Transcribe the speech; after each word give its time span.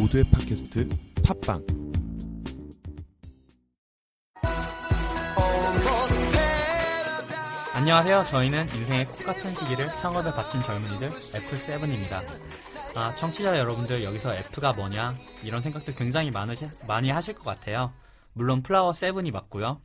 모두의 0.00 0.24
팟캐스트 0.32 0.88
팟빵 1.26 1.62
안녕하세요. 7.74 8.24
저희는 8.24 8.74
인생의 8.74 9.08
똑같은 9.08 9.54
시기를 9.54 9.88
창업에 9.96 10.30
바친 10.32 10.62
젊은이들 10.62 11.10
F7입니다. 11.10 12.22
아, 12.96 13.14
청취자 13.16 13.58
여러분들 13.58 14.02
여기서 14.02 14.34
F가 14.36 14.72
뭐냐 14.72 15.16
이런 15.44 15.60
생각들 15.60 15.94
굉장히 15.94 16.30
많으시, 16.30 16.66
많이 16.88 17.10
하실 17.10 17.34
것 17.34 17.44
같아요. 17.44 17.92
물론 18.32 18.62
플라워 18.62 18.92
7이 18.92 19.30
맞고요. 19.30 19.82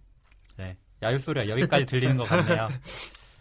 네, 0.57 0.77
야유 1.03 1.19
소리가 1.19 1.49
여기까지 1.49 1.85
들리는 1.85 2.15
것 2.15 2.23
같네요. 2.23 2.69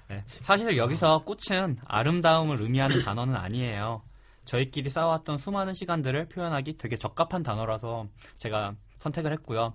네, 0.09 0.25
사실 0.27 0.77
여기서 0.77 1.25
꽃은 1.25 1.79
아름다움을 1.87 2.61
의미하는 2.61 3.01
단어는 3.03 3.37
아니에요. 3.37 4.03
저희끼리 4.45 4.91
쌓아왔던 4.91 5.39
수많은 5.39 5.73
시간들을 5.73 6.29
표현하기 6.29 6.77
되게 6.77 6.97
적합한 6.97 7.43
단어라서 7.43 8.09
제가 8.39 8.75
선택을 8.99 9.33
했고요. 9.33 9.75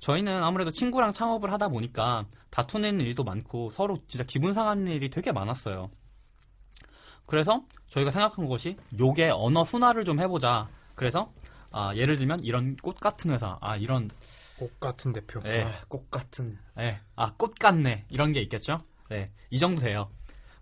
저희는 0.00 0.42
아무래도 0.42 0.70
친구랑 0.70 1.12
창업을 1.12 1.52
하다 1.52 1.68
보니까 1.68 2.26
다투는 2.50 3.00
일도 3.00 3.24
많고 3.24 3.70
서로 3.70 3.98
진짜 4.06 4.24
기분 4.24 4.52
상하는 4.52 4.86
일이 4.88 5.10
되게 5.10 5.32
많았어요. 5.32 5.90
그래서 7.26 7.64
저희가 7.88 8.10
생각한 8.10 8.46
것이 8.46 8.76
요게 8.98 9.30
언어 9.30 9.64
순화를 9.64 10.04
좀 10.04 10.20
해보자. 10.20 10.68
그래서 10.94 11.32
아, 11.70 11.94
예를 11.94 12.16
들면 12.16 12.40
이런 12.40 12.76
꽃 12.76 12.98
같은 13.00 13.30
회사, 13.32 13.58
아 13.60 13.76
이런 13.76 14.10
꽃 14.58 14.78
같은 14.80 15.12
대표. 15.12 15.42
예, 15.44 15.62
아, 15.62 15.72
꽃 15.88 16.10
같은. 16.10 16.58
예, 16.78 17.00
아꽃 17.14 17.58
같네 17.58 18.06
이런 18.08 18.32
게 18.32 18.40
있겠죠. 18.40 18.78
네, 19.10 19.30
이 19.50 19.58
정도 19.58 19.82
돼요. 19.82 20.10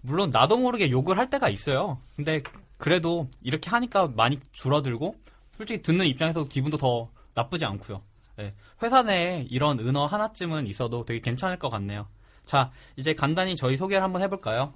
물론 0.00 0.30
나도 0.30 0.56
모르게 0.56 0.90
욕을 0.90 1.18
할 1.18 1.30
때가 1.30 1.48
있어요. 1.48 1.98
근데 2.16 2.42
그래도 2.84 3.30
이렇게 3.40 3.70
하니까 3.70 4.08
많이 4.08 4.38
줄어들고 4.52 5.16
솔직히 5.56 5.80
듣는 5.80 6.04
입장에서 6.04 6.44
기분도 6.44 6.76
더 6.76 7.08
나쁘지 7.32 7.64
않고요. 7.64 8.02
네, 8.36 8.52
회사 8.82 9.02
내에 9.02 9.46
이런 9.48 9.78
은어 9.78 10.04
하나쯤은 10.04 10.66
있어도 10.66 11.02
되게 11.06 11.18
괜찮을 11.18 11.58
것 11.58 11.70
같네요. 11.70 12.06
자, 12.44 12.70
이제 12.96 13.14
간단히 13.14 13.56
저희 13.56 13.78
소개를 13.78 14.04
한번 14.04 14.20
해볼까요? 14.20 14.74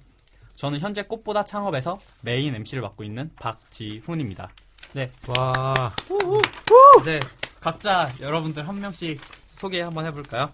저는 0.55 0.79
현재 0.79 1.03
꽃보다 1.03 1.45
창업에서 1.45 1.99
메인 2.21 2.55
MC를 2.55 2.81
맡고 2.81 3.03
있는 3.03 3.29
박지훈입니다. 3.35 4.49
네, 4.93 5.11
와. 5.27 5.93
이제 7.01 7.19
각자 7.61 8.11
여러분들 8.19 8.67
한 8.67 8.79
명씩 8.79 9.21
소개 9.59 9.81
한번 9.81 10.07
해볼까요? 10.07 10.51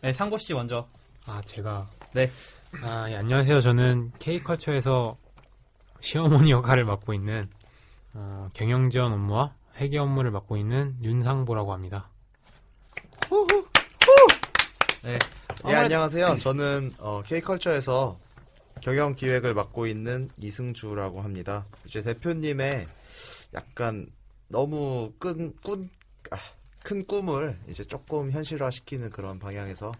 네, 0.00 0.12
상고 0.12 0.36
씨 0.36 0.52
먼저. 0.52 0.84
아, 1.26 1.40
제가. 1.44 1.88
네. 2.12 2.28
아, 2.82 3.08
예, 3.08 3.18
안녕하세요. 3.18 3.60
저는 3.60 4.10
K컬처에서 4.18 5.21
시어머니 6.02 6.50
역할을 6.50 6.84
맡고 6.84 7.14
있는 7.14 7.48
어, 8.12 8.50
경영지원 8.52 9.12
업무와 9.12 9.54
회계 9.76 9.98
업무를 9.98 10.32
맡고 10.32 10.56
있는 10.56 10.96
윤상보라고 11.00 11.72
합니다. 11.72 12.10
네. 15.04 15.18
예, 15.68 15.74
안녕하세요. 15.74 16.36
저는 16.38 16.94
어, 16.98 17.22
K컬처에서 17.24 18.18
경영 18.82 19.12
기획을 19.12 19.54
맡고 19.54 19.86
있는 19.86 20.28
이승주라고 20.38 21.22
합니다. 21.22 21.66
이제 21.86 22.02
대표님의 22.02 22.86
약간 23.54 24.08
너무 24.48 25.12
끈, 25.20 25.54
꾼, 25.62 25.88
아, 26.32 26.36
큰 26.82 27.06
꿈을 27.06 27.58
이제 27.68 27.84
조금 27.84 28.32
현실화시키는 28.32 29.10
그런 29.10 29.38
방향에서 29.38 29.92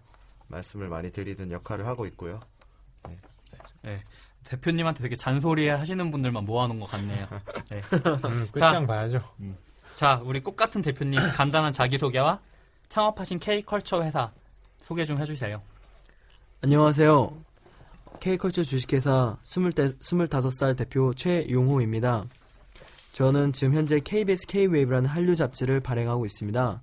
말씀을 0.49 0.89
많이 0.89 1.13
드리는 1.13 1.51
역할을 1.53 1.87
하고 1.87 2.07
있고요. 2.07 2.41
대표님한테 4.45 5.03
되게 5.03 5.17
잔소리 5.17 5.69
하시는 5.69 6.11
분들만 6.11 6.45
모아놓은 6.45 6.81
것 6.81 6.87
같네요. 6.87 7.27
네. 7.71 7.81
음, 7.93 8.47
끝장 8.53 8.87
봐야죠. 8.87 9.23
자, 9.93 10.21
우리 10.25 10.41
꽃 10.41 10.57
같은 10.57 10.83
대표님 10.83 11.21
간단한 11.35 11.73
자기소개와 11.73 12.41
창업하신 12.89 13.39
K컬처 13.39 14.03
회사 14.03 14.33
소개 14.79 15.05
좀 15.05 15.19
해주세요. 15.21 15.63
안녕하세요. 16.63 17.33
K컬처 18.21 18.63
주식회사 18.63 19.37
25, 19.45 19.71
25살 19.71 20.77
대표 20.77 21.13
최용호입니다. 21.15 22.25
저는 23.13 23.53
지금 23.53 23.75
현재 23.75 24.01
KBS 24.01 24.47
K-웨이브라는 24.47 25.09
한류 25.09 25.37
잡지를 25.37 25.81
발행하고 25.81 26.25
있습니다. 26.25 26.83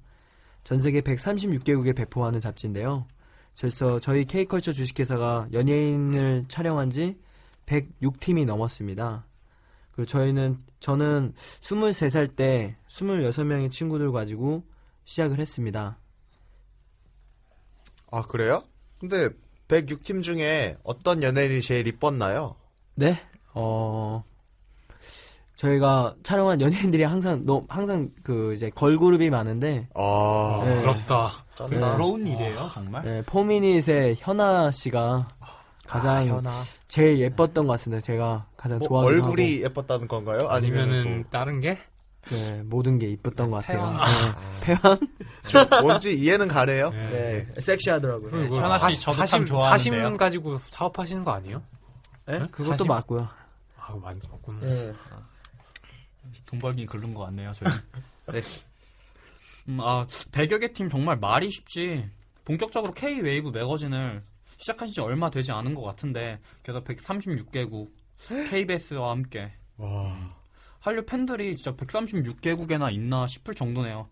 전 0.63 0.79
세계 0.79 1.01
136개국에 1.01 1.95
배포하는 1.95 2.39
잡지인데요. 2.39 3.05
그래서 3.57 3.99
저희 3.99 4.25
K컬처 4.25 4.71
주식회사가 4.71 5.49
연예인을 5.53 6.45
촬영한 6.47 6.89
지 6.89 7.17
106팀이 7.65 8.45
넘었습니다. 8.45 9.25
그리고 9.91 10.05
저희는 10.05 10.59
저는 10.79 11.33
23살 11.61 12.35
때 12.35 12.77
26명의 12.89 13.69
친구들 13.69 14.11
가지고 14.11 14.63
시작을 15.03 15.39
했습니다. 15.39 15.97
아, 18.11 18.21
그래요? 18.23 18.63
근데 18.99 19.29
106팀 19.67 20.23
중에 20.23 20.77
어떤 20.83 21.21
연예인이 21.21 21.61
제일 21.61 21.87
이뻤나요? 21.87 22.55
네, 22.95 23.21
어, 23.53 24.23
저희가 25.55 26.15
촬영한 26.23 26.61
연예인들이 26.61 27.03
항상, 27.03 27.45
너, 27.45 27.63
항상 27.67 28.09
그, 28.23 28.53
이제 28.53 28.69
걸그룹이 28.69 29.29
많은데, 29.29 29.89
아, 29.93 30.61
네. 30.65 30.79
부럽다. 30.79 31.45
쩐다. 31.67 31.91
부러운 31.93 32.25
일이에요, 32.25 32.69
정말. 32.73 33.03
네, 33.03 33.21
포미닛의 33.23 34.15
현아 34.19 34.71
씨가 34.71 35.27
가장 35.85 36.17
아, 36.17 36.23
현아. 36.25 36.51
제일 36.87 37.19
예뻤던 37.19 37.67
것 37.67 37.73
같습니다. 37.73 37.99
제가 38.01 38.45
가장 38.55 38.77
뭐 38.79 38.87
좋아하는 38.87 39.13
얼굴이 39.23 39.61
예뻤다는 39.63 40.07
건가요? 40.07 40.47
아니면은 40.47 40.99
아니면은 40.99 41.25
다른 41.29 41.59
게? 41.59 41.77
네, 42.29 42.61
모든 42.63 42.99
게 42.99 43.07
이뻤던 43.07 43.49
것 43.49 43.65
같아요. 43.65 43.79
태연. 44.61 44.79
네? 44.81 45.65
뭐 45.69 45.81
뭔지 45.81 46.13
이해는 46.17 46.47
가네요. 46.47 46.91
네. 46.91 47.47
네, 47.55 47.61
섹시하더라고요. 47.61 48.29
그리고 48.29 48.55
현아 48.57 48.77
씨 48.79 48.95
사- 48.97 49.01
저도 49.05 49.17
참 49.17 49.25
사심, 49.25 49.45
좋아하는데요. 49.47 50.01
사심 50.03 50.17
가지고 50.17 50.59
사업하시는 50.69 51.23
거 51.23 51.31
아니에요? 51.31 51.61
네, 52.27 52.39
네? 52.39 52.47
그것도 52.51 52.71
사실- 52.71 52.87
맞고요. 52.87 53.27
아, 53.79 53.95
많이 54.01 54.19
먹구나. 54.29 54.59
네. 54.61 54.93
돈 56.45 56.59
벌기 56.59 56.85
그런 56.85 57.13
것 57.13 57.25
같네요, 57.25 57.51
저희. 57.53 57.69
네. 58.31 58.41
음, 59.69 59.79
아, 59.81 60.05
100여 60.31 60.59
개 60.59 60.73
팀 60.73 60.89
정말 60.89 61.17
말이 61.17 61.49
쉽지. 61.49 62.09
본격적으로 62.43 62.91
K-웨이브 62.93 63.49
매거진을 63.49 64.23
시작하신 64.57 64.93
지 64.93 65.01
얼마 65.01 65.29
되지 65.29 65.51
않은 65.51 65.75
것 65.75 65.83
같은데, 65.83 66.39
게다가 66.63 66.83
136개국, 66.85 67.89
KBS와 68.49 69.11
함께. 69.11 69.53
와. 69.77 70.35
한류 70.79 71.05
팬들이 71.05 71.55
진짜 71.55 71.75
136개국에나 71.75 72.91
있나 72.91 73.27
싶을 73.27 73.53
정도네요. 73.53 74.09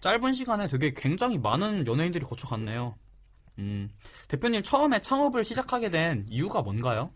짧은 0.00 0.32
시간에 0.32 0.66
되게 0.66 0.92
굉장히 0.94 1.38
많은 1.38 1.86
연예인들이 1.86 2.24
거쳐갔네요. 2.24 2.96
음, 3.58 3.88
대표님 4.28 4.62
처음에 4.62 5.00
창업을 5.00 5.44
시작하게 5.44 5.90
된 5.90 6.26
이유가 6.28 6.62
뭔가요? 6.62 7.10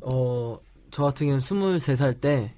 어, 0.00 0.58
저 0.90 1.04
같은 1.04 1.26
경우는 1.26 1.40
23살 1.78 2.20
때, 2.20 2.54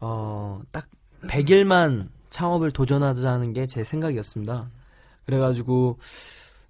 어, 0.00 0.60
딱 0.72 0.88
100일만 1.22 2.08
창업을 2.36 2.70
도전하자는 2.70 3.54
게 3.54 3.66
제 3.66 3.82
생각이었습니다. 3.82 4.70
그래가지고, 5.24 5.98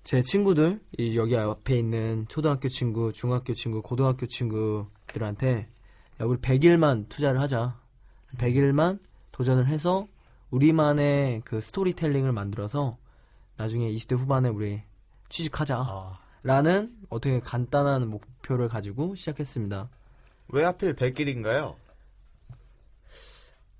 제 0.04 0.22
친구들, 0.22 0.80
이 0.96 1.16
여기 1.18 1.36
앞에 1.36 1.76
있는 1.76 2.24
초등학교 2.28 2.68
친구, 2.68 3.12
중학교 3.12 3.52
친구, 3.52 3.82
고등학교 3.82 4.26
친구들한테, 4.26 5.68
야, 6.20 6.24
우리 6.24 6.38
100일만 6.38 7.08
투자를 7.08 7.40
하자. 7.40 7.80
100일만 8.38 9.00
도전을 9.32 9.66
해서, 9.66 10.06
우리만의 10.50 11.42
그 11.44 11.60
스토리텔링을 11.60 12.30
만들어서, 12.30 12.96
나중에 13.56 13.90
20대 13.90 14.16
후반에 14.16 14.48
우리 14.48 14.82
취직하자. 15.30 15.78
아, 15.78 16.20
라는 16.44 16.96
어떻게 17.08 17.40
간단한 17.40 18.08
목표를 18.08 18.68
가지고 18.68 19.16
시작했습니다. 19.16 19.88
왜 20.50 20.62
하필 20.62 20.94
100일인가요? 20.94 21.74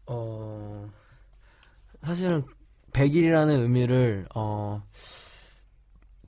어, 0.06 0.91
사실은 2.06 2.44
100일이라는 2.92 3.62
의미를, 3.62 4.26
어, 4.32 4.80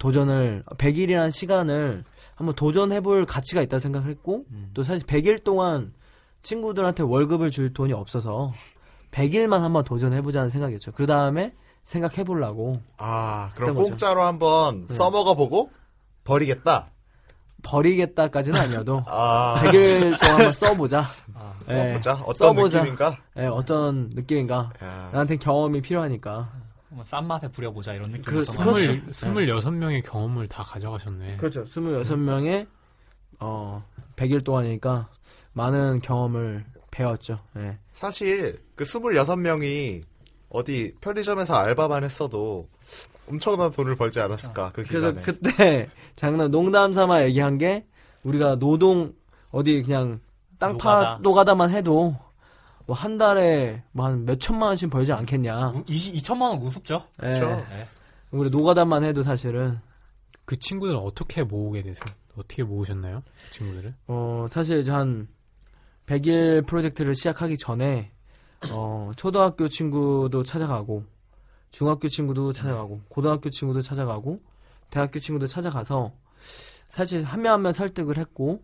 도전을, 0.00 0.64
100일이라는 0.76 1.30
시간을 1.30 2.04
한번 2.34 2.54
도전해볼 2.56 3.26
가치가 3.26 3.62
있다 3.62 3.78
생각을 3.78 4.10
했고, 4.10 4.44
음. 4.50 4.70
또 4.75 4.82
사실 4.82 5.06
100일 5.06 5.44
동안 5.44 5.94
친구들한테 6.42 7.04
월급을 7.04 7.50
줄 7.50 7.72
돈이 7.72 7.92
없어서 7.92 8.52
100일만 9.12 9.60
한번 9.60 9.84
도전해보자는 9.84 10.50
생각이었죠. 10.50 10.92
그 10.92 11.06
다음에 11.06 11.54
생각해보려고 11.84 12.82
아, 12.96 13.50
그럼? 13.54 13.75
공짜로 13.75 14.22
한번 14.22 14.86
네. 14.86 14.94
써먹어보고 14.94 15.70
버리겠다. 16.25 16.90
버리겠다까지는 17.62 18.58
아니어도 18.60 19.02
아, 19.08 19.60
100일 19.62 20.19
동안 20.20 20.34
한번 20.37 20.52
써보자. 20.52 21.05
아, 21.34 21.55
예, 21.69 21.72
써보자. 22.00 22.12
어떤 22.25 22.34
써보자. 22.49 22.78
느낌인가? 22.81 23.19
예, 23.37 23.46
어떤 23.46 24.08
느낌인가. 24.14 24.70
야, 24.82 25.10
나한테 25.12 25.37
경험이 25.37 25.81
필요하니까. 25.82 26.50
싼 27.05 27.26
맛에 27.26 27.49
부려보자 27.49 27.93
이런 27.93 28.10
느낌. 28.10 28.25
그- 28.25 28.44
그, 28.44 28.56
그렇죠. 28.56 29.12
스물, 29.12 29.46
26명의 29.46 30.02
경험을 30.05 30.49
다 30.49 30.62
가져가셨네. 30.62 31.37
그렇죠. 31.37 31.64
26명의 31.66 32.66
어 33.40 33.84
100일 34.16 34.43
동안이니까 34.44 35.08
많은 35.52 36.00
경험을 36.00 36.64
배웠죠. 36.90 37.38
예. 37.58 37.78
사실 37.93 38.58
그 38.75 38.84
26명이 38.84 40.02
어디 40.49 40.94
편의점에서 41.02 41.54
알바만 41.56 42.04
했어도 42.04 42.69
엄청난 43.28 43.70
돈을 43.72 43.96
벌지 43.96 44.20
않았을까 44.20 44.72
그 44.72 44.82
그래서 44.84 45.12
기간에. 45.12 45.20
그때 45.22 45.88
장난 46.16 46.50
농담 46.50 46.92
삼아 46.92 47.22
얘기한 47.25 47.58
게 47.58 47.86
우리가 48.25 48.56
노동 48.56 49.14
어디 49.50 49.82
그냥 49.82 50.20
땅파 50.58 50.75
노가다. 50.76 51.19
노가다만 51.22 51.70
해도 51.70 52.16
뭐 52.86 52.96
한 52.96 53.19
달에 53.19 53.82
뭐한몇 53.92 54.40
천만 54.40 54.69
원씩 54.69 54.88
벌지 54.90 55.12
않겠냐. 55.12 55.72
우- 55.75 55.82
20, 55.86 56.14
2천만 56.14 56.42
원 56.50 56.58
우습죠? 56.62 57.04
예. 57.22 57.34
그렇죠. 57.34 57.64
우리 58.30 58.48
노가다만 58.50 59.04
해도 59.04 59.22
사실은 59.22 59.78
그 60.46 60.58
친구들 60.58 60.96
어떻게 60.96 61.42
모으게 61.42 61.82
됐어요? 61.82 62.14
어떻게 62.36 62.62
모으셨나요? 62.62 63.22
그 63.44 63.50
친구들을? 63.52 63.94
어 64.06 64.46
사실 64.50 64.78
이제 64.80 64.90
한 64.90 65.28
100일 66.06 66.66
프로젝트를 66.66 67.14
시작하기 67.14 67.58
전에 67.58 68.10
어 68.70 69.10
초등학교 69.16 69.69
친구도 69.69 70.42
찾아가고 70.42 71.04
중학교 71.70 72.09
친구도 72.09 72.53
찾아가고 72.53 73.00
고등학교 73.09 73.50
친구도 73.50 73.81
찾아가고 73.82 74.41
대학교 74.91 75.19
친구도 75.19 75.47
찾아가서 75.47 76.12
사실 76.88 77.25
한 77.25 77.43
명 77.43 77.53
한 77.55 77.62
명 77.62 77.73
설득을 77.73 78.17
했고 78.19 78.62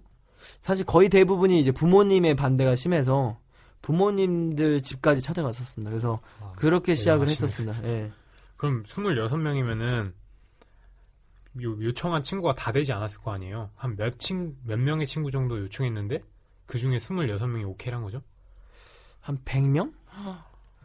사실 0.62 0.85
거의 0.85 1.09
대부분이 1.09 1.61
이제 1.61 1.71
부모님의 1.73 2.35
반대가 2.37 2.77
심해서 2.77 3.39
부모님들 3.83 4.81
집까지 4.83 5.21
찾아갔었습니다. 5.21 5.91
그래서 5.91 6.21
아, 6.41 6.53
그렇게 6.56 6.95
시작을 6.95 7.27
대단하시네. 7.27 7.47
했었습니다. 7.73 7.89
예. 7.89 8.12
그럼 8.56 8.83
26명이면은 8.85 10.12
요, 11.62 11.71
요청한 11.83 12.23
친구가 12.23 12.55
다 12.55 12.73
되지 12.73 12.93
않았을 12.93 13.21
거 13.21 13.33
아니에요? 13.33 13.71
한 13.77 13.97
몇 13.97 14.19
친, 14.19 14.57
몇 14.65 14.79
명의 14.79 15.07
친구 15.07 15.31
정도 15.31 15.59
요청했는데 15.59 16.23
그 16.67 16.79
중에 16.79 16.99
26명이 16.99 17.69
오케이란 17.69 18.03
거죠? 18.03 18.23
한 19.21 19.39
100명? 19.45 19.93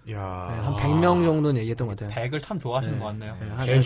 네, 0.06 0.14
야. 0.14 0.22
한 0.22 0.76
100명 0.76 1.24
정도는 1.24 1.58
얘기했던 1.58 1.88
것 1.88 1.98
같아요. 1.98 2.16
100을 2.30 2.42
참 2.42 2.60
좋아하시는 2.60 2.98
네. 2.98 3.00
것 3.00 3.06
같네요. 3.08 3.38
네, 3.40 3.48
한- 3.50 3.66
100, 3.68 3.82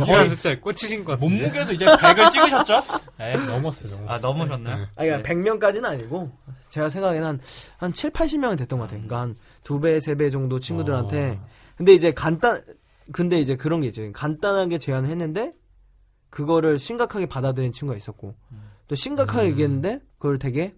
100이라는 0.00 0.28
숫자에 0.30 0.56
꽂히신 0.58 1.04
것 1.04 1.12
같은데 1.12 1.36
몸무게도 1.42 1.72
이제 1.72 1.84
100을 1.84 2.30
찍으셨죠? 2.30 2.80
네. 3.18 3.32
넘었어요 3.46 3.90
넘었어요 3.90 4.06
아, 4.08 4.18
넘으셨나요? 4.18 4.76
네. 4.76 4.86
아니, 4.96 5.08
그러니까 5.08 5.28
100명까지는 5.28 5.84
아니고, 5.84 6.30
제가 6.70 6.88
생각에는 6.88 7.26
한, 7.26 7.40
한 7.78 7.92
7, 7.92 8.10
80명은 8.10 8.56
됐던 8.58 8.78
것 8.78 8.86
같아요. 8.86 9.06
그러니까 9.06 9.20
한두 9.20 9.80
배, 9.80 10.00
세배 10.00 10.30
정도 10.30 10.60
친구들한테. 10.60 11.38
어. 11.40 11.48
근데 11.76 11.92
이제 11.92 12.12
간단, 12.12 12.62
근데 13.12 13.38
이제 13.38 13.56
그런 13.56 13.80
게 13.82 13.88
있죠. 13.88 14.10
간단하게 14.12 14.78
제안을 14.78 15.10
했는데, 15.10 15.52
그거를 16.30 16.78
심각하게 16.78 17.26
받아들인 17.26 17.72
친구가 17.72 17.96
있었고, 17.96 18.34
또 18.88 18.94
심각하게 18.94 19.42
음. 19.46 19.50
얘기했는데, 19.50 20.00
그걸 20.18 20.38
되게 20.38 20.74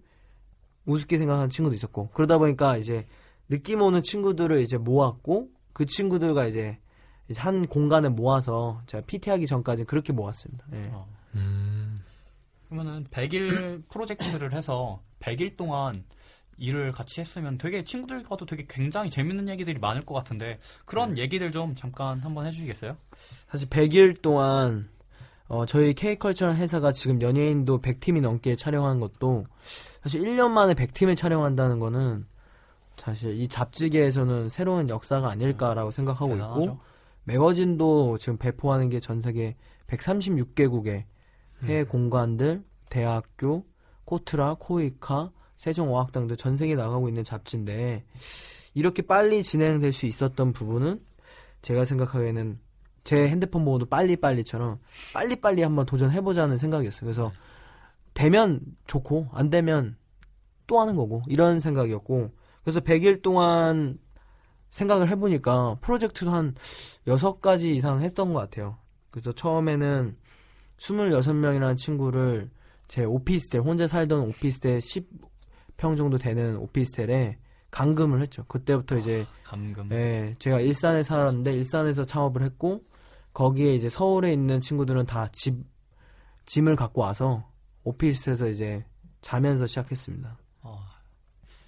우습게 0.85 1.17
생각하는 1.17 1.49
친구도 1.49 1.73
있었고, 1.75 2.09
그러다 2.13 2.37
보니까 2.37 2.75
이제 2.77 3.07
느낌 3.49 3.81
오는 3.81 4.01
친구들을 4.01 4.61
이제 4.61 4.77
모았고, 4.77 5.49
그 5.73 5.85
친구들과 5.85 6.47
이제, 6.47 6.77
이제 7.27 7.41
한 7.41 7.67
공간에 7.67 8.09
모아서 8.09 8.81
제가 8.85 9.03
PT 9.05 9.29
하기 9.31 9.47
전까지 9.47 9.85
그렇게 9.85 10.13
모았습니다. 10.13 10.65
예. 10.73 10.89
어. 10.93 11.07
음. 11.35 11.99
그러면은 12.69 13.05
100일 13.05 13.83
프로젝트를 13.89 14.53
해서 14.53 15.01
100일 15.19 15.57
동안 15.57 16.03
일을 16.59 16.91
같이 16.91 17.19
했으면 17.21 17.57
되게 17.57 17.83
친구들과도 17.83 18.45
되게 18.45 18.65
굉장히 18.67 19.09
재밌는 19.09 19.49
얘기들이 19.49 19.79
많을 19.79 20.01
것 20.05 20.13
같은데 20.13 20.59
그런 20.85 21.17
얘기들 21.17 21.51
좀 21.51 21.73
잠깐 21.75 22.19
한번 22.19 22.45
해주시겠어요? 22.45 22.97
사실 23.49 23.69
100일 23.69 24.21
동안 24.21 24.89
어, 25.47 25.65
저희 25.65 25.93
K컬처럴 25.93 26.57
회사가 26.57 26.91
지금 26.91 27.21
연예인도 27.21 27.81
100팀이 27.81 28.21
넘게 28.21 28.55
촬영한 28.55 28.99
것도 28.99 29.45
사실 30.03 30.21
1년 30.21 30.51
만에 30.51 30.73
100팀을 30.73 31.15
촬영한다는 31.15 31.79
거는 31.79 32.25
사실 32.99 33.39
이 33.39 33.47
잡지계에서는 33.47 34.49
새로운 34.49 34.89
역사가 34.89 35.29
아닐까라고 35.29 35.91
생각하고 35.91 36.33
있고 36.35 36.59
대단하죠. 36.59 36.79
매거진도 37.23 38.17
지금 38.17 38.37
배포하는 38.37 38.89
게 38.89 38.99
전 38.99 39.21
세계 39.21 39.55
136개국의 39.87 41.05
해외 41.63 41.83
공관들, 41.83 42.63
대학교, 42.89 43.65
코트라, 44.05 44.55
코이카, 44.59 45.31
세종어학당 45.55 46.27
등전 46.27 46.55
세계에 46.55 46.75
나가고 46.75 47.07
있는 47.09 47.23
잡지인데 47.23 48.05
이렇게 48.73 49.01
빨리 49.01 49.43
진행될 49.43 49.91
수 49.93 50.05
있었던 50.05 50.53
부분은 50.53 51.01
제가 51.61 51.85
생각하기에는 51.85 52.59
제 53.03 53.27
핸드폰 53.27 53.65
번호도 53.65 53.87
빨리빨리처럼 53.87 54.79
빨리빨리 55.13 55.61
한번 55.63 55.85
도전해보자는 55.85 56.57
생각이었어요. 56.57 57.01
그래서 57.01 57.31
되면 58.13 58.61
좋고 58.87 59.29
안 59.33 59.49
되면 59.49 59.97
또 60.67 60.79
하는 60.79 60.95
거고 60.95 61.23
이런 61.27 61.59
생각이었고 61.59 62.31
그래서 62.69 62.79
100일 62.81 63.23
동안 63.23 63.97
생각을 64.69 65.09
해보니까 65.09 65.77
프로젝트도 65.81 66.29
한 66.31 66.53
6가지 67.07 67.63
이상 67.75 68.01
했던 68.03 68.31
것 68.33 68.39
같아요. 68.41 68.77
그래서 69.09 69.31
처음에는 69.31 70.15
26명이라는 70.77 71.77
친구를 71.77 72.51
제 72.87 73.03
오피스텔, 73.03 73.61
혼자 73.61 73.87
살던 73.87 74.19
오피스텔 74.27 74.79
10평 74.79 75.97
정도 75.97 76.19
되는 76.19 76.57
오피스텔에 76.57 77.37
감금을 77.71 78.21
했죠. 78.21 78.45
그때부터 78.45 78.97
이제 78.99 79.25
감금. 79.43 79.89
예, 79.91 80.35
제가 80.37 80.59
일산에 80.59 81.01
살았는데 81.01 81.53
일산에서 81.53 82.05
창업을 82.05 82.43
했고 82.43 82.83
거기에 83.33 83.73
이제 83.73 83.89
서울에 83.89 84.31
있는 84.31 84.59
친구들은 84.59 85.05
다 85.07 85.27
집 85.33 85.55
짐을 86.45 86.75
갖고 86.75 87.01
와서 87.01 87.47
오피스에서 87.83 88.47
이제 88.49 88.85
자면서 89.21 89.65
시작했습니다. 89.67 90.37
어, 90.61 90.79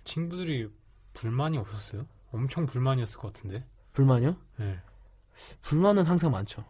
친구들이 0.03 0.67
불만이 1.13 1.57
없었어요? 1.57 2.05
엄청 2.31 2.65
불만이었을 2.65 3.17
것 3.17 3.33
같은데 3.33 3.65
불만이요? 3.93 4.35
네. 4.57 4.79
불만은 5.63 6.05
항상 6.05 6.31
많죠. 6.31 6.63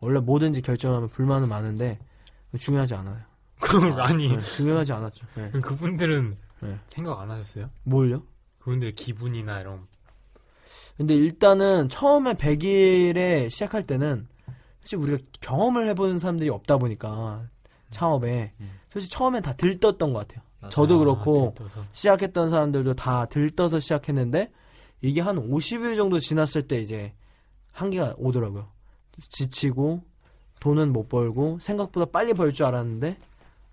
원래 0.00 0.20
뭐든지 0.20 0.62
결정하면 0.62 1.08
불만은 1.08 1.48
많은데 1.48 1.98
중요하지 2.58 2.94
않아요. 2.96 3.20
그럼 3.60 3.98
아 4.00 4.12
니 4.12 4.28
네, 4.28 4.38
중요하지 4.40 4.92
않았죠. 4.92 5.26
네. 5.34 5.50
그분들은 5.60 6.36
네. 6.60 6.78
생각 6.88 7.20
안 7.20 7.30
하셨어요? 7.30 7.70
뭘요? 7.84 8.22
그분들 8.58 8.92
기분이나 8.92 9.60
이런 9.60 9.86
근데 10.96 11.14
일단은 11.14 11.88
처음에 11.88 12.34
100일에 12.34 13.50
시작할 13.50 13.86
때는 13.86 14.26
사실 14.80 14.98
우리가 14.98 15.18
경험을 15.40 15.88
해보는 15.90 16.18
사람들이 16.18 16.48
없다 16.48 16.78
보니까 16.78 17.44
창업에 17.90 18.52
음. 18.60 18.70
솔직히 18.90 19.12
처음엔 19.14 19.42
다 19.42 19.52
들떴던 19.54 20.12
것 20.12 20.26
같아요. 20.26 20.42
저도 20.70 20.96
아, 20.96 20.98
그렇고 20.98 21.54
들떠서. 21.56 21.84
시작했던 21.92 22.48
사람들도 22.50 22.94
다 22.94 23.26
들떠서 23.26 23.80
시작했는데 23.80 24.50
이게 25.02 25.20
한 25.20 25.36
50일 25.36 25.96
정도 25.96 26.18
지났을 26.18 26.62
때 26.66 26.80
이제 26.80 27.12
한계가 27.72 28.14
오더라고요. 28.18 28.68
지치고 29.20 30.02
돈은 30.60 30.92
못 30.92 31.08
벌고 31.08 31.58
생각보다 31.60 32.06
빨리 32.10 32.32
벌 32.34 32.52
줄 32.52 32.66
알았는데 32.66 33.18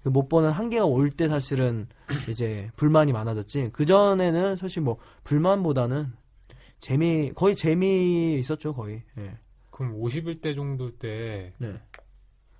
그못 0.03 0.27
버는 0.27 0.51
한계가 0.51 0.85
올 0.85 1.09
때 1.11 1.27
사실은 1.29 1.87
이제 2.29 2.69
불만이 2.75 3.13
많아졌지. 3.13 3.69
그 3.71 3.85
전에는 3.85 4.57
사실 4.57 4.81
뭐 4.81 4.97
불만보다는 5.23 6.11
재미 6.79 7.31
거의 7.33 7.55
재미 7.55 8.37
있었죠 8.39 8.73
거의. 8.73 9.01
예. 9.17 9.37
그럼 9.71 9.97
50일 9.99 10.41
때 10.41 10.53
정도 10.53 10.91
때 10.97 11.53
네. 11.57 11.73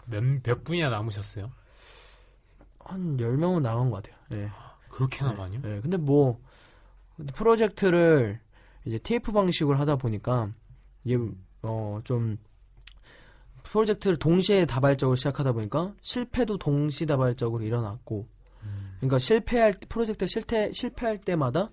몇, 0.08 0.64
분이나 0.64 0.90
남으셨어요? 0.90 1.52
한 2.86 3.18
10명은 3.18 3.62
나간 3.62 3.90
것 3.90 4.04
같아요. 4.04 4.16
예. 4.34 4.50
그렇게나 4.90 5.32
네. 5.32 5.38
많이요? 5.38 5.62
예, 5.66 5.80
근데 5.82 5.98
뭐 5.98 6.40
프로젝트를 7.34 8.40
이제 8.86 8.98
TF 9.00 9.32
방식으로 9.32 9.78
하다 9.78 9.96
보니까 9.98 10.50
이게 11.04 11.18
어좀 11.62 12.38
프로젝트를 13.64 14.18
동시에 14.18 14.66
다발적으로 14.66 15.16
시작하다 15.16 15.54
보니까 15.54 15.94
실패도 16.02 16.58
동시다발적으로 16.58 17.64
일어났고 17.64 18.28
음. 18.64 18.94
그러니까 18.98 19.20
실패할 19.20 19.74
때- 19.74 19.88
프로젝트 19.88 20.28
실패 20.28 20.72
실패할 20.74 21.20
때마다 21.22 21.70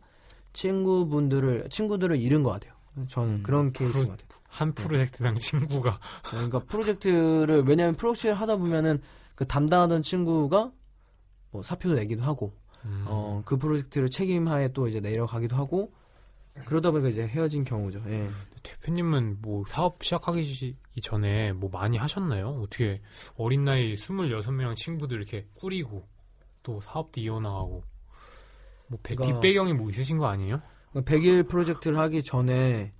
친구분들을 0.52 1.68
친구들을 1.70 2.16
잃은 2.16 2.42
것 2.42 2.50
같아요. 2.52 2.72
저는 3.08 3.34
음, 3.36 3.42
그런 3.42 3.72
케이스인 3.72 4.06
것 4.06 4.18
같아요. 4.18 4.40
한 4.48 4.72
프로젝트당 4.74 5.36
친구가 5.36 6.00
그러니까 6.24 6.58
프로젝트를 6.60 7.62
왜냐하면 7.66 7.94
프로젝트를 7.94 8.34
하다 8.34 8.56
보면은 8.56 9.00
그 9.36 9.46
담당하던 9.46 10.02
친구가 10.02 10.72
뭐 11.50 11.62
사표도 11.62 11.95
내기도 11.97 12.23
하고 12.23 12.52
음. 12.85 13.04
어, 13.07 13.42
그 13.45 13.57
프로젝트를 13.57 14.09
책임하에 14.09 14.73
또 14.73 14.88
이제 14.88 15.00
내려가기도 15.00 15.57
하고 15.57 15.92
그러다 16.64 16.90
보니까 16.90 17.09
이제 17.09 17.26
헤어진 17.26 17.64
경우죠. 17.64 18.02
예. 18.09 18.28
대표님은 18.62 19.38
뭐 19.40 19.64
사업 19.66 20.02
시작하기 20.02 20.42
시- 20.42 20.76
전에 21.02 21.52
뭐 21.52 21.71
많이 21.71 21.97
하셨나요? 21.97 22.49
어떻게 22.62 23.00
어린 23.37 23.64
나이 23.64 23.95
26명 23.95 24.75
친구들 24.76 25.16
이렇게 25.19 25.47
꾸리고 25.54 26.07
또 26.62 26.80
사업도 26.80 27.21
이어나가고 27.21 27.83
뭐 28.88 28.99
배- 29.02 29.14
그러니까- 29.14 29.40
뒷배경이 29.40 29.73
뭐 29.75 29.90
있으신 29.90 30.19
거 30.19 30.26
아니에요? 30.26 30.61
100일 30.95 31.49
프로젝트를 31.49 31.99
하기 31.99 32.23
전에 32.23 32.92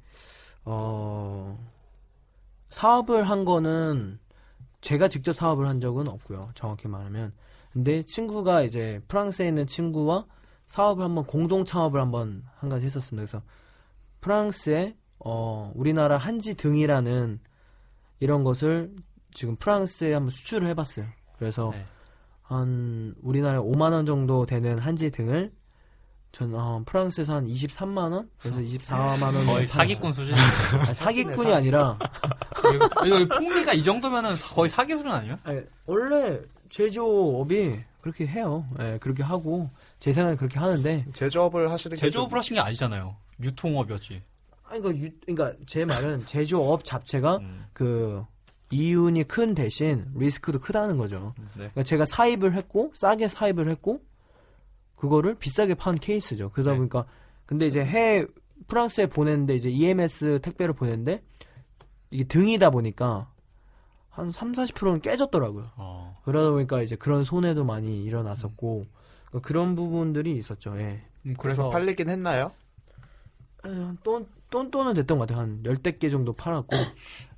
어, 0.65 1.59
사업을 2.71 3.29
한 3.29 3.45
거는 3.45 4.19
제가 4.81 5.09
직접 5.09 5.35
사업을 5.35 5.67
한 5.67 5.81
적은 5.81 6.09
없고요. 6.09 6.51
정확히 6.55 6.89
말하면. 6.89 7.33
근데 7.73 8.03
친구가 8.03 8.63
이제 8.63 9.01
프랑스에 9.09 9.49
있는 9.49 9.67
친구와 9.67 10.27
사업을 10.67 11.05
한번 11.05 11.25
공동 11.25 11.65
창업을 11.65 12.01
한번 12.01 12.45
한 12.57 12.71
가지 12.71 12.87
했었습니다. 12.87 13.27
그래서 13.27 13.45
프랑스에 14.21 14.97
어 15.19 15.73
우리나라 15.75 16.17
한지 16.17 16.55
등이라는 16.55 17.41
이런 18.21 18.45
것을 18.45 18.95
지금 19.35 19.57
프랑스에 19.57 20.15
한번 20.15 20.31
수출을 20.31 20.69
해봤어요. 20.69 21.07
그래서 21.39 21.71
네. 21.73 21.85
한 22.43 23.15
우리나라에 23.23 23.61
5만 23.61 23.93
원 23.93 24.07
정도 24.07 24.47
되는 24.47 24.79
한지 24.79 25.11
등을 25.11 25.53
전 26.33 26.55
어, 26.55 26.83
프랑스에서 26.87 27.35
한 27.35 27.47
23만 27.47 28.13
원, 28.13 28.31
그래서 28.39 28.59
24만 28.59 29.23
원 29.23 29.47
거의 29.47 29.67
사기꾼 29.67 30.13
수준. 30.13 30.35
사기꾼이 30.95 31.53
아니라 31.53 31.99
이거, 32.75 33.07
이거 33.07 33.37
풍미가 33.37 33.73
이 33.73 33.83
정도면은 33.83 34.35
거의 34.55 34.69
사기 34.69 34.97
수준 34.97 35.11
아니에요? 35.11 35.37
아니, 35.43 35.61
원래 35.87 36.41
제조업이 36.71 37.77
그렇게 38.01 38.27
해요. 38.27 38.65
예, 38.81 38.99
그렇게 39.01 39.23
하고 39.23 39.69
제 39.99 40.13
생각에 40.13 40.37
그렇게 40.37 40.59
하는데 40.59 41.05
제조업을 41.13 41.71
하시는 41.71 41.95
게 41.95 42.01
제조업을 42.01 42.31
좀- 42.31 42.39
하신 42.39 42.55
게 42.55 42.61
아니잖아요. 42.61 43.17
유통업이었지. 43.43 44.23
아니 44.65 44.81
그러니까, 44.81 45.05
유, 45.07 45.11
그러니까 45.27 45.59
제 45.67 45.85
말은 45.85 46.25
제조업 46.27 46.85
자체가 46.85 47.39
음, 47.39 47.67
그 47.73 48.25
이윤이 48.71 49.25
큰 49.25 49.55
대신 49.55 50.07
리스크도 50.15 50.61
크다는 50.61 50.97
거죠. 50.97 51.35
네. 51.37 51.69
그러니까 51.71 51.83
제가 51.83 52.05
사입을 52.05 52.55
했고 52.55 52.93
싸게 52.95 53.29
사입을 53.29 53.69
했고 53.69 54.01
그거를 54.97 55.35
비싸게 55.35 55.75
판 55.75 55.97
케이스죠. 55.97 56.51
그러다 56.51 56.73
네. 56.73 56.77
보니까 56.79 57.05
근데 57.47 57.67
이제 57.67 57.85
해외 57.85 58.27
프랑스에 58.69 59.07
보냈는데 59.07 59.57
이제 59.57 59.71
EMS 59.71 60.39
택배를 60.43 60.73
보냈는데 60.75 61.23
이게 62.11 62.25
등이다 62.25 62.71
보니까 62.71 63.29
한 64.21 64.33
3, 64.33 64.53
40%는 64.53 65.01
깨졌더라고요. 65.01 65.71
어. 65.77 66.19
그러다 66.25 66.51
보니까 66.51 66.83
이제 66.83 66.95
그런 66.95 67.25
손해도 67.25 67.65
많이 67.65 68.05
일어났었고 68.05 68.85
그런 69.43 69.75
부분들이 69.75 70.37
있었죠. 70.37 70.79
예. 70.79 71.03
음, 71.27 71.35
그래서 71.39 71.63
그래서 71.65 71.71
팔리긴 71.71 72.09
했나요? 72.11 72.53
돈, 74.03 74.27
돈돈은 74.51 74.95
됐던 74.95 75.19
것 75.19 75.27
같아요. 75.29 75.43
한 75.43 75.63
열댓 75.65 75.99
개 75.99 76.09
정도 76.09 76.33
팔았고, 76.33 76.77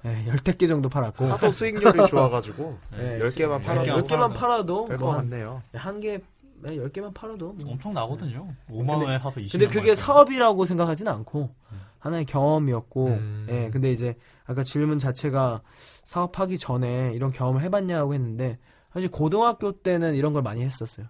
예, 0.07 0.27
열댓 0.29 0.57
개 0.57 0.69
정도 0.69 0.89
팔았고, 0.89 1.25
하도 1.27 1.51
수익률이 1.51 1.83
좋아가지고 2.09 2.79
예, 2.97 3.19
10개만 3.19 3.51
열 3.51 3.63
팔아도 3.63 3.85
개만 3.85 3.89
열 3.89 4.07
개만 4.07 4.33
팔아도 4.33 4.35
팔아도 4.35 4.89
될것뭐 4.89 5.11
한, 5.11 5.17
같네요. 5.19 5.63
한 5.75 6.01
개, 6.01 6.21
예, 6.67 6.77
열 6.77 6.89
개만 6.91 7.13
팔아도. 7.13 7.53
뭐. 7.55 7.73
엄청 7.73 7.93
나거든요. 7.93 8.49
5만 8.71 9.03
원에 9.03 9.19
사서 9.19 9.41
20만 9.41 9.53
근데 9.53 9.67
그게 9.67 9.95
사업이라고 9.97 10.65
생각하지는 10.65 11.11
않고 11.11 11.51
하나의 11.99 12.25
경험이었고, 12.25 13.07
음. 13.09 13.47
예, 13.51 13.71
근데 13.71 13.91
이제 13.91 14.17
아까 14.45 14.63
질문 14.63 14.99
자체가 14.99 15.61
사업하기 16.05 16.59
전에 16.59 17.13
이런 17.15 17.31
경험을 17.31 17.63
해봤냐고 17.63 18.15
했는데 18.15 18.59
사실 18.93 19.11
고등학교 19.11 19.73
때는 19.73 20.15
이런 20.15 20.33
걸 20.33 20.43
많이 20.43 20.63
했었어요. 20.63 21.07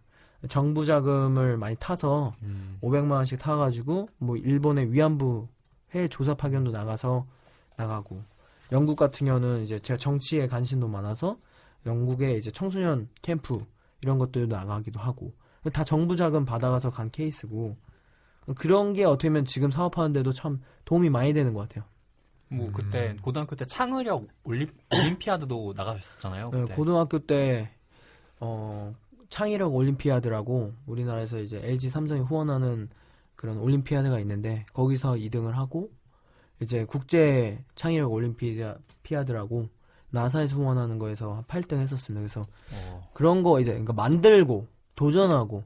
정부 0.49 0.85
자금을 0.85 1.57
많이 1.57 1.77
타서 1.77 2.33
음. 2.43 2.79
500만 2.83 3.13
원씩 3.13 3.39
타가지고 3.39 4.09
뭐 4.19 4.37
일본의 4.37 4.93
위안부 4.93 5.49
해외 5.93 6.09
조사 6.09 6.35
파견도 6.35 6.73
나가서 6.73 7.27
나가고 7.77 8.23
영국 8.73 8.97
같은 8.97 9.27
경우는 9.27 9.63
이제 9.63 9.79
제가 9.79 9.99
정치에 9.99 10.47
관심도 10.49 10.89
많아서 10.89 11.37
영국의 11.87 12.39
이제 12.39 12.51
청소년 12.51 13.09
캠프 13.21 13.59
이런 14.03 14.19
것들도 14.19 14.55
나가기도 14.55 14.99
하고 14.99 15.33
다 15.73 15.85
정부 15.85 16.17
자금 16.17 16.45
받아가서 16.45 16.91
간 16.91 17.11
케이스고 17.11 17.77
그런 18.57 18.93
게 18.93 19.05
어떻게 19.05 19.29
보면 19.29 19.45
지금 19.45 19.71
사업하는데도 19.71 20.33
참 20.33 20.61
도움이 20.85 21.11
많이 21.11 21.33
되는 21.33 21.55
것 21.55 21.69
같아요. 21.69 21.85
뭐 22.53 22.67
음. 22.67 22.73
그때 22.73 23.17
고등학교 23.23 23.57
때 23.57 23.65
창의력 23.65 24.27
올림, 24.45 24.69
올림피아드도 24.95 25.75
나가셨잖아요. 25.77 26.51
네. 26.51 26.65
고등학교 26.75 27.19
때 27.19 27.71
어, 28.41 28.95
창의력 29.29 29.75
올림피아드라고 29.75 30.75
우리나라에서 30.87 31.39
이제 31.39 31.61
LG 31.63 31.89
삼성이 31.89 32.21
후원하는 32.21 32.89
그런 33.35 33.59
올림피아드가 33.59 34.21
있는데 34.21 34.67
거기서 34.73 35.13
2등을 35.15 35.53
하고 35.53 35.91
이제 36.61 36.85
국제 36.85 37.65
창의력 37.75 38.13
올림피아드라고 38.13 39.69
나사에서 40.11 40.57
후원하는 40.57 40.99
거에서 40.99 41.35
한 41.35 41.45
8등 41.45 41.79
했었습니다. 41.79 42.21
그래서 42.21 42.43
어. 42.73 43.11
그런 43.15 43.43
거 43.43 43.59
이제 43.61 43.71
그러니까 43.71 43.95
만들고 43.95 44.69
도전하고 44.95 45.65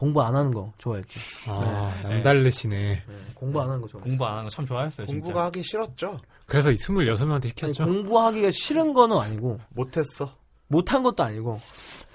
공부 0.00 0.22
안 0.22 0.34
하는 0.34 0.50
거 0.54 0.72
좋아했죠. 0.78 1.20
아, 1.48 1.94
남다르시네. 2.04 3.02
공부 3.34 3.60
안 3.60 3.68
하는 3.68 3.82
거 3.82 3.88
좋아했죠. 3.88 4.08
공부 4.08 4.24
안 4.24 4.32
하는 4.32 4.44
거 4.44 4.48
참 4.48 4.64
좋아했어요. 4.66 5.06
진짜. 5.06 5.20
공부가 5.20 5.44
하기 5.44 5.62
싫었죠? 5.62 6.18
그래서 6.46 6.70
이 6.72 6.76
26명한테 6.76 7.44
아니, 7.44 7.48
시켰죠. 7.74 7.84
공부하기가 7.84 8.50
싫은 8.50 8.94
거는 8.94 9.18
아니고 9.18 9.58
못했어. 9.68 10.32
못한 10.68 11.02
것도 11.02 11.22
아니고 11.22 11.60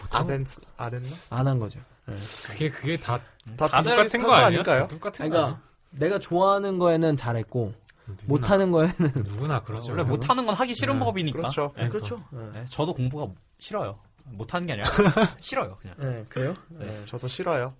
안, 0.10 0.32
했, 0.32 0.48
안 0.78 0.94
했나? 0.96 1.10
안 1.30 1.48
한 1.48 1.60
거죠. 1.60 1.80
네. 2.08 2.16
그게 2.48 2.70
그게 2.72 2.98
다 2.98 3.20
다 3.56 3.68
똑같은 3.84 4.24
거 4.24 4.32
아니야? 4.34 4.46
아닐까요? 4.48 4.88
똑같은 4.88 5.30
거 5.30 5.38
그러니까 5.38 5.62
내가 5.92 6.18
좋아하는 6.18 6.80
거에는 6.80 7.16
잘했고? 7.18 7.72
누구나- 8.08 8.28
못하는 8.28 8.72
거에는 8.72 8.96
누구나 9.16 9.62
그러죠. 9.62 9.92
원래 9.92 10.02
못하는 10.04 10.44
건 10.48 10.56
하기 10.56 10.74
싫은 10.74 10.98
네. 10.98 11.06
법이니까. 11.06 11.38
그렇죠. 11.38 11.72
네. 11.78 11.88
그렇죠. 11.90 12.24
네. 12.32 12.40
네, 12.54 12.66
저도 12.68 12.94
공부가 12.96 13.28
싫어요. 13.60 14.00
못하는 14.26 14.68
게 14.68 14.74
아니라 14.74 14.88
싫어요, 15.40 15.78
그냥. 15.82 15.96
네, 16.00 16.26
그래요? 16.30 16.54
네, 16.70 17.06
저도 17.06 17.28
싫어요. 17.28 17.74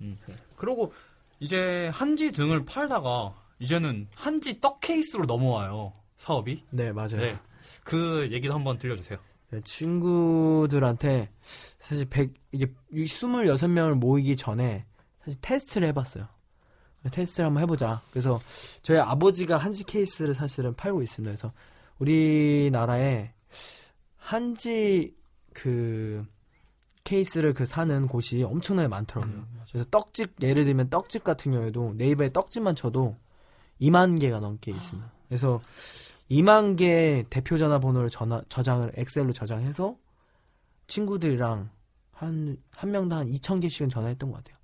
그리고 0.56 0.94
이제 1.40 1.90
한지 1.94 2.32
등을 2.32 2.66
팔다가 2.66 3.34
이제는 3.60 4.08
한지 4.16 4.60
떡 4.62 4.80
케이스로 4.80 5.26
넘어와요. 5.26 5.94
사업이. 6.18 6.64
네, 6.72 6.92
맞아요. 6.92 7.18
네. 7.18 7.38
그 7.84 8.30
얘기도 8.32 8.54
한번 8.54 8.78
들려주세요. 8.78 9.20
네, 9.52 9.62
친구들한테 9.64 11.30
사실 11.80 12.06
100, 12.06 12.34
이게 12.52 12.68
26명을 12.92 13.94
모이기 13.94 14.36
전에 14.36 14.86
사실 15.24 15.40
테스트를 15.42 15.88
해봤어요. 15.90 16.28
테스트를 17.12 17.46
한번 17.48 17.62
해보자. 17.64 18.02
그래서 18.10 18.40
저희 18.82 18.98
아버지가 18.98 19.58
한지 19.58 19.84
케이스를 19.84 20.34
사실은 20.34 20.76
팔고 20.76 21.04
있습니다. 21.04 21.30
그래서 21.32 21.54
우리나라에 22.00 23.32
한지 24.18 25.16
그 25.54 26.26
케이스를 27.06 27.54
그 27.54 27.66
사는 27.66 28.08
곳이 28.08 28.44
엄청나게 28.44 28.90
많더라고요. 28.90 29.46
그래서 29.70 29.88
떡집 29.90 30.36
예를 30.42 30.66
들면 30.66 30.90
떡집 30.90 31.24
같은 31.24 31.54
경우에도 31.54 31.94
네이버에 31.96 32.34
떡집만 32.34 32.76
쳐도 32.76 33.16
2만 33.80 34.20
개가 34.20 34.42
넘게 34.42 34.72
있습니다. 34.72 35.10
그래서 35.30 35.62
2만 36.30 36.78
개 36.78 37.24
대표 37.30 37.58
전화번호를 37.58 38.10
전화, 38.10 38.42
저장을 38.50 38.92
엑셀로 38.96 39.32
저장해서 39.32 39.96
친구들이랑 40.88 41.70
한 42.12 42.58
한 42.76 42.92
명당 42.92 43.20
한 43.20 43.32
2천 43.32 43.62
개씩은 43.62 43.90
전화했던 43.90 44.32
것 44.32 44.44
같아요. 44.44 44.58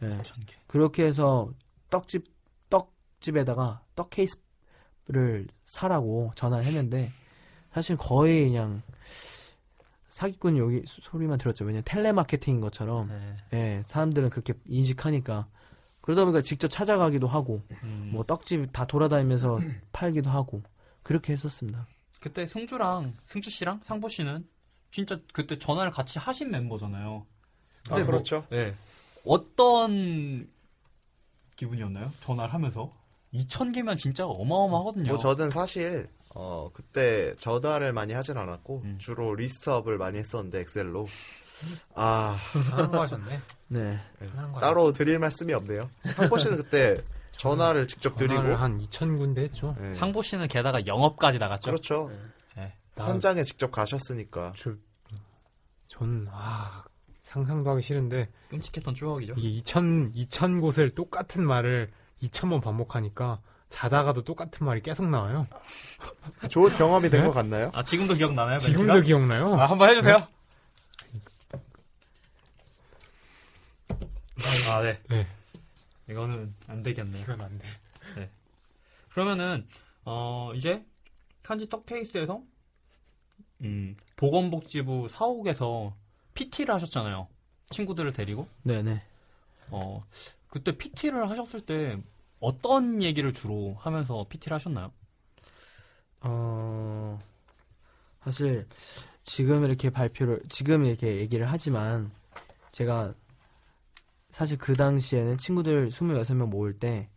네. 0.00 0.22
천 0.22 0.44
개. 0.46 0.56
그렇게 0.66 1.04
해서 1.04 1.50
떡집 1.90 2.24
떡집에다가 2.70 3.82
떡 3.94 4.10
케이스를 4.10 5.46
사라고 5.64 6.32
전화를 6.34 6.64
했는데 6.64 7.12
사실 7.72 7.96
거의 7.96 8.44
그냥 8.46 8.82
사기꾼 10.18 10.56
여기 10.58 10.82
소리만 10.84 11.38
들었죠. 11.38 11.64
왜냐 11.64 11.76
면 11.76 11.82
텔레마케팅인 11.84 12.60
것처럼 12.60 13.06
네. 13.06 13.36
예, 13.52 13.84
사람들은 13.86 14.30
그렇게 14.30 14.52
인식하니까 14.66 15.46
그러다 16.00 16.24
보니까 16.24 16.40
직접 16.40 16.66
찾아가기도 16.66 17.28
하고 17.28 17.62
음, 17.84 18.10
뭐 18.12 18.24
떡집 18.24 18.72
다 18.72 18.84
돌아다니면서 18.84 19.58
팔기도 19.92 20.28
하고 20.28 20.60
그렇게 21.04 21.32
했었습니다. 21.32 21.86
그때 22.20 22.46
승주랑 22.46 23.14
승주 23.26 23.48
씨랑 23.48 23.78
상보 23.84 24.08
씨는 24.08 24.44
진짜 24.90 25.20
그때 25.32 25.56
전화를 25.56 25.92
같이 25.92 26.18
하신 26.18 26.50
멤버잖아요. 26.50 27.24
아, 27.90 27.96
뭐- 27.98 28.04
그렇죠. 28.04 28.44
네. 28.50 28.74
어떤 29.24 30.48
기분이었나요? 31.54 32.10
전화를 32.22 32.52
하면서 32.52 32.92
2천 33.32 33.72
개면 33.72 33.96
진짜 33.96 34.26
어마어마하거든요. 34.26 35.10
뭐 35.10 35.16
저는 35.16 35.50
사실 35.50 36.08
어 36.40 36.70
그때 36.72 37.34
전화를 37.36 37.92
많이 37.92 38.12
하진 38.12 38.38
않았고 38.38 38.82
음. 38.84 38.96
주로 39.00 39.34
리스트업을 39.34 39.98
많이 39.98 40.18
했었는데 40.18 40.60
엑셀로 40.60 41.08
아 41.96 42.38
하는 42.70 42.90
거 42.92 43.02
하셨네. 43.02 43.40
네. 43.66 43.98
하는 44.36 44.52
거 44.52 44.60
따로 44.60 44.92
드릴 44.92 45.18
말씀이 45.18 45.52
없네요. 45.52 45.90
상보 46.12 46.38
씨는 46.38 46.56
그때 46.58 47.02
전화를 47.32 47.88
직접 47.88 48.14
드리고 48.14 48.36
전화를 48.36 48.60
한 48.60 48.78
2천 48.78 49.16
군데 49.18 49.42
했죠. 49.42 49.74
네. 49.80 49.92
상보 49.92 50.22
씨는 50.22 50.46
게다가 50.46 50.86
영업까지 50.86 51.38
나갔죠. 51.38 51.72
그렇죠. 51.72 52.10
나- 52.94 53.06
현장에 53.08 53.42
직접 53.44 53.70
가셨으니까 53.72 54.52
저- 54.56 54.74
전 55.88 56.28
아, 56.30 56.84
상상도 57.20 57.70
하기 57.70 57.82
싫은데 57.82 58.28
끔찍했던 58.50 58.94
추억이죠. 58.94 59.34
이게 59.38 59.60
2천 59.60 60.14
2천 60.14 60.60
곳을 60.60 60.90
똑같은 60.90 61.44
말을 61.44 61.90
2천 62.22 62.50
번 62.50 62.60
반복하니까 62.60 63.40
자다가도 63.68 64.22
똑같은 64.24 64.66
말이 64.66 64.80
계속 64.80 65.06
나와요. 65.08 65.46
좋은 66.50 66.74
경험이 66.74 67.10
된 67.10 67.20
네? 67.20 67.26
것 67.26 67.32
같나요? 67.32 67.70
아 67.74 67.82
지금도 67.82 68.14
기억나나요? 68.14 68.56
지금도 68.56 68.94
멘트가? 68.94 69.04
기억나요? 69.06 69.54
아 69.60 69.66
한번 69.66 69.90
해주세요. 69.90 70.16
아 74.70 74.82
네. 74.82 74.98
네. 75.08 75.26
이거는 76.08 76.54
안 76.66 76.82
되겠네요. 76.82 77.22
이건 77.22 77.40
안 77.40 77.58
돼. 77.58 78.30
그러면은 79.10 79.66
어 80.04 80.52
이제 80.54 80.84
한지 81.42 81.68
떡 81.68 81.86
케이스에서 81.86 82.40
음 83.62 83.96
보건복지부 84.16 85.08
사옥에서 85.08 85.94
PT를 86.34 86.74
하셨잖아요. 86.74 87.26
친구들을 87.70 88.12
데리고 88.12 88.46
네, 88.62 88.82
네. 88.82 89.02
어 89.70 90.04
그때 90.48 90.76
PT를 90.76 91.28
하셨을 91.28 91.60
때 91.62 92.00
어떤 92.40 93.02
얘기를 93.02 93.32
주로 93.32 93.74
하면서 93.78 94.24
PT를 94.28 94.54
하셨나요? 94.56 94.92
어, 96.20 97.18
사실 98.22 98.66
지금 99.22 99.64
이렇게 99.64 99.90
발표를 99.90 100.42
지금 100.48 100.84
이렇게 100.84 101.16
얘기를 101.18 101.50
하지만 101.50 102.10
제가 102.72 103.14
사실 104.30 104.56
그 104.58 104.74
당시에는 104.74 105.38
친구들 105.38 105.88
26명 105.88 106.46
모을 106.48 106.78
때 106.78 107.08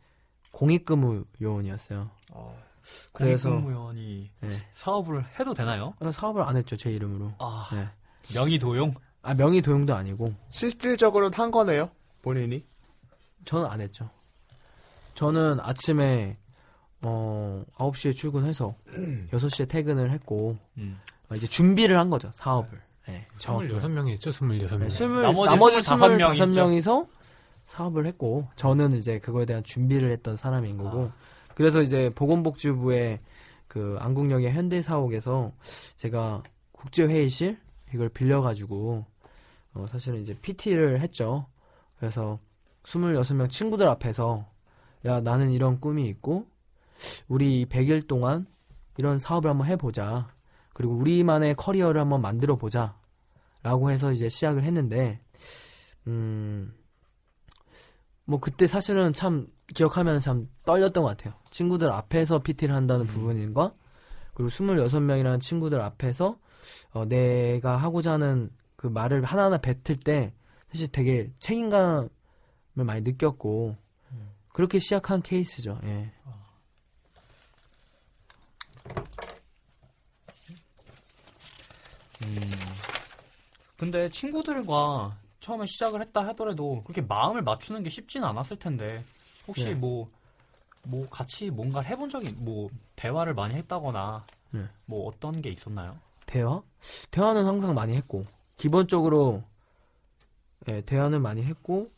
공익근무 0.52 1.26
요원이었어요. 1.42 2.10
그래서- 3.14 3.50
공익근무원이 3.50 4.32
네. 4.42 4.50
사업을 4.74 5.24
해도 5.40 5.54
되나요? 5.54 5.94
어, 6.00 6.12
사업을 6.12 6.42
안 6.42 6.58
했죠 6.58 6.76
제 6.76 6.92
이름으로. 6.92 7.34
아, 7.38 7.70
네. 7.74 7.88
명의 8.34 8.58
도용? 8.58 8.94
아 9.24 9.36
명의 9.36 9.62
도용도 9.62 9.94
아니고 9.96 10.34
실질적으로는 10.50 11.38
한 11.38 11.52
거네요. 11.52 11.92
본인이. 12.24 12.66
저는 13.46 13.68
안 13.68 13.82
했죠. 13.82 14.10
저는 15.14 15.60
아침에 15.62 16.38
어 17.02 17.64
9시에 17.78 18.16
출근해서 18.16 18.76
6시에 19.32 19.68
퇴근을 19.68 20.12
했고 20.12 20.58
음. 20.78 21.00
어, 21.30 21.36
이제 21.36 21.48
준비를 21.48 21.98
한 21.98 22.10
거죠 22.10 22.30
사업을. 22.34 22.82
네, 23.08 23.26
정확히 23.38 23.70
26명이 23.70 24.10
했죠, 24.12 24.30
26명. 24.30 24.80
네, 24.80 24.90
스물, 24.90 25.22
나머지 25.24 25.52
나머지 25.52 25.78
25 25.80 26.08
명이 26.10 26.40
25명이서 26.40 27.08
사업을 27.66 28.06
했고 28.06 28.48
저는 28.56 28.96
이제 28.96 29.20
그거에 29.20 29.46
대한 29.46 29.64
준비를 29.64 30.12
했던 30.12 30.36
사람인 30.36 30.78
거고 30.78 31.12
그래서 31.56 31.82
이제 31.82 32.12
보건복지부의 32.14 33.20
그 33.68 33.98
안국역의 34.00 34.52
현대사옥에서 34.52 35.52
제가 35.98 36.44
국제회의실 36.74 37.58
이걸 37.94 38.10
빌려가지고 38.10 39.06
어, 39.74 39.86
사실은 39.90 40.20
이제 40.20 40.36
PT를 40.42 41.00
했죠. 41.02 41.46
그래서 41.98 42.40
26명 42.84 43.50
친구들 43.50 43.88
앞에서 43.88 44.46
야 45.06 45.22
나는 45.22 45.52
이런 45.52 45.80
꿈이 45.80 46.08
있고 46.08 46.48
우리 47.28 47.66
100일 47.66 48.08
동안 48.08 48.46
이런 48.98 49.18
사업을 49.18 49.50
한번 49.50 49.68
해보자. 49.68 50.28
그리고 50.74 50.94
우리만의 50.96 51.56
커리어를 51.56 52.00
한번 52.00 52.22
만들어 52.22 52.56
보자. 52.56 52.96
라고 53.64 53.92
해서 53.92 54.12
이제 54.12 54.28
시작을 54.28 54.64
했는데, 54.64 55.20
음, 56.08 56.74
뭐 58.26 58.40
그때 58.40 58.66
사실은 58.66 59.14
참 59.14 59.48
기억하면 59.76 60.20
참 60.20 60.50
떨렸던 60.66 61.04
것 61.04 61.10
같아요. 61.10 61.36
친구들 61.52 61.92
앞에서 61.92 62.40
PT를 62.40 62.74
한다는 62.74 63.06
부분인가, 63.06 63.74
그리고 64.34 64.50
26명이라는 64.50 65.40
친구들 65.40 65.82
앞에서 65.82 66.40
어, 66.94 67.06
내가 67.06 67.78
하고자 67.78 68.14
하는 68.14 68.50
그 68.76 68.88
말을 68.88 69.24
하나하나 69.24 69.58
뱉을 69.58 69.98
때 70.04 70.34
사실 70.72 70.88
되게 70.88 71.32
책임감을 71.40 72.10
많이 72.74 73.02
느꼈고, 73.02 73.78
그렇게 74.54 74.80
시작한 74.80 75.22
케이스죠. 75.22 75.80
예. 75.84 76.12
음. 82.24 82.42
근데 83.78 84.10
친구들과 84.10 85.18
처음에 85.40 85.66
시작을 85.66 86.02
했다 86.02 86.26
하더라도 86.28 86.84
그렇게 86.84 87.02
마음을 87.02 87.42
맞추는 87.42 87.84
게 87.84 87.90
쉽지는 87.90 88.28
않았을 88.28 88.58
텐데 88.58 89.04
혹시 89.48 89.66
네. 89.66 89.74
뭐, 89.74 90.10
뭐 90.84 91.08
같이 91.08 91.50
뭔가 91.50 91.82
해본 91.82 92.10
적이 92.10 92.32
뭐 92.32 92.70
대화를 92.96 93.34
많이 93.34 93.56
했다거나 93.56 94.26
네. 94.52 94.66
뭐 94.86 95.08
어떤 95.08 95.42
게 95.42 95.50
있었나요? 95.50 95.98
대화? 96.26 96.62
대화는 97.10 97.46
항상 97.46 97.74
많이 97.74 97.96
했고 97.96 98.26
기본적으로 98.58 99.44
예, 100.68 100.82
대화는 100.82 101.22
많이 101.22 101.42
했고 101.44 101.90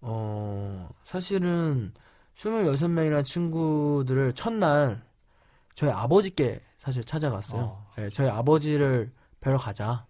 어 0.00 0.88
사실은 1.04 1.92
26명이라는 2.36 3.24
친구들을 3.24 4.32
첫날 4.34 5.02
저희 5.74 5.90
아버지께 5.90 6.60
사실 6.78 7.02
찾아갔어요. 7.04 7.60
어. 7.60 7.90
예, 7.98 8.08
저희 8.10 8.28
아버지를 8.28 9.12
뵈러 9.40 9.58
가자. 9.58 10.06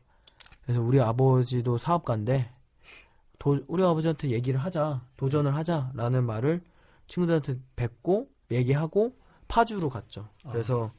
그래서 0.65 0.83
우리 0.83 1.01
아버지도 1.01 1.79
사업가인데 1.79 2.51
도- 3.39 3.61
우리 3.69 3.83
아버지한테 3.83 4.31
얘기를 4.31 4.59
하자. 4.61 5.03
도전을 5.17 5.55
하자라는 5.55 6.25
말을 6.25 6.63
친구들한테 7.07 7.59
뵙고 7.77 8.29
얘기하고 8.51 9.17
파주로 9.49 9.89
갔죠. 9.89 10.29
그래서 10.51 10.91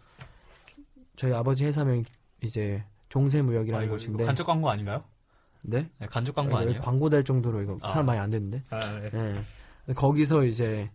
저희 1.16 1.34
아버지 1.34 1.66
회사명이 1.66 2.06
이제 2.44 2.84
종세무역이라는 3.10 3.82
아, 3.84 3.86
이거, 3.86 3.94
곳인데 3.96 4.24
간접 4.24 4.46
광고 4.48 4.70
아닌가요? 4.70 5.04
네? 5.64 5.90
네, 6.00 6.08
간접 6.08 6.36
광고 6.36 6.56
아, 6.58 6.62
아니에요? 6.62 6.82
광고 6.82 7.10
될 7.10 7.24
정도로 7.24 7.62
이거 7.62 7.78
아. 7.82 7.88
사람 7.90 8.06
많이 8.08 8.20
안 8.20 8.30
됐는데. 8.30 8.64
아, 8.70 8.80
네. 8.80 9.10
예. 9.88 9.94
거기서 9.94 10.44
이제 10.46 10.90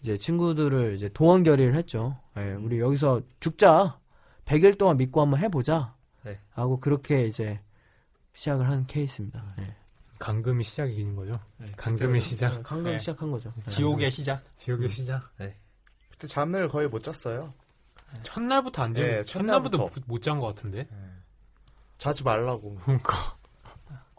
이제 0.00 0.16
친구들을 0.16 0.94
이제 0.94 1.08
동원 1.14 1.42
결의를 1.42 1.74
했죠. 1.76 2.18
예, 2.36 2.52
우리 2.54 2.78
여기서 2.80 3.22
죽자. 3.40 3.98
100일 4.44 4.76
동안 4.78 4.96
믿고 4.98 5.20
한번 5.22 5.40
해보자. 5.40 5.94
네. 6.24 6.38
하고 6.50 6.78
그렇게 6.80 7.26
이제 7.26 7.60
시작을 8.34 8.68
한 8.68 8.86
케이스입니다. 8.86 9.42
예. 9.60 9.74
강금이 10.20 10.62
시작인 10.64 11.16
거죠. 11.16 11.40
네. 11.58 11.66
강금의 11.76 12.20
시작. 12.20 12.62
강금 12.62 12.92
네. 12.92 12.98
시작한 12.98 13.30
거죠. 13.30 13.52
예. 13.58 13.62
지옥의 13.70 14.10
시작. 14.10 14.42
지옥의 14.56 14.90
시작. 14.90 15.30
그때 16.10 16.26
잠을 16.26 16.68
거의 16.68 16.88
못 16.88 17.02
잤어요. 17.02 17.52
첫날부터 18.22 18.82
안 18.82 18.92
네, 18.92 19.24
자. 19.24 19.38
첫날부터 19.38 19.76
첫날부터. 19.78 20.02
못 20.06 20.20
잔 20.22 20.38
것 20.38 20.46
같은데. 20.48 20.86
자지 21.98 22.22
말라고. 22.22 22.76
그러니까 22.84 23.33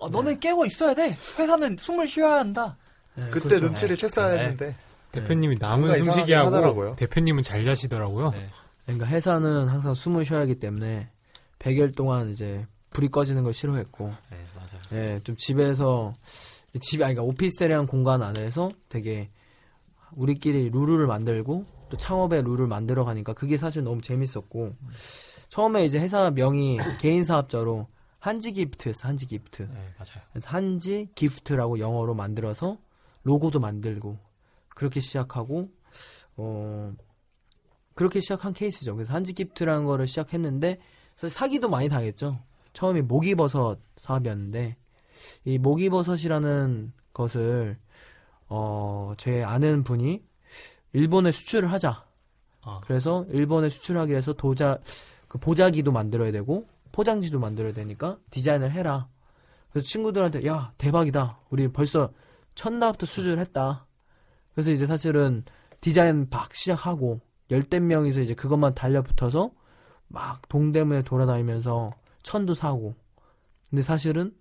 어, 0.05 0.09
너는 0.09 0.39
깨고 0.39 0.65
있어야 0.65 0.93
돼. 0.93 1.09
회사는 1.09 1.77
숨을 1.79 2.07
쉬어야 2.07 2.39
한다. 2.39 2.77
예, 3.17 3.23
그때 3.31 3.49
그렇죠. 3.49 3.65
눈치를 3.65 3.97
챘어야 3.97 4.33
네. 4.35 4.39
했는데. 4.39 4.75
대표님이 5.11 5.57
남은 5.59 5.89
이상하긴 5.89 6.03
숨쉬기 6.03 6.33
하고 6.33 6.47
하더라고요. 6.47 6.95
대표님은 6.97 7.41
잘 7.41 7.63
자시더라고요. 7.63 8.31
네. 8.31 8.47
그러니까 8.85 9.07
회사는 9.07 9.67
항상 9.67 9.93
숨을 9.93 10.25
쉬어야 10.25 10.41
하기 10.41 10.55
때문에 10.55 11.09
100일 11.59 11.95
동안 11.95 12.29
이제 12.29 12.65
불이 12.91 13.09
꺼지는 13.09 13.43
걸 13.43 13.53
싫어했고 13.53 14.13
네, 14.29 14.37
맞아요. 14.55 15.03
예, 15.03 15.19
좀 15.23 15.35
집에서 15.37 16.13
집 16.81 17.01
아니 17.01 17.15
그러니까 17.15 17.23
오피스텔이란 17.23 17.87
공간 17.87 18.21
안에서 18.21 18.69
되게 18.89 19.29
우리끼리 20.13 20.69
룰을 20.69 21.07
만들고 21.07 21.65
또 21.89 21.97
창업의 21.97 22.43
룰을 22.43 22.67
만들어 22.67 23.03
가니까 23.05 23.33
그게 23.33 23.57
사실 23.57 23.83
너무 23.83 24.01
재밌었고 24.01 24.73
처음에 25.49 25.85
이제 25.85 25.99
회사 25.99 26.29
명이 26.29 26.77
개인 26.99 27.23
사업자로 27.23 27.87
한지 28.27 28.51
기프트였어 28.51 29.07
한지 29.07 29.25
기프트 29.27 29.63
네, 29.63 29.93
맞아요. 29.97 30.23
그래서 30.31 30.49
한지 30.49 31.09
기프트라고 31.15 31.79
영어로 31.79 32.15
만들어서 32.15 32.79
로고도 33.23 33.59
만들고 33.59 34.17
그렇게 34.69 34.99
시작하고 34.99 35.69
어 36.37 36.93
그렇게 37.93 38.19
시작한 38.19 38.53
케이스죠. 38.53 38.95
그래서 38.95 39.13
한지 39.13 39.33
기프트라는 39.33 39.85
거를 39.85 40.07
시작했는데 40.07 40.79
사실 41.17 41.29
사기도 41.35 41.69
많이 41.69 41.87
당했죠. 41.87 42.39
처음에 42.73 43.01
목이버섯 43.01 43.79
사업이었는데 43.97 44.75
이 45.45 45.57
모기버섯이라는 45.57 46.93
것을 47.13 47.77
어 48.47 49.13
제 49.17 49.43
아는 49.43 49.83
분이 49.83 50.23
일본에 50.93 51.31
수출을 51.31 51.71
하자. 51.71 52.05
아. 52.61 52.81
그래서 52.83 53.25
일본에 53.29 53.69
수출하기 53.69 54.11
위해서 54.11 54.33
도자 54.33 54.79
그 55.27 55.37
보자기도 55.37 55.91
만들어야 55.91 56.31
되고 56.31 56.67
포장지도 56.95 57.39
만들어야 57.39 57.73
되니까 57.73 58.17
디자인을 58.29 58.71
해라. 58.71 59.09
그래서 59.69 59.85
친구들한테 59.85 60.47
야 60.47 60.71
대박이다. 60.77 61.39
우리 61.49 61.67
벌써 61.67 62.13
첫날부터 62.55 63.05
수주를 63.05 63.37
했다. 63.39 63.85
그래서 64.53 64.71
이제 64.71 64.85
사실은 64.85 65.43
디자인 65.81 66.27
막 66.31 66.55
시작하고 66.55 67.19
열댓 67.51 67.81
명이서 67.81 68.21
이제 68.21 68.33
그것만 68.33 68.75
달려붙어서 68.75 69.51
막 70.07 70.47
동대문에 70.47 71.01
돌아다니면서 71.01 71.91
천도 72.23 72.55
사고. 72.55 72.95
근데 73.69 73.81
사실은 73.81 74.33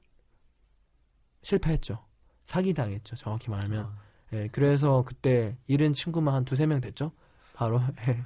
실패했죠. 1.43 2.05
사기 2.47 2.73
당했죠. 2.73 3.17
정확히 3.17 3.51
말하면. 3.51 3.87
아. 3.87 3.99
예, 4.33 4.49
그래서 4.53 5.03
그때 5.05 5.57
잃은 5.67 5.93
친구만 5.93 6.35
한 6.35 6.45
두세 6.45 6.67
명 6.67 6.81
됐죠. 6.81 7.11
바로. 7.55 7.81
예. 8.07 8.23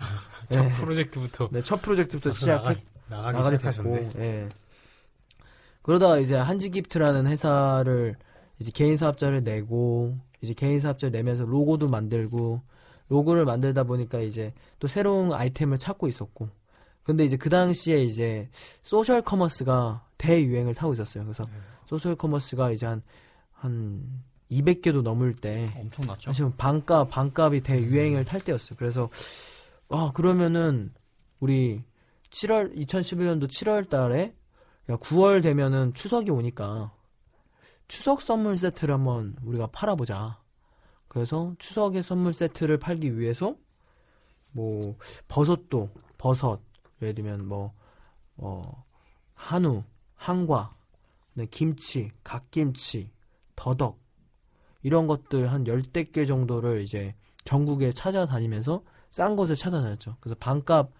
첫 0.51 0.64
예. 0.67 0.69
프로젝트부터 0.69 1.49
네, 1.51 1.62
첫 1.62 1.81
프로젝트부터 1.81 2.29
나가, 2.31 2.38
시작했 2.38 2.88
나가기 3.09 3.38
나가게 3.38 3.57
시작하셨네. 3.57 4.03
됐고, 4.03 4.21
예. 4.23 4.49
그러다가 5.83 6.18
이제 6.18 6.37
한지기프트라는 6.37 7.27
회사를 7.27 8.16
이제 8.59 8.71
개인 8.75 8.97
사업자를 8.97 9.42
내고 9.42 10.16
이제 10.40 10.53
개인 10.53 10.81
사업자를 10.81 11.12
내면서 11.12 11.44
로고도 11.44 11.88
만들고 11.88 12.61
로고를 13.09 13.44
만들다 13.44 13.85
보니까 13.85 14.21
이제 14.21 14.53
또 14.79 14.87
새로운 14.87 15.33
아이템을 15.33 15.79
찾고 15.79 16.09
있었고 16.09 16.49
근데 17.03 17.25
이제 17.25 17.38
그 17.38 17.49
당시에 17.49 18.03
이제 18.03 18.51
소셜 18.83 19.23
커머스가 19.23 20.05
대유행을 20.18 20.75
타고 20.75 20.92
있었어요. 20.92 21.25
그래서 21.25 21.47
소셜 21.87 22.14
커머스가 22.16 22.71
이제 22.71 22.87
한한 22.87 24.05
200개도 24.51 25.03
넘을 25.03 25.35
때 25.35 25.73
엄청났죠. 25.75 26.33
사실 26.33 26.53
반값 26.59 27.09
반값이 27.11 27.61
대유행을 27.62 28.27
탈 28.27 28.40
때였어요. 28.42 28.77
그래서 28.79 29.09
와 29.88 30.12
그러면은 30.12 30.92
우리 31.40 31.83
7월 32.31 32.75
2011년도 32.77 33.49
7월 33.49 33.88
달에 33.88 34.35
야 34.91 34.97
9월 34.97 35.43
되면은 35.43 35.95
추석이 35.95 36.31
오니까 36.31 36.93
추석 37.88 38.23
선물 38.23 38.57
세트를 38.57 38.95
한번 38.95 39.37
우리가 39.43 39.69
팔아보자. 39.69 40.41
그래서 41.09 41.55
추석에 41.59 42.03
선물 42.03 42.35
세트를 42.35 42.79
팔기 42.79 43.19
위해서 43.19 43.57
뭐 44.53 44.97
버섯도 45.27 45.91
버섯 46.19 46.61
예를 47.01 47.14
들면 47.14 47.47
뭐 47.47 47.73
어, 48.37 48.62
한우, 49.35 49.83
한과, 50.14 50.75
네, 51.35 51.47
김치, 51.47 52.11
갓김치, 52.25 53.11
더덕 53.57 53.99
이런 54.83 55.07
것들 55.07 55.51
한 55.51 55.67
열대 55.67 56.05
개 56.05 56.27
정도를 56.27 56.83
이제 56.83 57.14
전국에 57.45 57.93
찾아다니면서 57.93 58.83
싼 59.11 59.37
것을 59.37 59.57
찾아다녔죠. 59.57 60.17
그래서 60.21 60.37
반값 60.38 60.91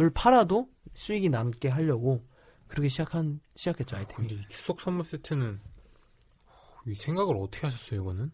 을 0.00 0.10
팔아도 0.10 0.68
수익이 0.94 1.28
남게 1.28 1.68
하려고 1.68 2.24
그렇게 2.68 2.88
시작한 2.88 3.40
시작했죠 3.56 3.96
아이템이. 3.96 4.28
근데 4.28 4.42
이 4.42 4.48
추석 4.48 4.80
선물 4.80 5.04
세트는 5.04 5.60
이 6.86 6.94
생각을 6.94 7.36
어떻게 7.36 7.66
하셨어요, 7.66 8.00
이거는? 8.02 8.30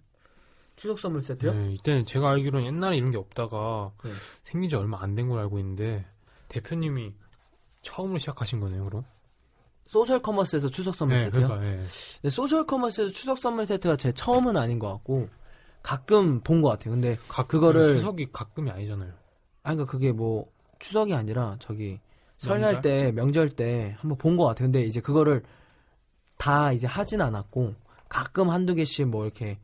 추석 0.76 0.98
선물 0.98 1.22
세트요? 1.22 1.52
네, 1.54 1.72
이때는 1.74 2.04
제가 2.04 2.30
알기로는 2.30 2.66
옛날에 2.66 2.96
이런 2.96 3.10
게 3.10 3.16
없다가 3.18 3.92
네. 4.04 4.10
생긴 4.42 4.68
지 4.68 4.76
얼마 4.76 5.00
안 5.02 5.14
된 5.14 5.28
걸로 5.28 5.40
알고 5.42 5.58
있는데 5.60 6.04
대표님이 6.48 7.14
처음으로 7.82 8.18
시작하신 8.18 8.60
거네요, 8.60 8.84
그럼? 8.84 9.04
소셜 9.86 10.20
커머스에서 10.20 10.68
추석 10.68 10.94
선물 10.94 11.16
네, 11.16 11.24
세트요? 11.24 11.46
그러니까 11.48 11.66
예. 11.66 11.76
근데 12.22 12.28
소셜 12.30 12.66
커머스에서 12.66 13.12
추석 13.12 13.38
선물 13.38 13.66
세트가 13.66 13.96
제 13.96 14.12
처음은 14.12 14.56
아닌 14.56 14.78
것 14.78 14.88
같고 14.92 15.28
가끔 15.82 16.40
본 16.40 16.60
것 16.62 16.70
같아요. 16.70 16.92
근데 16.94 17.16
가, 17.28 17.46
그거를- 17.46 17.86
추석이 17.88 18.32
가끔이 18.32 18.70
아니잖아요. 18.70 19.12
아니 19.62 19.76
그러니까 19.76 19.90
그게 19.92 20.10
뭐 20.12 20.50
추석이 20.84 21.14
아니라 21.14 21.56
저기 21.60 22.00
설날 22.38 22.76
명절? 22.76 22.82
때 22.82 23.12
명절 23.12 23.50
때 23.50 23.96
한번 23.98 24.18
본 24.18 24.36
것 24.36 24.44
같아요. 24.46 24.66
근데 24.66 24.82
이제 24.84 25.00
그거를 25.00 25.42
다 26.38 26.72
이제 26.72 26.86
하진 26.86 27.20
않았고 27.20 27.74
가끔 28.08 28.50
한두 28.50 28.74
개씩 28.74 29.08
뭐 29.08 29.24
이렇게 29.24 29.58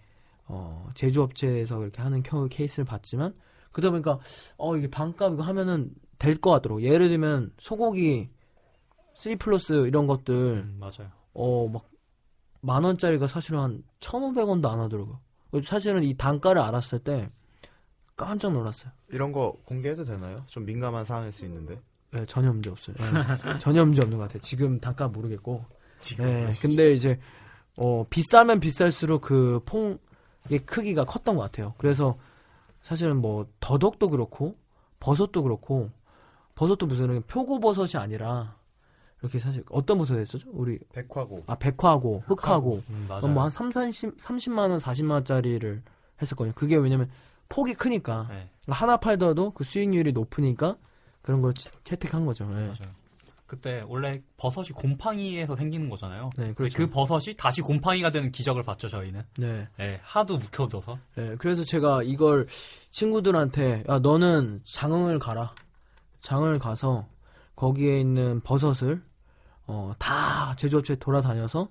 어 0.47 0.91
제조업체에서 0.95 1.83
이렇게 1.83 2.03
하는 2.03 2.23
켜- 2.23 2.47
케이스를 2.49 2.85
봤지만 2.85 3.35
그러다 3.73 3.91
보니까 3.93 4.19
어 4.59 4.77
이게 4.77 4.89
반값 4.91 5.35
이거 5.35 5.43
하면은 5.43 5.95
될 6.19 6.41
것 6.41 6.51
같더라고. 6.53 6.83
예를 6.83 7.09
들면 7.09 7.53
소고기 7.59 8.31
3 9.15 9.37
플러스 9.37 9.87
이런 9.87 10.07
것들 10.07 10.35
음, 10.65 10.77
맞아요. 10.81 11.11
어, 11.35 11.69
막, 11.69 11.89
만 12.63 12.85
원짜리가 12.85 13.27
사실은 13.29 13.61
한 13.61 13.85
1,500원도 14.01 14.69
안 14.71 14.81
하더라고요. 14.81 15.21
사실은 15.65 16.05
이 16.05 16.15
단가를 16.17 16.61
알았을 16.63 17.01
때 17.01 17.31
깜짝 18.27 18.53
놀랐어요. 18.53 18.93
이런 19.09 19.33
거 19.33 19.57
공개해도 19.65 20.05
되나요? 20.05 20.45
좀 20.47 20.65
민감한 20.65 21.05
사항일 21.05 21.33
수 21.33 21.45
있는데. 21.45 21.81
네, 22.13 22.25
전혀 22.27 22.53
문제 22.53 22.71
없어요. 22.71 22.97
네, 22.97 23.05
전혀 23.61 23.85
문제 23.85 24.03
없는 24.03 24.19
것 24.19 24.25
같아요. 24.25 24.41
지금 24.41 24.81
단가 24.81 25.09
모르겠고. 25.09 25.65
네, 26.19 26.51
근데 26.61 26.93
이제, 26.93 27.21
어, 27.77 28.05
비싸면 28.09 28.61
비쌀수록 28.61 29.21
그 29.23 29.61
퐁의 29.67 30.61
크기가 30.67 31.05
컸던 31.05 31.37
것 31.37 31.43
같아요. 31.43 31.75
그래서 31.79 32.19
사실은 32.83 33.17
뭐, 33.19 33.47
더덕도 33.61 34.11
그렇고, 34.11 34.57
버섯도 34.99 35.43
그렇고, 35.43 35.91
버섯도 36.55 36.87
무슨 36.87 37.23
표고버섯이 37.23 38.03
아니라, 38.03 38.57
이렇게 39.21 39.39
사실, 39.39 39.63
어떤 39.71 39.99
버섯이었죠? 39.99 40.39
우리, 40.47 40.79
백화고. 40.93 41.45
아, 41.47 41.55
백화고, 41.57 42.25
흑화고, 42.27 42.83
음, 42.89 43.05
맞아요. 43.09 43.21
그럼 43.21 43.35
뭐한 43.35 43.51
3, 43.51 43.71
30, 43.71 44.19
30만 44.19 44.71
원, 44.71 44.79
40만 44.79 45.11
원짜리를 45.11 45.83
했었거든요. 46.21 46.55
그게 46.55 46.77
왜냐면 46.77 47.11
폭이 47.51 47.75
크니까 47.75 48.27
네, 48.31 48.49
하나 48.69 48.97
팔더라도 48.97 49.51
그 49.53 49.65
수익률이 49.65 50.13
높으니까 50.13 50.77
그런 51.21 51.43
걸 51.43 51.53
채- 51.53 51.71
채택한 51.85 52.25
거죠. 52.25 52.47
네. 52.47 52.55
맞아요. 52.63 52.93
그때 53.47 53.83
원래 53.89 54.23
버섯이 54.37 54.69
곰팡이에서 54.69 55.57
생기는 55.57 55.91
거잖아요. 55.91 56.31
네, 56.37 56.55
그렇죠. 56.55 56.79
그 56.79 56.89
버섯이 56.89 57.35
다시 57.37 57.61
곰팡이가 57.63 58.11
되는 58.13 58.31
기적을 58.31 58.63
봤죠 58.63 58.89
저희는. 58.89 59.23
네. 59.39 59.69
네, 59.77 59.99
하도 60.05 60.39
묵혀둬서. 60.39 60.99
네, 61.17 61.35
그래서 61.37 61.65
제가 61.65 62.05
이걸 62.05 62.47
친구들한테 62.91 63.85
야 63.89 63.99
너는 63.99 64.63
장흥을 64.65 65.19
가라. 65.19 65.53
장흥을 66.21 66.59
가서 66.61 67.09
거기에 67.57 67.99
있는 68.01 68.41
버섯을 68.43 69.03
어, 69.67 69.93
다 69.99 70.55
제조업체 70.57 70.97
돌아다녀서 70.97 71.69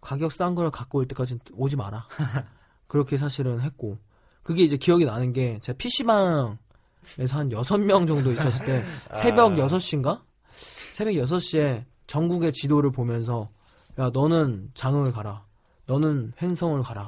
가격 0.00 0.30
싼 0.32 0.54
걸 0.54 0.70
갖고 0.70 0.98
올 0.98 1.08
때까지 1.08 1.38
오지 1.54 1.74
마라. 1.76 2.06
그렇게 2.86 3.16
사실은 3.16 3.60
했고 3.60 3.98
그게 4.44 4.62
이제 4.62 4.76
기억이 4.76 5.04
나는 5.04 5.32
게 5.32 5.58
제가 5.60 5.76
PC방에서 5.76 6.56
한 7.30 7.48
6명 7.48 8.06
정도 8.06 8.30
있었을 8.30 8.66
때 8.66 8.84
새벽 9.16 9.52
아. 9.52 9.56
6시인가? 9.56 10.20
새벽 10.92 11.14
6시에 11.14 11.84
전국의 12.06 12.52
지도를 12.52 12.92
보면서 12.92 13.50
야 13.98 14.10
너는 14.10 14.70
장흥을 14.74 15.10
가라. 15.10 15.44
너는 15.86 16.32
횡성을 16.40 16.80
가라. 16.82 17.06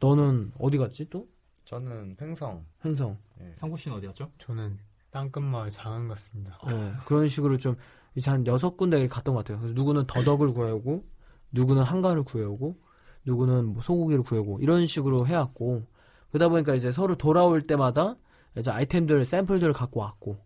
너는 0.00 0.52
어디 0.58 0.76
갔지 0.76 1.08
또? 1.08 1.26
저는 1.64 2.16
횡성. 2.20 2.64
횡성. 2.84 3.16
상구 3.56 3.76
씨는 3.76 3.96
어디였죠? 3.98 4.30
저는 4.38 4.78
땅끝마을 5.10 5.70
장흥 5.70 6.08
같습니다. 6.08 6.58
네, 6.66 6.92
그런 7.06 7.28
식으로 7.28 7.56
좀 7.56 7.76
이제 8.14 8.30
한 8.30 8.46
여섯 8.46 8.76
군데 8.76 9.06
갔던 9.08 9.34
것 9.34 9.44
같아요. 9.44 9.60
그래서 9.60 9.74
누구는 9.74 10.06
더덕을 10.06 10.52
구해오고, 10.52 11.04
누구는 11.52 11.82
한과를 11.82 12.24
구해오고, 12.24 12.76
누구는 13.24 13.66
뭐 13.66 13.82
소고기를 13.82 14.22
구해오고 14.24 14.58
이런 14.60 14.86
식으로 14.86 15.26
해왔고 15.26 15.86
그러다 16.34 16.48
보니까 16.48 16.74
이제 16.74 16.90
서로 16.90 17.14
돌아올 17.14 17.62
때마다 17.62 18.16
이제 18.58 18.68
아이템들 18.68 19.24
샘플들을 19.24 19.72
갖고 19.72 20.00
왔고 20.00 20.40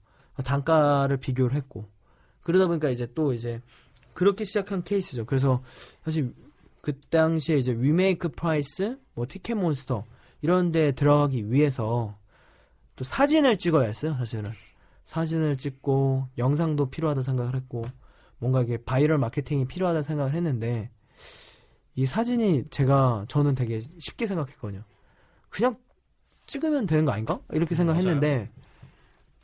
단가를 0.45 1.17
비교를 1.17 1.57
했고 1.57 1.89
그러다 2.43 2.67
보니까 2.67 2.91
이제 2.91 3.09
또 3.15 3.33
이제 3.33 3.63
그렇게 4.13 4.45
시작한 4.45 4.85
케이스죠. 4.85 5.25
그래서 5.25 5.63
사실 6.05 6.35
그 6.83 7.01
당시에 7.01 7.57
이제 7.57 7.73
위메이크 7.73 8.33
프라이스, 8.33 8.99
뭐 9.15 9.25
티켓 9.27 9.55
몬스터 9.55 10.05
이런 10.43 10.73
데 10.73 10.93
들어가기 10.93 11.51
위해서 11.51 12.19
또 12.95 13.05
사진을 13.05 13.57
찍어야 13.57 13.87
했어요, 13.87 14.15
사실은. 14.19 14.51
사진을 15.07 15.57
찍고 15.57 16.29
영상도 16.37 16.91
필요하다 16.91 17.23
생각을 17.23 17.57
했고 17.57 17.87
뭔가 18.37 18.61
이게 18.61 18.77
바이럴 18.77 19.17
마케팅이 19.17 19.65
필요하다 19.65 20.03
생각을 20.03 20.35
했는데 20.35 20.91
이 21.95 22.05
사진이 22.05 22.65
제가 22.69 23.25
저는 23.29 23.55
되게 23.55 23.81
쉽게 23.99 24.27
생각했거든요. 24.27 24.85
그냥 25.51 25.77
찍으면 26.47 26.87
되는 26.87 27.05
거 27.05 27.13
아닌가? 27.13 27.41
이렇게 27.53 27.75
생각했는데 27.75 28.51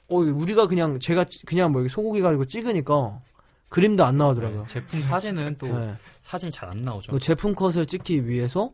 어 0.08 0.16
우리가 0.16 0.66
그냥 0.66 0.98
제가 0.98 1.24
찌- 1.24 1.44
그냥 1.46 1.72
뭐 1.72 1.86
소고기 1.88 2.20
가지고 2.20 2.44
찍으니까 2.44 3.20
그림도 3.68 4.04
안 4.04 4.16
나오더라고요. 4.18 4.60
네, 4.64 4.66
제품 4.66 5.00
사진은 5.00 5.58
또 5.58 5.66
네. 5.66 5.94
사진이 6.22 6.52
잘 6.52 6.68
안 6.70 6.82
나오죠. 6.82 7.12
그 7.12 7.18
제품 7.18 7.54
컷을 7.54 7.86
찍기 7.86 8.26
위해서 8.26 8.72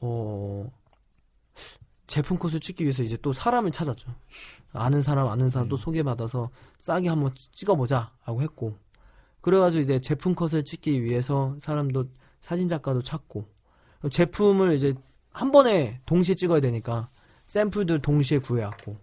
어 0.00 0.70
제품 2.06 2.38
컷을 2.38 2.60
찍기 2.60 2.84
위해서 2.84 3.02
이제 3.02 3.16
또 3.20 3.32
사람을 3.32 3.70
찾았죠. 3.72 4.14
아는 4.72 5.02
사람 5.02 5.26
아는 5.28 5.48
사람 5.48 5.68
또 5.68 5.76
소개받아서 5.76 6.50
싸게 6.78 7.08
한번 7.08 7.34
찍- 7.34 7.52
찍어보자 7.54 8.12
하고 8.20 8.42
했고 8.42 8.78
그래가지고 9.40 9.80
이제 9.82 9.98
제품 10.00 10.34
컷을 10.34 10.64
찍기 10.64 11.02
위해서 11.02 11.56
사람도 11.60 12.04
사진 12.40 12.68
작가도 12.68 13.02
찾고 13.02 13.48
제품을 14.10 14.74
이제 14.74 14.94
한 15.36 15.52
번에 15.52 16.00
동시에 16.06 16.34
찍어야 16.34 16.60
되니까 16.60 17.10
샘플들 17.44 18.00
동시에 18.00 18.38
구해왔고 18.38 18.96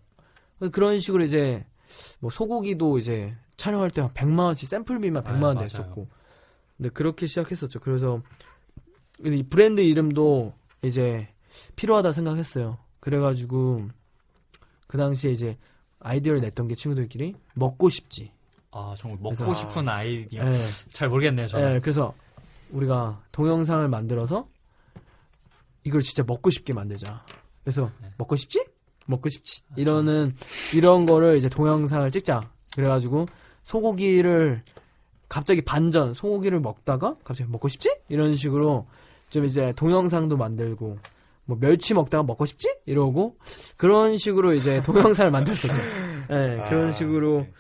그런 0.72 0.98
식으로 0.98 1.24
이제 1.24 1.64
뭐 2.20 2.32
소고기도 2.32 2.98
이제 2.98 3.36
촬영할 3.56 3.92
때 3.92 4.02
한 4.02 4.12
100만 4.14 4.40
원치 4.40 4.66
샘플비만 4.66 5.24
100만 5.24 5.44
아, 5.44 5.48
원. 5.50 5.58
냈었고 5.60 6.08
근데 6.78 6.90
그렇게 6.90 7.28
시작했었죠. 7.28 7.80
그래서 7.80 8.22
이 9.24 9.44
브랜드 9.44 9.82
이름도 9.82 10.54
이제 10.82 11.28
필요하다 11.76 12.14
생각했어요. 12.14 12.80
그래가지고 13.00 13.90
그 14.88 14.98
당시에 14.98 15.32
이제 15.32 15.58
아이디어를 16.00 16.42
냈던 16.42 16.68
게 16.68 16.74
친구들끼리 16.74 17.36
먹고 17.54 17.90
싶지. 17.90 18.32
아 18.72 18.96
정말 18.98 19.20
먹고 19.22 19.36
그래서- 19.36 19.54
싶은 19.56 19.88
아이디어. 19.88 20.48
예. 20.48 20.52
잘 20.90 21.10
모르겠네요 21.10 21.46
저는. 21.46 21.76
예, 21.76 21.80
그래서 21.80 22.16
우리가 22.72 23.22
동영상을 23.32 23.88
만들어서 23.88 24.48
이걸 25.84 26.02
진짜 26.02 26.24
먹고 26.26 26.50
싶게 26.50 26.74
만들자. 26.74 27.26
그래서 27.64 27.92
네. 28.02 28.10
먹고 28.18 28.36
싶지? 28.36 28.66
먹고 29.06 29.30
싶지. 29.30 29.64
이러는 29.76 30.36
이런 30.74 31.06
거를 31.06 31.38
이제 31.38 31.50
동영상을 31.50 32.10
찍자. 32.12 32.42
그래가지고 32.74 33.28
소고기를 33.64 34.64
갑자기 35.30 35.62
반전 35.62 36.14
소고기를 36.14 36.60
먹다가 36.60 37.16
갑자기 37.24 37.50
먹고 37.50 37.68
싶지? 37.70 37.96
이런 38.10 38.36
식으로 38.36 38.88
좀 39.30 39.46
이제 39.46 39.74
동영상도 39.76 40.38
만들고 40.38 41.00
뭐 41.46 41.58
멸치 41.60 41.94
먹다가 41.94 42.24
먹고 42.24 42.46
싶지? 42.46 42.74
이러고 42.86 43.38
그런 43.76 44.18
식으로 44.18 44.54
이제 44.54 44.82
동영상을 44.84 45.32
만들었었죠. 45.32 45.74
예, 46.30 46.62
그런 46.70 46.88
아, 46.88 46.92
식으로 46.92 47.42
네. 47.42 47.52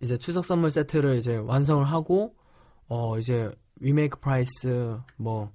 이제 0.00 0.16
추석 0.16 0.44
선물 0.44 0.70
세트를 0.70 1.16
이제 1.16 1.36
완성을 1.36 1.84
하고 1.84 2.34
어 2.88 3.18
이제 3.18 3.50
위메이크 3.80 4.20
프라이스 4.20 4.98
뭐 5.16 5.50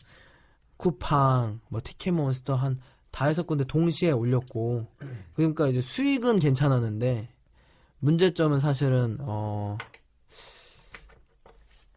쿠팡 0.84 1.62
뭐 1.70 1.80
티켓몬스터 1.82 2.56
한 2.56 2.80
다여섯 3.12 3.48
군데 3.48 3.64
동시에 3.64 4.12
올렸고 4.12 4.88
그러니까 5.34 5.68
이제 5.68 5.80
수익은 5.80 6.40
괜찮았는데 6.40 7.30
문제점은 8.00 8.60
사실은 8.60 9.18
어 9.22 9.78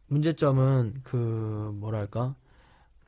문제점은 0.07 1.01
그 1.03 1.17
뭐랄까 1.75 2.37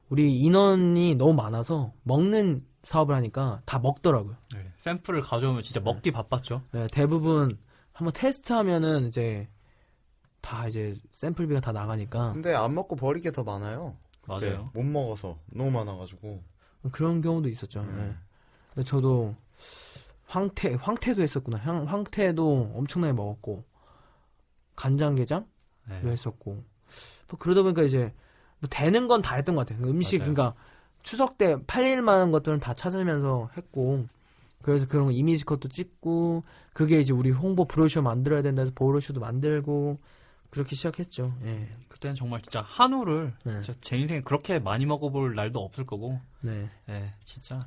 우리 0.08 0.36
인원이 0.40 1.14
너무 1.14 1.34
많아서 1.34 1.92
먹는 2.02 2.64
사업을 2.82 3.14
하니까 3.14 3.60
다 3.64 3.78
먹더라고요. 3.78 4.36
네, 4.54 4.72
샘플을 4.78 5.20
가져오면 5.20 5.62
진짜 5.62 5.80
먹기 5.80 6.10
바빴죠. 6.10 6.62
네, 6.72 6.86
대부분 6.90 7.56
한번 7.92 8.12
테스트하면은 8.14 9.06
이제 9.08 9.48
다 10.40 10.66
이제 10.66 10.96
샘플비가 11.12 11.60
다 11.60 11.70
나가니까 11.72 12.32
근데 12.32 12.54
안 12.54 12.74
먹고 12.74 12.96
버릴 12.96 13.22
게 13.22 13.30
더 13.30 13.44
많아요. 13.44 13.96
맞아요. 14.28 14.70
못 14.74 14.84
먹어서 14.84 15.38
너무 15.46 15.70
많아가지고. 15.70 16.42
그런 16.92 17.20
경우도 17.20 17.48
있었죠. 17.48 17.80
음. 17.80 17.96
네. 17.96 18.14
근데 18.74 18.86
저도 18.88 19.34
황태 20.26 20.74
황태도 20.74 21.22
했었구나. 21.22 21.56
황, 21.58 21.84
황태도 21.88 22.72
엄청나게 22.76 23.12
먹었고 23.14 23.64
간장게장도 24.76 25.48
네. 25.88 26.00
했었고 26.04 26.52
뭐 27.30 27.38
그러다 27.38 27.62
보니까 27.62 27.82
이제 27.82 28.12
뭐 28.60 28.68
되는 28.70 29.08
건 29.08 29.22
다 29.22 29.36
했던 29.36 29.54
것 29.54 29.66
같아요. 29.66 29.86
음식 29.88 30.18
맞아요. 30.18 30.34
그러니까 30.34 30.60
추석 31.02 31.38
때 31.38 31.56
팔릴 31.66 32.02
만한 32.02 32.30
것들은 32.30 32.60
다 32.60 32.74
찾으면서 32.74 33.50
했고 33.56 34.06
그래서 34.62 34.86
그런 34.86 35.06
거 35.06 35.12
이미지 35.12 35.44
컷도 35.44 35.68
찍고 35.68 36.42
그게 36.72 37.00
이제 37.00 37.12
우리 37.12 37.30
홍보 37.30 37.64
브로셔 37.64 38.02
만들어야 38.02 38.42
된다 38.42 38.62
해서 38.62 38.72
브로셔도 38.74 39.20
만들고 39.20 39.98
그렇게 40.50 40.74
시작했죠. 40.74 41.34
예. 41.44 41.68
그때는 41.88 42.14
정말 42.14 42.40
진짜 42.40 42.60
한우를 42.62 43.34
네. 43.44 43.60
진짜 43.60 43.78
제 43.80 43.96
인생에 43.98 44.22
그렇게 44.22 44.58
많이 44.58 44.86
먹어볼 44.86 45.34
날도 45.34 45.60
없을 45.60 45.84
거고, 45.84 46.20
네. 46.40 46.68
예, 46.88 47.14
진짜. 47.22 47.58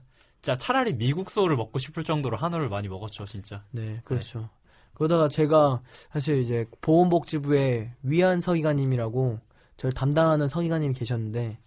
진짜 0.41 0.57
차라리 0.57 0.95
미국 0.95 1.29
소를 1.29 1.55
먹고 1.55 1.77
싶을 1.77 2.03
정도로 2.03 2.37
한우를 2.37 2.69
많이 2.69 2.87
먹었죠, 2.87 3.25
진짜. 3.25 3.63
네, 3.71 4.01
그렇죠. 4.03 4.49
그러다가 4.95 5.27
제가 5.29 5.81
사실 6.11 6.39
이제 6.39 6.65
보건복지부에 6.81 7.93
위안 8.01 8.39
서기관님이라고 8.39 9.39
저를 9.77 9.91
담당하는 9.93 10.47
서기관님이 10.47 10.93
계셨는데 10.95 11.59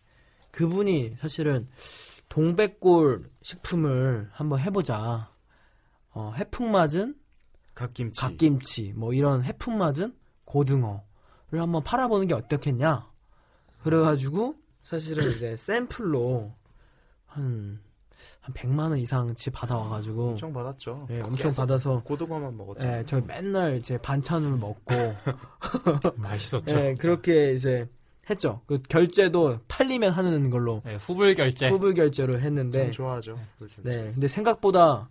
그분이 0.51 1.17
사실은 1.21 1.69
동백골 2.29 3.31
식품을 3.43 4.31
한번 4.33 4.61
해보자. 4.61 5.31
어, 6.11 6.33
해풍 6.37 6.71
맞은 6.71 7.17
갓김치. 7.75 8.21
갓김치, 8.21 8.93
뭐 8.95 9.13
이런 9.13 9.45
해풍 9.45 9.79
맞은 9.79 10.15
고등어를 10.55 11.01
한번 11.61 11.83
팔아보는 11.83 12.29
게 12.29 12.35
어떻겠냐. 12.35 13.11
그래가지고 13.83 14.55
사실은 14.83 15.33
이제 15.33 15.57
샘플로 15.57 16.53
한, 17.27 17.81
한 18.41 18.55
100만 18.55 18.91
원 18.91 18.99
이상치 18.99 19.51
받아와가지고 19.51 20.31
엄청 20.31 20.53
받았죠. 20.53 21.09
예, 21.11 21.21
엄청 21.21 21.53
받아서 21.53 22.03
고등어만 22.05 22.57
먹었죠. 22.57 22.87
예, 22.87 23.03
저 23.05 23.21
맨날 23.21 23.77
이제 23.77 23.99
반찬을 23.99 24.53
먹고 24.57 24.95
맛있었죠. 26.17 26.77
예, 26.77 26.95
그렇게 26.95 27.53
이제 27.53 27.89
했죠. 28.31 28.61
그 28.67 28.81
결제도 28.89 29.59
팔리면 29.67 30.13
하는 30.13 30.51
걸로 30.51 30.83
예, 30.87 30.95
후불 30.95 31.35
결제. 31.35 31.69
후불 31.69 31.95
결제로 31.95 32.35
참 32.35 32.43
했는데 32.43 32.91
좋아하죠. 32.93 33.39
네, 33.83 34.13
근데 34.13 34.29
생각보다 34.29 35.11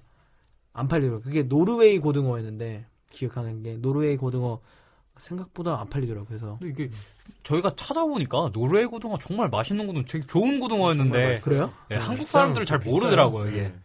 안 0.72 0.88
팔리더라고요. 0.88 1.22
그게 1.22 1.44
노르웨이 1.44 2.00
고등어였는데 2.00 2.86
기억하는 3.10 3.62
게 3.62 3.76
노르웨이 3.76 4.18
고등어 4.18 4.62
생각보다 5.20 5.80
안 5.80 5.90
팔리더라고요. 5.90 6.26
그래서 6.28 6.58
근데 6.60 6.84
이게 6.84 6.92
저희가 7.44 7.76
찾아보니까 7.76 8.52
노르웨이 8.54 8.86
고등어 8.86 9.18
정말 9.20 9.50
맛있는 9.50 9.88
고등어, 9.88 10.04
되게 10.08 10.26
좋은 10.26 10.60
고등어였는데 10.60 11.28
맛있어요. 11.30 11.44
그래요? 11.44 11.74
예, 11.92 11.96
한국 11.96 12.20
비싸요. 12.20 12.42
사람들은 12.42 12.66
잘. 12.66 12.80
모르더라고요. 12.80 13.50
이게 13.50 13.62
네. 13.64 13.76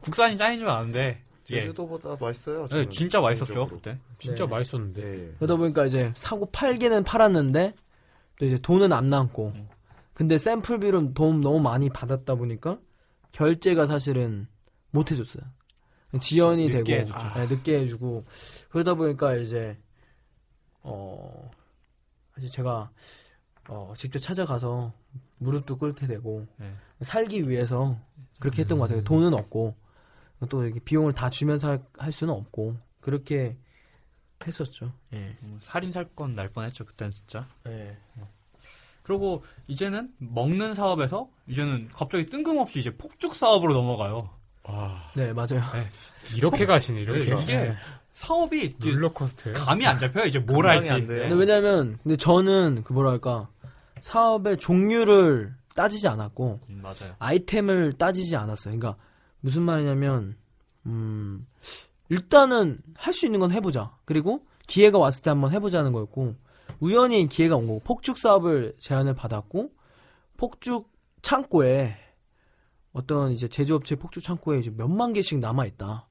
국산이 0.00 0.36
짱인 0.36 0.60
줄 0.60 0.68
아는데 0.68 1.22
예, 1.50 1.60
제주도보다 1.60 2.16
맛있어요. 2.20 2.64
예, 2.64 2.68
저는 2.68 2.90
진짜 2.90 3.20
맛있었죠. 3.20 3.66
그때. 3.66 3.98
진짜 4.18 4.44
네. 4.44 4.50
맛있었는데. 4.50 5.02
예. 5.02 5.34
그러다 5.38 5.56
보니까 5.56 5.86
이제 5.86 6.12
사고 6.16 6.46
팔기는 6.50 7.02
팔았는데 7.04 7.74
또 8.38 8.44
이제 8.44 8.58
돈은 8.58 8.92
안 8.92 9.10
남고 9.10 9.52
음. 9.54 9.68
근데 10.12 10.36
샘플비로 10.36 11.14
돈 11.14 11.40
너무 11.40 11.60
많이 11.60 11.88
받았다 11.88 12.34
보니까 12.34 12.78
결제가 13.32 13.86
사실은 13.86 14.46
못 14.90 15.10
해줬어요. 15.10 15.42
지연이 16.20 16.68
늦게 16.68 16.82
되고 16.84 17.00
해줬죠. 17.00 17.26
네, 17.36 17.46
늦게 17.46 17.78
해주고 17.80 18.24
그러다 18.70 18.94
보니까 18.94 19.34
이제 19.36 19.78
어 20.88 21.50
사실 22.34 22.50
제가 22.50 22.90
어 23.68 23.92
직접 23.96 24.18
찾아가서 24.18 24.92
무릎도 25.38 25.78
꿇게 25.78 26.06
되고 26.06 26.46
네. 26.56 26.72
살기 27.02 27.48
위해서 27.48 27.98
그렇게 28.40 28.62
했던 28.62 28.78
것 28.78 28.88
같아요. 28.88 29.04
돈은 29.04 29.34
없고 29.34 29.74
또 30.48 30.64
이렇게 30.64 30.80
비용을 30.80 31.12
다 31.12 31.30
주면서 31.30 31.68
할, 31.68 31.84
할 31.96 32.12
수는 32.12 32.32
없고 32.32 32.76
그렇게 33.00 33.56
했었죠. 34.46 34.92
예. 35.12 35.36
음, 35.42 35.58
살인 35.60 35.90
살건 35.90 36.34
날 36.34 36.48
뻔했죠 36.48 36.84
그때는 36.84 37.10
진짜. 37.10 37.46
예. 37.66 37.96
그리고 39.02 39.42
이제는 39.66 40.12
먹는 40.18 40.74
사업에서 40.74 41.30
이제는 41.46 41.88
갑자기 41.94 42.26
뜬금없이 42.26 42.78
이제 42.78 42.94
폭죽 42.94 43.34
사업으로 43.34 43.72
넘어가요. 43.72 44.28
와. 44.64 45.10
네 45.14 45.32
맞아요. 45.32 45.62
이렇게 46.36 46.66
가시네, 46.66 47.00
이렇게. 47.00 47.34
네, 47.34 47.42
이게 47.42 47.58
네. 47.58 47.76
사업이 48.18 48.74
이제 48.80 48.90
롤러코스터예요. 48.90 49.54
감이 49.56 49.86
안 49.86 49.96
잡혀요. 49.98 50.24
이제 50.26 50.40
뭘 50.40 50.66
할지. 50.66 50.90
안 50.92 51.06
돼요. 51.06 51.28
근데 51.28 51.34
왜냐면 51.36 51.98
근데 52.02 52.16
저는 52.16 52.82
그 52.82 52.92
뭐랄까 52.92 53.48
사업의 54.00 54.56
종류를 54.56 55.54
따지지 55.76 56.08
않았고 56.08 56.58
음, 56.68 56.80
맞아요. 56.82 57.14
아이템을 57.20 57.92
따지지 57.92 58.34
않았어요. 58.34 58.76
그러니까 58.76 59.00
무슨 59.40 59.62
말이냐면 59.62 60.36
음 60.86 61.46
일단은 62.08 62.80
할 62.96 63.14
수 63.14 63.24
있는 63.24 63.38
건 63.38 63.52
해보자. 63.52 63.96
그리고 64.04 64.44
기회가 64.66 64.98
왔을 64.98 65.22
때 65.22 65.30
한번 65.30 65.52
해보자는 65.52 65.92
거였고 65.92 66.34
우연히 66.80 67.28
기회가 67.28 67.54
온 67.54 67.68
거고 67.68 67.80
폭죽 67.84 68.18
사업을 68.18 68.74
제안을 68.80 69.14
받았고 69.14 69.70
폭죽 70.36 70.90
창고에 71.22 71.96
어떤 72.92 73.30
이제 73.30 73.46
제조업체 73.46 73.94
폭죽 73.94 74.24
창고에 74.24 74.58
이제 74.58 74.70
몇만 74.76 75.12
개씩 75.12 75.38
남아 75.38 75.66
있다. 75.66 76.08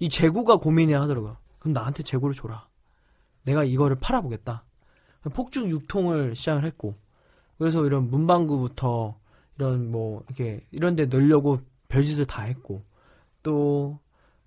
이 0.00 0.08
재고가 0.08 0.56
고민이 0.56 0.94
하더라고요. 0.94 1.36
그럼 1.62 1.74
나한테 1.74 2.02
재고를 2.02 2.34
줘라. 2.34 2.66
내가 3.44 3.62
이거를 3.62 3.96
팔아보겠다. 4.00 4.64
폭죽 5.32 5.70
유통을 5.70 6.34
시작을 6.34 6.64
했고 6.64 6.96
그래서 7.56 7.86
이런 7.86 8.10
문방구부터 8.10 9.16
이런 9.56 9.88
뭐 9.92 10.24
이렇게 10.26 10.66
이런 10.72 10.96
데 10.96 11.06
넣으려고 11.06 11.60
별짓을 11.88 12.26
다 12.26 12.42
했고 12.42 12.82
또 13.44 14.00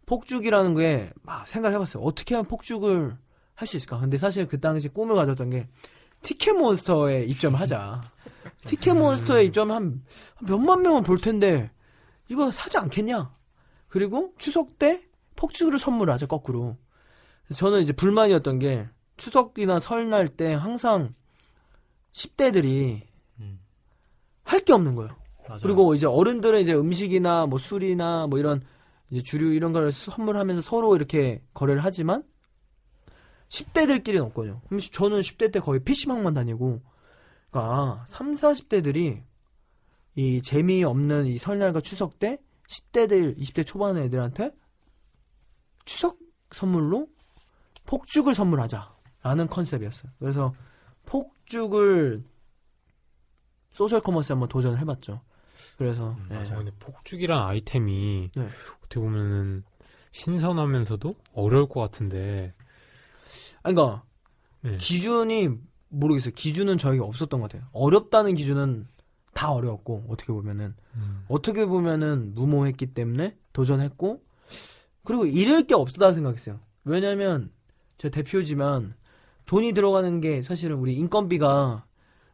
폭죽이라는 0.08 0.75
게 0.75 1.12
막 1.23 1.47
생각을 1.47 1.73
해봤어요. 1.75 2.04
어떻게 2.04 2.36
하면 2.36 2.47
폭죽을 2.49 3.15
할 3.56 3.65
수 3.67 3.78
있을까? 3.78 3.97
근데 3.97 4.17
사실 4.17 4.45
그 4.49 4.60
당시 4.60 4.89
꿈을 4.89 5.15
가졌던 5.15 5.49
게 5.51 5.69
티켓몬스터에 6.21 7.23
입점을 7.23 7.58
하자. 7.58 8.01
티켓몬스터에 8.67 9.45
입점하면 9.45 9.75
한, 9.75 10.04
한 10.36 10.45
몇만 10.49 10.82
명은 10.82 11.04
볼 11.04 11.21
텐데 11.21 11.71
이거 12.28 12.51
사지 12.51 12.78
않겠냐? 12.78 13.32
그리고 13.88 14.34
추석 14.38 14.78
때 14.78 15.04
폭죽을 15.38 15.80
선물하자 15.80 16.25
거꾸로. 16.25 16.75
저는 17.54 17.82
이제 17.82 17.94
불만이었던 17.94 18.60
게 18.60 18.88
추석이나 19.18 19.80
설날 19.80 20.28
때 20.28 20.54
항상 20.54 21.14
10대들이 22.14 23.02
음. 23.40 23.60
할게 24.44 24.74
없는 24.74 24.96
거예요. 24.96 25.16
맞아요. 25.48 25.60
그리고 25.62 25.94
이제 25.94 26.06
어른들은 26.08 26.62
이제 26.62 26.74
음식이나 26.74 27.46
뭐 27.46 27.60
술이나 27.60 28.28
뭐 28.28 28.40
이런 28.40 28.62
이제 29.12 29.22
주류 29.22 29.54
이런 29.54 29.74
걸 29.74 29.92
선물하면서 29.92 30.62
서로 30.62 30.96
이렇게 30.96 31.44
거래를 31.54 31.84
하지만 31.84 32.24
10대들끼리는 33.50 34.24
없거든요. 34.28 34.62
그럼 34.66 34.80
저는 34.80 35.20
10대 35.20 35.52
때 35.52 35.60
거의 35.60 35.80
PC방만 35.82 36.34
다니고 36.34 36.82
그러니까 37.52 38.06
3, 38.08 38.34
40대들이 38.34 39.24
이 40.16 40.42
재미없는 40.42 41.28
이 41.28 41.38
설날과 41.38 41.82
추석 41.82 42.20
때 42.20 42.40
10대들, 42.68 43.38
20대 43.38 43.66
초반의 43.66 44.06
애들한테 44.06 44.52
추석 45.86 46.18
선물로 46.52 47.08
폭죽을 47.86 48.34
선물하자라는 48.34 49.48
컨셉이었어요. 49.50 50.12
그래서 50.19 50.54
폭죽을 51.06 52.24
소셜 53.71 54.02
커머스에 54.02 54.34
한번 54.34 54.50
도전을 54.50 54.80
해봤죠. 54.80 55.21
그래서 55.78 56.15
네. 56.30 56.36
맞아요. 56.36 56.58
근데 56.58 56.71
폭죽이란 56.80 57.38
아이템이 57.38 58.32
네. 58.36 58.48
어떻게 58.80 59.00
보면은 59.00 59.63
신선하면서도 60.12 61.13
어려울 61.34 61.67
것 61.67 61.82
같은데. 61.82 62.54
아니, 63.63 63.76
그러니까 63.76 64.04
네. 64.62 64.78
기준이 64.78 65.50
모르겠어요. 65.89 66.34
기준은 66.34 66.78
저에게 66.78 67.02
없었던 67.02 67.41
것 67.41 67.52
같아요. 67.52 67.67
어렵다는 67.74 68.36
기준은 68.36 68.88
다 69.34 69.52
어려웠고 69.52 70.06
어떻게 70.08 70.32
보면은 70.32 70.74
음. 70.95 71.26
어떻게 71.28 71.65
보면은 71.65 72.34
무모했기 72.34 72.93
때문에 72.93 73.38
도전했고 73.52 74.24
그리고 75.04 75.26
잃을 75.26 75.67
게 75.67 75.76
없었다 75.76 76.13
생각했어요. 76.13 76.62
왜냐면 76.86 77.52
제 77.98 78.10
대표지만 78.10 78.94
돈이 79.46 79.74
들어가는 79.74 80.22
게 80.22 80.42
사실은 80.42 80.78
우리 80.78 80.96
인건비가 80.96 81.86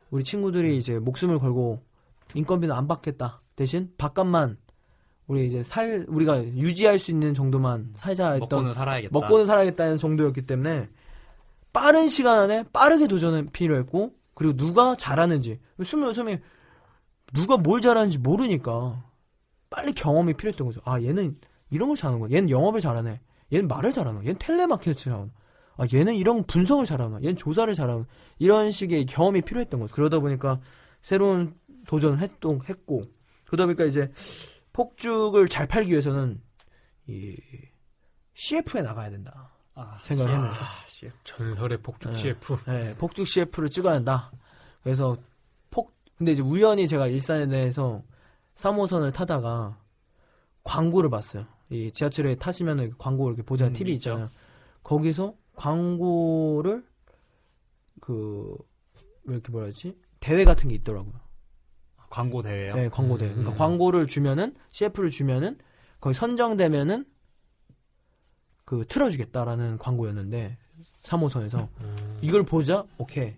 우리 0.10 0.24
친구들이 0.24 0.78
이제 0.78 1.00
목숨을 1.00 1.40
걸고 1.40 1.82
인건비는 2.34 2.76
안 2.76 2.88
받겠다 2.88 3.42
대신 3.56 3.92
밥값만 3.98 4.58
우리 5.28 5.48
이제 5.48 5.64
살 5.64 6.06
우리가 6.08 6.44
유지할 6.44 7.00
수 7.00 7.12
있는 7.12 7.34
정도만 7.34 7.94
살자 7.96 8.32
했던 8.32 8.48
먹고는 8.50 8.74
살아야겠다. 8.74 9.12
먹고는 9.18 9.46
살아야겠다는 9.46 9.98
정도였기 9.98 10.46
때문에 10.46 10.90
빠른 11.72 12.08
시간 12.08 12.40
안에 12.40 12.66
빠르게 12.74 13.08
도전이 13.08 13.48
필요했고 13.48 14.14
그리고 14.34 14.58
누가 14.58 14.96
잘하는지 14.96 15.60
스물 15.84 16.10
여섯이 16.10 16.40
누가 17.34 17.56
뭘 17.56 17.80
잘하는지 17.80 18.20
모르니까 18.20 19.06
빨리 19.70 19.94
경험이 19.94 20.34
필요했던 20.34 20.68
거죠. 20.68 20.82
아 20.84 21.02
얘는 21.02 21.38
이런 21.70 21.88
걸 21.88 21.96
잘하는구나. 21.96 22.36
얘는 22.36 22.50
영업을 22.50 22.82
잘하네. 22.82 23.22
얘는 23.54 23.68
말을 23.70 23.94
잘하나. 23.94 24.20
얘는 24.22 24.36
텔레마케팅을 24.38 24.96
잘하나. 24.96 25.30
아 25.82 25.88
얘는 25.92 26.14
이런 26.14 26.44
분석을 26.44 26.86
잘하나. 26.86 27.18
얘는 27.24 27.36
조사를 27.36 27.74
잘하나. 27.74 28.06
이런 28.38 28.70
식의 28.70 29.08
경험이 29.08 29.42
필요했던 29.42 29.80
거죠. 29.80 29.96
그러다 29.96 30.20
보니까 30.20 30.60
새로운 31.02 31.56
도전을 31.88 32.20
했동 32.20 32.62
했고 32.70 33.02
그러다 33.46 33.66
보니까 33.66 33.86
이제 33.86 34.12
폭죽을 34.74 35.48
잘 35.48 35.68
팔기 35.68 35.90
위해서는 35.90 36.40
이 37.08 37.36
CF에 38.36 38.84
나가야 38.84 39.10
된다 39.10 39.50
아, 39.74 39.98
생각을 40.04 40.36
했는데 40.36 40.56
전설의 41.24 41.80
폭죽 41.80 42.12
네. 42.12 42.18
CF. 42.18 42.58
네, 42.68 42.96
폭죽 42.96 43.28
CF를 43.28 43.68
찍어야 43.70 43.96
한다. 43.96 44.32
그래서 44.84 45.18
폭 45.72 45.96
근데 46.16 46.34
이제 46.34 46.44
우연히 46.44 46.88
제가 46.88 47.08
일산에 47.08 47.48
대해서 47.48 48.04
3호선을 48.54 49.12
타다가 49.14 49.80
광고를 50.64 51.10
봤어요. 51.10 51.48
이 51.72 51.92
지하철에 51.92 52.36
타시면은 52.36 52.94
광고 53.00 53.30
이렇게 53.30 53.42
보잖아요. 53.42 53.72
음, 53.72 53.74
TV 53.74 53.94
있죠. 53.94 54.12
있잖아요. 54.12 54.30
거기서 54.84 55.41
광고를 55.56 56.86
그 58.00 58.56
이렇게 59.28 59.52
뭐라 59.52 59.68
하지? 59.68 59.98
대회 60.20 60.44
같은 60.44 60.70
게 60.70 60.76
있더라고요. 60.76 61.14
광고 62.10 62.42
대회요. 62.42 62.76
네, 62.76 62.90
광고 62.90 63.18
대회. 63.18 63.30
그러니까 63.30 63.52
음. 63.54 63.58
광고를 63.58 64.08
주면은 64.08 64.54
CF를 64.72 65.10
주면은 65.10 65.58
거기 66.00 66.14
선정되면은 66.14 67.06
그 68.66 68.86
틀어주겠다라는 68.88 69.78
광고였는데 69.78 70.58
3호선에서 71.04 71.68
음. 71.82 72.20
이걸 72.22 72.44
보자 72.44 72.84
오케이 72.98 73.36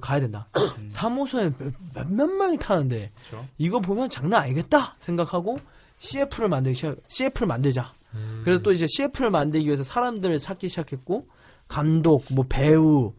가야 0.00 0.20
된다. 0.20 0.48
음. 0.78 0.90
3호선에 0.92 1.56
몇, 1.58 1.72
몇몇 1.94 2.26
명이 2.26 2.58
타는데 2.58 3.12
그렇죠. 3.28 3.46
이거 3.58 3.80
보면 3.80 4.08
장난 4.08 4.42
아니겠다 4.42 4.96
생각하고 4.98 5.58
CF를 5.98 6.48
만들기 6.48 6.76
시작, 6.76 6.96
CF를 7.08 7.46
만들자. 7.46 7.92
음. 8.14 8.42
그래서 8.44 8.62
또 8.62 8.72
이제 8.72 8.86
CF를 8.86 9.30
만들기 9.30 9.66
위해서 9.66 9.82
사람들을 9.82 10.38
찾기 10.38 10.68
시작했고 10.68 11.28
감독, 11.68 12.24
뭐 12.30 12.44
배우, 12.48 13.14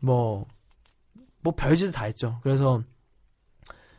뭐 0.00 0.46
뭐 1.42 1.54
별짓을 1.54 1.92
다 1.92 2.04
했죠. 2.04 2.38
그래서 2.42 2.82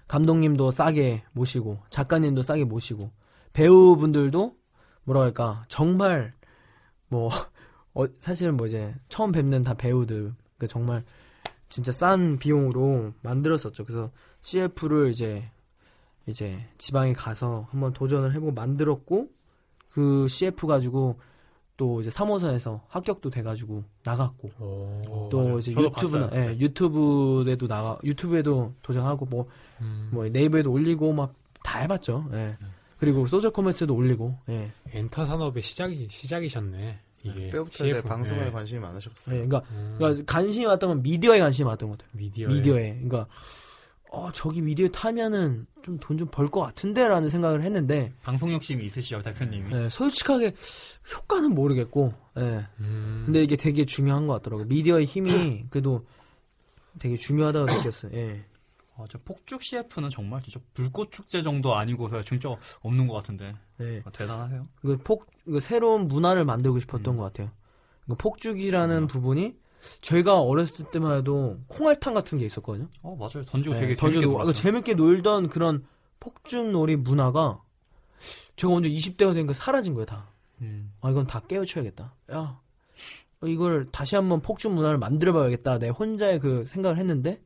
감독님도 0.08 0.72
싸게 0.72 1.24
모시고 1.34 1.80
작가님도 1.89 2.42
싸게 2.42 2.66
모시고 2.66 3.12
배우분들도 3.54 4.56
뭐라 5.04 5.22
할까 5.22 5.66
정말 5.68 6.34
뭐 7.08 7.30
어, 7.94 8.06
사실은 8.18 8.58
뭐 8.58 8.66
이제 8.66 8.96
처음 9.10 9.32
뵙는 9.32 9.63
다 9.63 9.76
배우들 9.76 10.34
그 10.58 10.68
정말 10.68 11.04
진짜 11.70 11.92
싼 11.92 12.38
비용으로 12.38 13.13
만들었었죠. 13.22 13.86
그래서 13.86 14.12
CF를 14.42 15.10
이제 15.10 15.50
이제 16.26 16.66
지방에 16.78 17.13
가서 17.13 17.68
한번 17.70 17.94
도전을 17.94 18.34
해보고 18.34 18.54
만들었고 18.54 19.30
그 19.92 20.28
CF 20.28 20.66
가지고 20.66 21.20
또 21.77 22.01
이제 22.01 22.09
3호선에서 22.09 22.81
합격도 22.88 23.29
돼가지고 23.29 23.83
나갔고 24.03 24.51
오, 24.59 25.29
또 25.31 25.41
맞아요. 25.43 25.59
이제 25.59 25.71
유튜브나 25.71 26.29
봤어요, 26.29 26.51
예, 26.51 26.57
유튜브에도 26.59 27.67
나가 27.67 27.97
유튜브에도 28.03 28.73
도전하고 28.81 29.25
뭐, 29.25 29.47
음. 29.81 30.09
뭐 30.12 30.27
네이버에도 30.27 30.71
올리고 30.71 31.13
막 31.13 31.33
다 31.63 31.79
해봤죠. 31.79 32.29
예. 32.33 32.55
그리고 32.99 33.25
소셜 33.25 33.51
커머스도 33.51 33.95
올리고 33.95 34.38
예. 34.49 34.71
엔터 34.91 35.25
산업의 35.25 35.63
시작이 35.63 36.07
시작이셨네. 36.12 36.99
이게 37.23 37.45
그때부터 37.45 37.86
이제. 37.86 38.01
방송에 38.01 38.45
네. 38.45 38.51
관심이 38.51 38.81
많으셨어요. 38.81 39.36
예, 39.36 39.45
그러니까, 39.47 39.63
음. 39.71 39.95
그러니까 39.97 40.23
관심이 40.31 40.65
왔던 40.65 40.89
건 40.89 41.01
미디어에 41.01 41.39
관심이 41.39 41.67
왔던 41.67 41.89
것 41.89 41.97
같아요. 41.97 42.09
미디어 42.13 42.49
미디어에. 42.49 42.99
그러니까 43.01 43.27
어 44.15 44.32
저기 44.32 44.62
미디어 44.62 44.88
타면은 44.89 45.65
좀 45.82 45.97
돈 45.97 46.17
좀 46.17 46.28
벌 46.30 46.47
것 46.47 46.62
같은데라는 46.62 47.30
생각을 47.30 47.63
했는데 47.63 48.13
방송 48.21 48.52
욕심이 48.54 48.86
있으시죠, 48.86 49.21
대표님이. 49.23 49.76
예, 49.76 49.89
솔직하게 49.89 50.54
효과는 51.15 51.54
모르겠고 51.56 52.13
예. 52.39 52.65
음. 52.80 53.23
근데 53.26 53.41
이게 53.43 53.56
되게 53.56 53.86
중요한 53.86 54.28
것 54.28 54.34
같더라고요. 54.34 54.67
미디어의 54.67 55.06
힘이 55.06 55.65
그래도 55.71 56.06
되게 56.99 57.17
중요하다고 57.17 57.65
느꼈어요. 57.65 58.12
예. 58.13 58.45
어, 58.95 59.06
저 59.10 59.17
폭죽 59.26 59.63
CF는 59.63 60.10
정말 60.12 60.43
진짜 60.43 60.60
불꽃 60.76 61.12
축제 61.12 61.41
정도 61.41 61.73
아니고서 61.76 62.21
진짜 62.21 62.56
없는 62.84 63.08
것 63.08 63.15
같은데 63.15 63.56
네. 63.78 64.04
어, 64.06 64.12
대단하세요. 64.12 64.67
그 64.82 64.97
폭, 64.97 65.26
그 65.45 65.60
새로운 65.60 66.08
문화를 66.08 66.45
만들고 66.45 66.80
싶었던 66.80 67.15
음. 67.15 67.17
것 67.17 67.23
같아요. 67.23 67.49
그 68.08 68.13
폭죽이라는 68.15 69.08
부분이 69.08 69.56
저희가 70.02 70.39
어렸을 70.41 70.86
때만 70.91 71.17
해도 71.19 71.60
콩알탕 71.67 72.13
같은 72.13 72.38
게 72.38 72.46
있었거든요. 72.46 72.88
어 73.02 73.15
맞아요. 73.15 73.43
던지고 73.46 73.76
네, 73.76 73.82
되게 73.82 73.93
던져도- 73.96 74.19
재밌게 74.22 74.36
아, 74.41 74.43
그. 74.46 74.54
재밌게 74.54 74.93
놀던 74.96 75.50
그런 75.50 75.86
폭죽놀이 76.19 76.96
문화가 76.96 77.62
제가 78.56 78.72
먼저 78.72 78.88
20대가 78.89 79.34
되니까 79.34 79.54
사라진 79.54 79.93
거예요, 79.93 80.06
다. 80.06 80.28
음. 80.62 80.93
아, 81.02 81.10
이건 81.10 81.28
다 81.28 81.41
깨우쳐야겠다. 81.41 82.13
야, 82.32 82.60
어, 83.41 83.48
이걸 83.48 83.88
다시 83.91 84.15
한번 84.15 84.41
폭죽 84.41 84.72
문화를 84.74 84.98
만들어봐야겠다. 85.00 85.80
내 85.80 85.89
혼자의 85.89 86.39
그 86.39 86.63
생각을 86.65 86.98
했는데, 86.98 87.41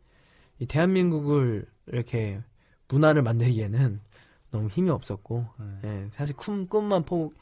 이 0.60 0.65
대한민국을 0.67 1.65
이렇게 1.88 2.41
문화를 2.89 3.23
만들기에는 3.23 4.00
너무 4.52 4.67
힘이 4.67 4.89
없었고, 4.91 5.45
네. 5.60 5.65
예, 5.86 6.10
사실 6.13 6.36
꿈, 6.36 6.67
꿈만 6.67 7.06
포, 7.06 7.34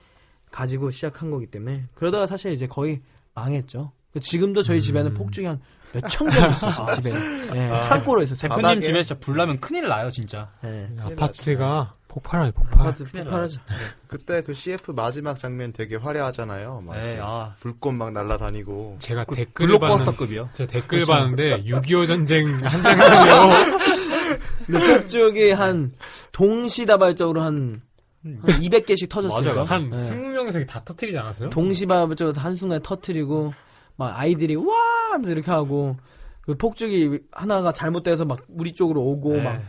가지고 0.52 0.90
시작한 0.92 1.32
거기 1.32 1.48
때문에, 1.48 1.86
그러다가 1.96 2.28
사실 2.28 2.54
이제 2.54 2.68
거의 2.68 3.02
망했죠. 3.34 3.92
지금도 4.20 4.64
저희 4.64 4.82
집에는 4.82 5.12
음. 5.12 5.14
폭죽이 5.16 5.46
한 5.48 5.60
몇천 5.94 6.30
개가 6.30 6.48
있었어요, 6.48 6.88
집에. 6.96 7.12
예, 7.56 7.68
아. 7.70 7.82
창고로 7.82 8.24
있었어요. 8.24 8.50
대표님 8.50 8.64
바닥에- 8.80 8.82
집에 8.84 9.04
진짜 9.04 9.20
불 9.20 9.38
나면 9.38 9.60
큰일 9.60 9.88
나요, 9.88 10.10
진짜. 10.12 10.50
예. 10.66 10.90
아파트가 11.00 11.94
폭발하요 12.08 12.52
폭발. 12.54 12.82
아파트 12.88 13.04
폭발하셨죠. 13.06 13.76
그때 14.08 14.42
그 14.42 14.54
CF 14.54 14.92
마지막 14.92 15.38
장면 15.38 15.74
되게 15.74 15.96
화려하잖아요. 15.98 16.82
막 16.86 16.96
네, 16.96 17.20
아 17.22 17.54
불꽃 17.60 17.92
막 17.94 18.12
날아다니고 18.14 18.98
제가 19.00 19.26
댓글 19.26 19.68
봤는 19.68 19.80
블록버스터급이요. 19.80 20.50
제가 20.54 20.72
댓글 20.72 21.06
봤는데 21.06 21.64
6.25 21.68 22.08
전쟁 22.08 22.48
한 22.66 22.82
장면이요. 22.84 23.50
근데 24.66 24.98
폭죽이 24.98 25.52
한 25.52 25.92
동시다발적으로 26.32 27.42
한, 27.42 27.82
한 28.24 28.42
200개씩 28.62 29.10
터졌어요. 29.10 29.54
맞아요. 29.54 29.64
한 29.66 29.90
네. 29.90 29.98
20명에서 29.98 30.66
다 30.68 30.82
터뜨리지 30.86 31.18
않았어요? 31.18 31.50
동시다발적으로 31.50 32.40
한순간에 32.40 32.80
터트리고 32.84 33.54
막 33.98 34.18
아이들이 34.18 34.56
와 34.56 34.74
하면서 35.12 35.32
이렇게 35.32 35.52
하고 35.52 35.96
그 36.42 36.56
폭죽이 36.56 37.20
하나가 37.32 37.72
잘못돼서 37.72 38.26
막 38.26 38.40
우리 38.50 38.74
쪽으로 38.74 39.02
오고 39.02 39.38
네. 39.38 39.44
막 39.44 39.62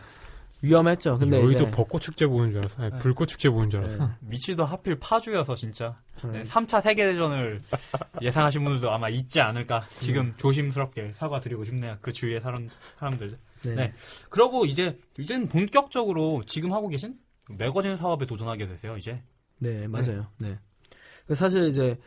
위험했죠. 0.62 1.19
근데 1.19 1.41
여의도 1.41 1.65
이제 1.65 1.71
벚꽃 1.71 2.01
축제 2.01 2.27
보는 2.27 2.51
줄 2.51 2.61
알았어. 2.61 2.83
아니, 2.83 2.93
네. 2.93 2.99
불꽃 2.99 3.27
축제 3.27 3.49
보는 3.51 3.71
줄 3.71 3.81
알았어. 3.81 4.11
위치도 4.23 4.65
하필 4.65 4.99
파주여서 4.99 5.55
진짜 5.55 5.99
음. 6.25 6.33
네, 6.33 6.43
3차 6.43 6.83
세계대전을 6.83 7.61
예상하신 8.23 8.65
분들도 8.65 8.91
아마 8.91 9.09
있지 9.09 9.41
않을까. 9.41 9.87
지금 9.91 10.35
조심스럽게 10.37 11.12
사과드리고 11.12 11.65
싶네요. 11.65 11.99
그 12.01 12.11
주위의 12.11 12.41
사람, 12.41 12.69
사람들. 12.99 13.39
네. 13.65 13.75
네. 13.75 13.93
그러고 14.31 14.65
이제, 14.65 14.99
이제는 15.19 15.49
본격적으로 15.49 16.43
지금 16.47 16.73
하고 16.73 16.89
계신 16.89 17.15
매거진 17.49 17.97
사업에 17.97 18.27
도전하게 18.27 18.67
되세요, 18.67 18.97
이제. 18.97 19.23
네, 19.59 19.87
맞아요. 19.87 20.27
네. 20.39 20.59
그 21.27 21.35
사실 21.35 21.67
이제 21.69 21.99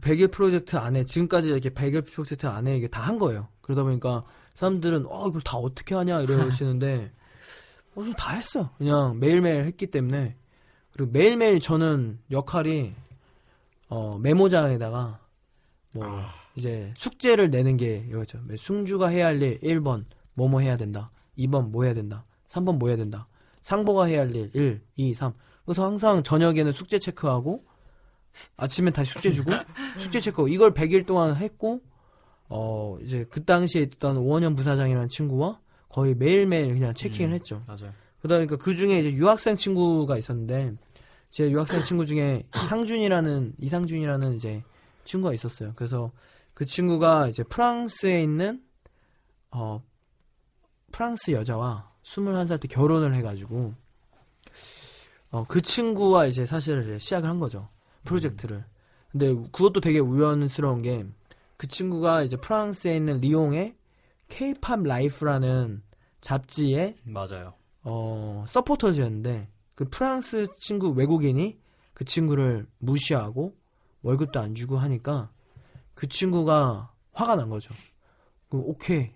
그 0.00 0.10
100일 0.10 0.30
프로젝트 0.32 0.76
안에 0.76 1.04
지금까지 1.04 1.48
이렇게 1.50 1.70
100일 1.70 2.06
프로젝트 2.06 2.46
안에 2.46 2.76
이게 2.76 2.88
다 2.88 3.02
한 3.02 3.18
거예요. 3.18 3.48
그러다 3.62 3.82
보니까 3.82 4.24
사람들은 4.54 5.06
어 5.06 5.28
이걸 5.28 5.40
다 5.42 5.56
어떻게 5.56 5.94
하냐 5.94 6.20
이러시는데 6.22 7.10
어, 7.94 8.04
다 8.16 8.34
했어. 8.34 8.70
그냥 8.78 9.18
매일매일 9.18 9.64
했기 9.64 9.86
때문에 9.86 10.36
그리고 10.92 11.10
매일매일 11.12 11.60
저는 11.60 12.18
역할이 12.30 12.94
어 13.88 14.18
메모장에다가 14.18 15.20
뭐 15.94 16.20
이제 16.56 16.92
숙제를 16.96 17.50
내는 17.50 17.76
게 17.76 18.04
이거죠. 18.08 18.40
승주가 18.58 19.08
해야 19.08 19.26
할 19.26 19.42
일 19.42 19.58
1번 19.60 20.04
뭐뭐 20.34 20.60
해야 20.60 20.76
된다. 20.76 21.10
2번 21.38 21.70
뭐 21.70 21.84
해야 21.84 21.94
된다. 21.94 22.24
3번 22.50 22.78
뭐 22.78 22.88
해야 22.88 22.96
된다. 22.96 23.26
상보가 23.62 24.04
해야 24.06 24.20
할 24.20 24.34
일 24.34 24.50
1, 24.54 24.80
2, 24.96 25.14
3. 25.14 25.32
그래서 25.64 25.84
항상 25.84 26.22
저녁에는 26.22 26.72
숙제 26.72 26.98
체크하고 26.98 27.64
아침에 28.56 28.90
다시 28.90 29.12
숙제 29.12 29.30
주고 29.30 29.50
숙제 29.98 30.20
체크하고 30.20 30.48
이걸 30.48 30.72
100일 30.72 31.06
동안 31.06 31.36
했고 31.36 31.80
어 32.48 32.98
이제 33.02 33.26
그 33.30 33.44
당시에 33.44 33.82
있던 33.82 34.16
오원현 34.16 34.56
부사장이라는 34.56 35.08
친구와 35.08 35.60
거의 35.88 36.14
매일매일 36.14 36.72
그냥 36.74 36.94
체킹을 36.94 37.30
음. 37.30 37.34
했죠. 37.34 37.62
맞아요. 37.66 37.92
그러다 38.20 38.38
보니까 38.38 38.56
그 38.56 38.74
중에 38.74 38.98
이제 39.00 39.12
유학생 39.12 39.54
친구가 39.54 40.18
있었는데 40.18 40.74
제 41.30 41.50
유학생 41.50 41.80
친구 41.82 42.04
중에 42.04 42.44
상준이라는 42.54 43.54
이상준이라는 43.58 44.34
이제 44.34 44.62
친구가 45.04 45.34
있었어요. 45.34 45.72
그래서 45.76 46.10
그 46.54 46.64
친구가 46.66 47.28
이제 47.28 47.42
프랑스에 47.44 48.22
있는 48.22 48.62
어 49.50 49.82
프랑스 50.90 51.30
여자와 51.30 51.90
21살 52.02 52.60
때 52.60 52.68
결혼을 52.68 53.14
해가지고 53.14 53.74
어 55.30 55.44
그 55.46 55.60
친구와 55.60 56.26
이제 56.26 56.46
사실 56.46 56.80
이제 56.82 56.98
시작을 56.98 57.28
한 57.28 57.38
거죠 57.38 57.68
프로젝트를. 58.08 58.64
근데 59.10 59.34
그것도 59.52 59.80
되게 59.80 59.98
우연스러운 59.98 60.82
게 60.82 61.04
그 61.58 61.66
친구가 61.66 62.22
이제 62.22 62.36
프랑스에 62.36 62.96
있는 62.96 63.20
리옹의 63.20 63.74
K-팝 64.28 64.80
라이프라는 64.84 65.82
잡지에 66.20 66.94
맞아요. 67.04 67.54
어, 67.82 68.44
서포터즈였는데 68.48 69.48
그 69.74 69.88
프랑스 69.88 70.46
친구 70.58 70.90
외국인이 70.90 71.58
그 71.94 72.04
친구를 72.04 72.66
무시하고 72.78 73.56
월급도 74.02 74.38
안 74.40 74.54
주고 74.54 74.78
하니까 74.78 75.30
그 75.94 76.06
친구가 76.06 76.92
화가 77.12 77.34
난 77.34 77.50
거죠. 77.50 77.74
그럼 78.48 78.64
오케이. 78.68 79.10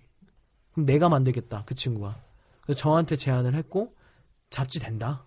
그럼 0.73 0.87
내가 0.87 1.09
만들겠다. 1.09 1.63
그 1.65 1.75
친구가. 1.75 2.21
그래서 2.63 2.81
저한테 2.81 3.15
제안을 3.15 3.55
했고 3.55 3.95
잡지 4.51 4.81
된다. 4.81 5.25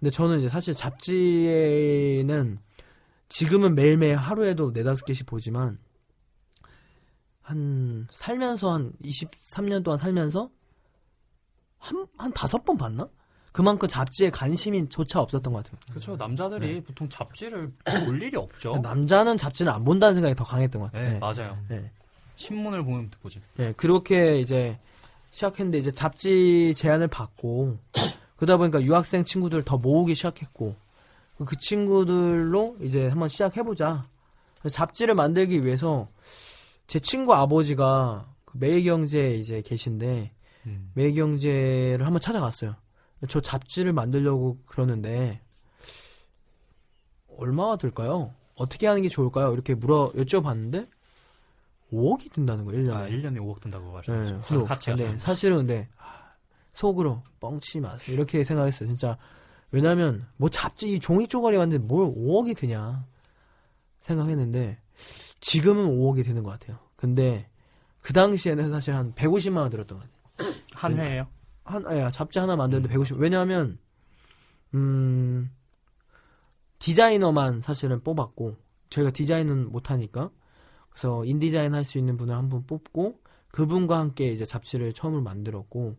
근데 0.00 0.10
저는 0.10 0.38
이제 0.38 0.48
사실 0.48 0.74
잡지에는 0.74 2.58
지금은 3.34 3.74
매일매일 3.74 4.14
하루에도 4.14 4.70
네다섯 4.70 5.04
개씩 5.06 5.26
보지만 5.26 5.76
한 7.42 8.06
살면서 8.12 8.72
한 8.72 8.92
23년 9.02 9.82
동안 9.82 9.98
살면서 9.98 10.48
한, 11.78 12.06
한 12.16 12.32
다섯 12.32 12.64
번 12.64 12.76
봤나? 12.76 13.08
그만큼 13.50 13.88
잡지에 13.88 14.30
관심이 14.30 14.88
조차 14.88 15.20
없었던 15.20 15.52
것 15.52 15.64
같아요. 15.64 15.80
그렇죠. 15.90 16.16
남자들이 16.16 16.80
보통 16.84 17.08
잡지를 17.08 17.72
볼 18.06 18.22
일이 18.22 18.36
없죠. 18.36 18.76
남자는 18.76 19.36
잡지를 19.36 19.72
안 19.72 19.84
본다는 19.84 20.14
생각이 20.14 20.36
더 20.36 20.44
강했던 20.44 20.82
것 20.82 20.92
같아요. 20.92 21.04
네, 21.04 21.12
네. 21.14 21.18
맞아요. 21.18 21.58
네. 21.68 21.90
신문을 22.36 22.84
보면 22.84 23.10
보지. 23.20 23.40
네, 23.56 23.72
그렇게 23.76 24.38
이제 24.38 24.78
시작했는데 25.32 25.78
이제 25.78 25.90
잡지 25.90 26.72
제안을 26.76 27.08
받고 27.08 27.78
그러다 28.36 28.58
보니까 28.58 28.80
유학생 28.82 29.24
친구들 29.24 29.64
더 29.64 29.76
모으기 29.76 30.14
시작했고 30.14 30.83
그 31.44 31.56
친구들로 31.58 32.76
이제 32.80 33.08
한번 33.08 33.28
시작해보자. 33.28 34.06
잡지를 34.70 35.14
만들기 35.14 35.64
위해서 35.64 36.08
제 36.86 36.98
친구 36.98 37.34
아버지가 37.34 38.26
그 38.44 38.56
매일경제에 38.58 39.34
이제 39.34 39.60
계신데 39.62 40.32
음. 40.66 40.90
매일경제를 40.94 42.04
한번 42.06 42.20
찾아갔어요. 42.20 42.76
저 43.28 43.40
잡지를 43.40 43.92
만들려고 43.92 44.58
그러는데 44.66 45.40
얼마가 47.36 47.76
들까요? 47.76 48.32
어떻게 48.54 48.86
하는 48.86 49.02
게 49.02 49.08
좋을까요? 49.08 49.52
이렇게 49.52 49.74
물어 49.74 50.12
여쭤봤는데 50.14 50.88
5억이 51.92 52.32
든다는 52.32 52.64
거예요, 52.64 52.82
1년에. 52.82 52.94
아, 52.94 53.08
1년에 53.08 53.38
5억 53.38 53.60
든다고 53.60 53.86
네, 53.86 53.92
말씀하셨죠. 53.92 54.40
그래서 54.46 54.64
같이 54.64 54.90
근데 54.90 55.04
하면. 55.04 55.18
사실은 55.18 55.56
근데 55.58 55.88
아, 55.98 56.32
속으로 56.72 57.22
뻥치지 57.40 57.80
마세요. 57.80 58.14
이렇게 58.14 58.44
생각했어요. 58.44 58.88
진짜 58.88 59.16
왜냐면 59.70 60.26
뭐 60.36 60.48
잡지 60.50 60.92
이 60.92 61.00
종이 61.00 61.26
쪼가리 61.28 61.56
왔는데 61.56 61.84
뭘 61.86 62.06
5억이 62.06 62.56
드냐 62.56 63.04
생각했는데 64.00 64.78
지금은 65.40 65.86
5억이 65.98 66.24
되는 66.24 66.42
것 66.42 66.50
같아요. 66.50 66.78
근데 66.96 67.48
그 68.00 68.12
당시에는 68.12 68.70
사실 68.70 68.94
한 68.94 69.14
150만 69.14 69.58
원 69.58 69.70
들었던 69.70 69.98
것 69.98 70.06
같아요. 70.36 70.54
한 70.72 70.98
회예요? 70.98 71.26
한, 71.64 71.86
아, 71.86 72.10
잡지 72.10 72.38
하나 72.38 72.56
만드는데 72.56 72.88
150. 72.88 73.18
왜냐하면 73.18 73.78
음 74.74 75.50
디자이너만 76.78 77.60
사실은 77.60 78.02
뽑았고 78.02 78.56
저희가 78.90 79.10
디자인은 79.10 79.70
못하니까 79.72 80.30
그래서 80.90 81.24
인디자인 81.24 81.74
할 81.74 81.84
수 81.84 81.98
있는 81.98 82.16
분을 82.16 82.34
한 82.34 82.48
분 82.48 82.66
뽑고 82.66 83.20
그분과 83.50 83.98
함께 83.98 84.28
이제 84.32 84.44
잡지를 84.44 84.92
처음으로 84.92 85.22
만들었고 85.22 85.96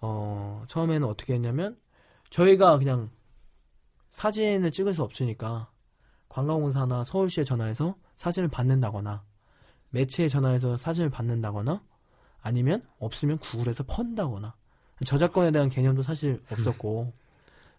어 0.00 0.64
처음에는 0.68 1.06
어떻게 1.06 1.34
했냐면 1.34 1.76
저희가 2.30 2.78
그냥 2.78 3.10
사진을 4.10 4.70
찍을 4.70 4.94
수 4.94 5.02
없으니까 5.02 5.70
관광공사나 6.28 7.04
서울시에 7.04 7.44
전화해서 7.44 7.96
사진을 8.16 8.48
받는다거나 8.48 9.24
매체에 9.90 10.28
전화해서 10.28 10.76
사진을 10.76 11.10
받는다거나 11.10 11.82
아니면 12.42 12.82
없으면 12.98 13.38
구글에서 13.38 13.84
펀다거나 13.84 14.54
저작권에 15.04 15.50
대한 15.50 15.68
개념도 15.68 16.02
사실 16.02 16.42
없었고 16.50 17.12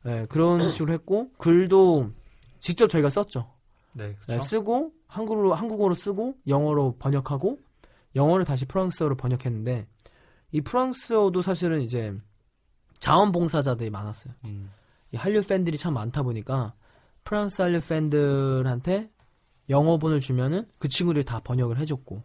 예, 0.06 0.26
그런 0.30 0.70
식으로 0.72 0.94
했고 0.94 1.32
글도 1.38 2.12
직접 2.60 2.88
저희가 2.88 3.10
썼죠. 3.10 3.52
네, 3.94 4.16
네. 4.28 4.42
쓰고 4.42 4.94
한국어로 5.08 5.54
한국어로 5.54 5.94
쓰고 5.94 6.36
영어로 6.48 6.96
번역하고 7.00 7.60
영어를 8.16 8.46
다시 8.46 8.66
프랑스어로 8.66 9.16
번역했는데 9.18 9.88
이 10.52 10.62
프랑스어도 10.62 11.42
사실은 11.42 11.82
이제 11.82 12.16
자원봉사자들이 13.00 13.90
많았어요. 13.90 14.34
음. 14.46 14.72
이 15.12 15.18
한류 15.18 15.42
팬들이 15.42 15.78
참 15.78 15.94
많다 15.94 16.24
보니까 16.24 16.74
프랑스 17.24 17.62
한류 17.62 17.80
팬들한테 17.82 19.10
영어본을 19.70 20.20
주면은 20.20 20.68
그 20.78 20.88
친구들이 20.88 21.26
다 21.26 21.40
번역을 21.40 21.80
해줬고 21.80 22.24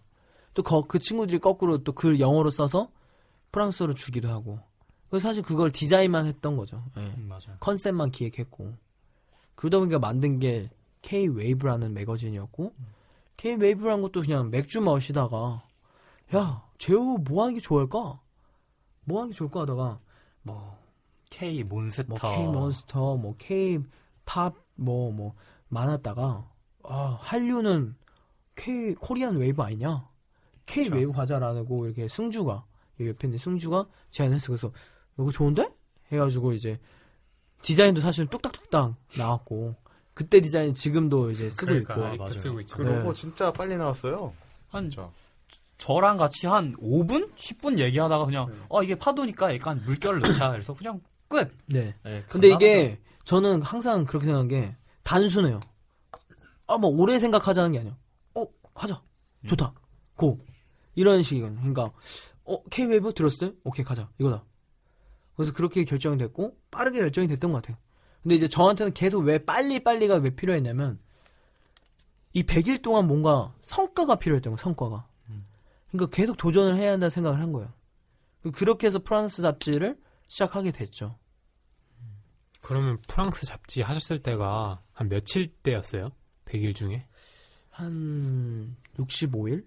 또 0.55 0.83
그 0.83 0.99
친구들이 0.99 1.41
거꾸로 1.41 1.83
또 1.83 1.94
그걸 1.94 2.21
영어로 2.21 2.51
써서 2.51 2.91
프랑스어로 3.53 3.95
주기도 3.95 4.29
하고 4.29 4.59
그래서 5.09 5.29
사실 5.29 5.43
그걸 5.43 5.71
디자인만 5.71 6.27
했던 6.27 6.57
거죠. 6.57 6.85
예. 6.97 7.03
음. 7.03 7.31
컨셉만 7.61 8.11
기획했고 8.11 8.75
그러다 9.55 9.79
보니까 9.79 9.99
만든 9.99 10.39
게 10.39 10.71
K 11.03 11.29
Wave라는 11.29 11.95
매거진이었고 11.95 12.75
K 13.37 13.55
Wave라는 13.55 14.03
것도 14.03 14.23
그냥 14.23 14.51
맥주 14.51 14.81
마시다가 14.81 15.63
야 16.35 16.65
제호 16.79 17.19
뭐 17.23 17.43
하는 17.43 17.55
게 17.55 17.61
좋을까? 17.61 18.21
뭐 19.05 19.21
하는 19.21 19.31
게 19.31 19.37
좋을까 19.37 19.61
하다가 19.61 20.01
뭐 20.45 20.79
K 21.31 21.65
Monster. 21.65 22.05
뭐 22.09 22.19
K 22.19 22.47
몬스터, 22.47 23.17
뭐 23.17 23.35
K 23.39 23.81
팝, 24.25 24.55
뭐 24.77 25.11
뭐 25.11 25.35
많았다가 25.69 26.49
아 26.85 27.19
한류는 27.21 27.97
K 28.55 28.95
Korean 28.95 29.37
Wave 29.37 29.61
아니냐? 29.63 30.09
K 30.67 30.85
그쵸. 30.85 30.95
웨이브 30.97 31.13
가자라고 31.13 31.87
이렇게 31.87 32.07
승주가 32.09 32.65
옆에 33.01 33.27
있는 33.27 33.39
승주가 33.39 33.87
제안했어. 34.11 34.49
그래서 34.49 34.71
이거 35.19 35.31
좋은데? 35.31 35.69
해가지고 36.13 36.53
이제 36.53 36.79
디자인도 37.63 38.01
사실 38.01 38.27
뚝딱뚝딱 38.27 38.95
나왔고 39.19 39.75
그때 40.13 40.41
디자인 40.41 40.75
지금도 40.75 41.31
이제 41.33 41.51
쓰고 41.51 41.67
그러니까 41.67 41.95
있고 41.95 42.17
맞아요. 42.19 42.29
쓰고 42.29 42.61
있죠. 42.61 42.77
그 42.77 42.83
로고 42.83 43.13
네. 43.13 43.21
진짜 43.21 43.53
빨리 43.53 43.77
나왔어요. 43.77 44.33
한 44.71 44.91
진짜. 44.91 45.11
저랑 45.79 46.17
같이 46.17 46.47
한 46.47 46.75
5분? 46.77 47.35
10분 47.35 47.79
얘기하다가 47.79 48.27
그냥 48.27 48.47
네. 48.49 48.55
어 48.69 48.83
이게 48.83 48.95
파도니까 48.95 49.55
약간 49.55 49.83
물결을 49.85 50.21
넣자 50.21 50.51
그래서 50.53 50.75
그냥 50.75 51.01
끝. 51.29 51.57
네. 51.67 51.95
네, 52.05 52.25
근데. 52.29 52.49
이게 52.49 53.01
저는 53.25 53.63
항상 53.63 54.05
그렇게 54.05 54.27
생각한 54.27 54.49
게 54.49 54.77
단순해요. 55.03 55.61
아, 56.67 56.79
뭐 56.79 56.91
오래 56.91 57.19
생각하자는 57.19 57.73
게 57.73 57.81
아니야. 57.81 57.97
어, 58.35 58.47
하자. 58.75 59.03
좋다. 59.47 59.75
고. 60.17 60.39
이런 60.95 61.23
식이거든요. 61.23 61.59
그러니까 61.59 61.91
어, 62.45 62.63
K-웨이브 62.65 63.15
들었을 63.15 63.39
때 63.39 63.57
오케이 63.65 63.85
가자. 63.85 64.09
이거다. 64.19 64.45
그래서 65.37 65.53
그렇게 65.53 65.85
결정이 65.85 66.17
됐고 66.19 66.57
빠르게 66.71 67.01
결정이 67.01 67.27
됐던 67.29 67.51
것 67.51 67.63
같아요. 67.63 67.77
근데 68.23 68.37
이제 68.37 68.49
저한테는 68.49 68.95
계속 68.95 69.21
왜 69.25 69.45
빨리 69.45 69.83
빨리가 69.83 70.17
왜 70.17 70.31
필요했냐면 70.31 70.99
이 72.33 72.43
100일 72.43 72.83
동안 72.83 73.07
뭔가 73.07 73.53
성과가 73.63 74.17
필요했던 74.17 74.53
거예요. 74.53 74.63
성과가. 74.63 75.07
그러니까 75.95 76.17
계속 76.17 76.37
도전을 76.37 76.77
해야 76.77 76.91
한다는 76.93 77.09
생각을 77.11 77.39
한 77.41 77.53
거예요. 77.53 77.73
그렇게 78.53 78.89
해서 78.89 78.99
프랑스 78.99 79.43
잡지를 79.43 79.97
시작하게 80.27 80.73
됐죠. 80.73 81.17
그러면 82.63 82.99
프랑스 83.07 83.47
잡지 83.47 83.81
하셨을 83.81 84.21
때가 84.21 84.83
한 84.93 85.09
며칠 85.09 85.47
때였어요? 85.63 86.11
100일 86.47 86.75
중에? 86.75 87.07
한 87.71 88.77
65일? 88.99 89.65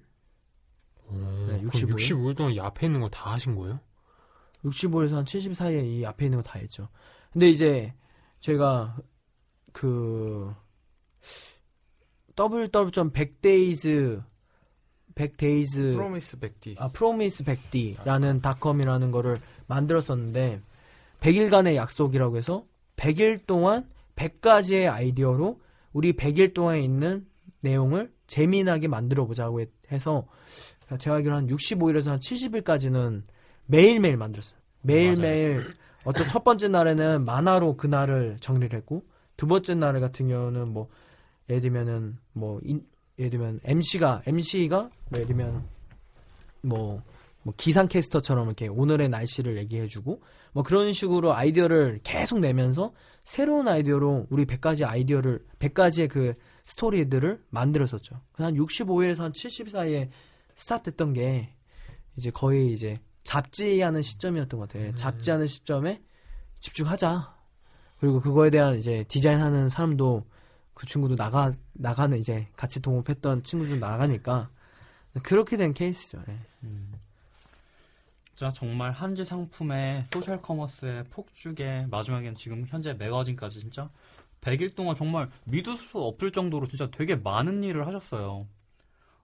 오, 1.08 1.14
네, 1.16 1.60
그럼 1.60 1.70
65일? 1.70 1.96
65일 1.96 2.36
동안 2.36 2.52
이 2.54 2.60
앞에 2.60 2.88
있는 2.88 3.00
거 3.00 3.08
다 3.08 3.32
하신 3.32 3.56
거예요? 3.56 3.80
65에서 4.66 5.14
한 5.14 5.26
70 5.26 5.56
사이에 5.56 5.80
이 5.82 6.06
앞에 6.06 6.26
있는 6.26 6.40
거 6.40 6.44
다 6.44 6.60
했죠. 6.60 6.90
근데 7.32 7.48
이제 7.50 7.94
제가 8.42 8.98
그 9.72 10.54
www.100days 12.38 14.24
100days 15.18 15.94
프로미스 15.94 16.40
백디. 16.40 16.76
아 16.80 16.88
프로미스 16.90 17.44
100d라는 17.44 18.42
닷컴이라는 18.42 19.12
거를 19.12 19.38
만들었었는데 19.68 20.62
100일간의 21.22 21.76
약속이라고 21.76 22.38
해서 22.38 22.66
100일 22.98 23.46
동안 23.48 23.88
100가지의 24.16 24.92
아이디어로 24.92 25.60
우리 25.94 26.14
100일 26.14 26.54
동안에 26.54 26.82
있는 26.82 27.26
내용을 27.62 28.12
재미나게 28.28 28.88
만들어 28.88 29.26
보자고 29.26 29.62
해서 29.92 30.28
제가 31.00 31.18
알기로 31.18 31.36
한 31.36 31.48
65일에서 31.48 32.06
한 32.08 32.20
70일까지는 32.20 33.24
매일매일 33.66 34.18
만들었어요. 34.18 34.58
매일매일 34.82 35.64
어떤 36.06 36.28
첫 36.28 36.44
번째 36.44 36.68
날에는 36.70 37.26
만화로 37.26 37.76
그날을 37.78 38.38
정리를 38.40 38.78
했고 38.78 39.04
두 39.36 39.48
번째 39.48 39.76
날 39.76 40.00
같은 40.00 40.28
경우는 40.30 40.72
뭐 40.72 40.88
예를 41.50 41.62
들면은 41.62 42.18
뭐 42.34 42.60
인- 42.64 42.86
예를 43.20 43.32
들면 43.32 43.60
MC가 43.64 44.22
MC가 44.26 44.90
뭐 45.10 45.20
예를 45.20 45.28
들면 45.28 45.68
뭐, 46.62 47.02
뭐 47.44 47.54
기상캐스터처럼 47.58 48.48
이렇게 48.48 48.68
오늘의 48.68 49.10
날씨를 49.10 49.58
얘기해주고 49.58 50.22
뭐 50.54 50.64
그런 50.64 50.92
식으로 50.92 51.34
아이디어를 51.34 52.02
계속 52.04 52.40
내면서 52.40 52.94
새로운 53.24 53.68
아이디어로 53.68 54.28
우리 54.30 54.46
100가지 54.46 54.88
아이디어를 54.88 55.46
100가지의 55.60 56.10
그 56.10 56.34
스토리들을 56.66 57.44
만들었었죠. 57.50 58.22
한 58.34 58.56
65일에서 58.56 59.20
한 59.20 59.34
70 59.34 59.70
사이에 59.70 60.10
stop됐던 60.56 61.14
게 61.14 61.54
이제 62.16 62.30
거의 62.32 62.72
이제 62.72 63.00
잡지하는 63.24 64.02
시점이었던 64.02 64.60
것 64.60 64.70
같아요. 64.70 64.94
잡지하는 64.96 65.48
시점에 65.48 66.02
집중하자. 66.60 67.36
그리고 68.00 68.20
그거에 68.20 68.50
대한 68.50 68.78
이제 68.78 69.06
디자인하는 69.08 69.70
사람도 69.70 70.26
그 70.78 70.86
친구도 70.86 71.16
나가 71.16 71.52
나가는 71.74 72.16
이제 72.20 72.48
같이 72.56 72.80
동업했던 72.80 73.42
친구도 73.42 73.78
나가니까 73.78 74.52
그렇게 75.24 75.58
된 75.58 75.74
케이스죠. 75.74 76.22
예. 76.30 76.38
진짜 78.28 78.52
정말 78.52 78.92
한지 78.92 79.26
상품의 79.26 80.06
소셜 80.14 80.40
커머스의 80.40 81.06
폭죽에 81.06 81.88
마지막엔 81.90 82.36
지금 82.36 82.64
현재 82.68 82.94
매거진까지 82.94 83.60
진짜 83.60 83.90
100일 84.42 84.76
동안 84.76 84.94
정말 84.94 85.32
믿을 85.46 85.76
수 85.76 85.98
없을 85.98 86.32
정도로 86.32 86.68
진짜 86.68 86.88
되게 86.92 87.16
많은 87.16 87.64
일을 87.64 87.88
하셨어요. 87.88 88.48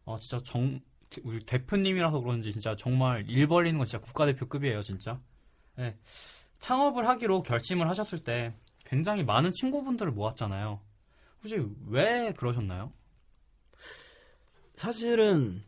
아 0.07 0.17
진짜 0.19 0.39
정 0.43 0.81
우리 1.23 1.39
대표님이라서 1.45 2.19
그런지 2.21 2.51
진짜 2.51 2.75
정말 2.75 3.29
일 3.29 3.45
벌리는 3.45 3.77
건 3.77 3.85
진짜 3.85 4.03
국가대표급이에요 4.03 4.81
진짜. 4.81 5.19
네. 5.75 5.95
창업을 6.57 7.07
하기로 7.07 7.43
결심을 7.43 7.87
하셨을 7.89 8.23
때 8.23 8.55
굉장히 8.85 9.23
많은 9.23 9.51
친구분들을 9.51 10.11
모았잖아요. 10.13 10.79
혹시 11.43 11.61
왜 11.87 12.33
그러셨나요? 12.37 12.91
사실은 14.75 15.63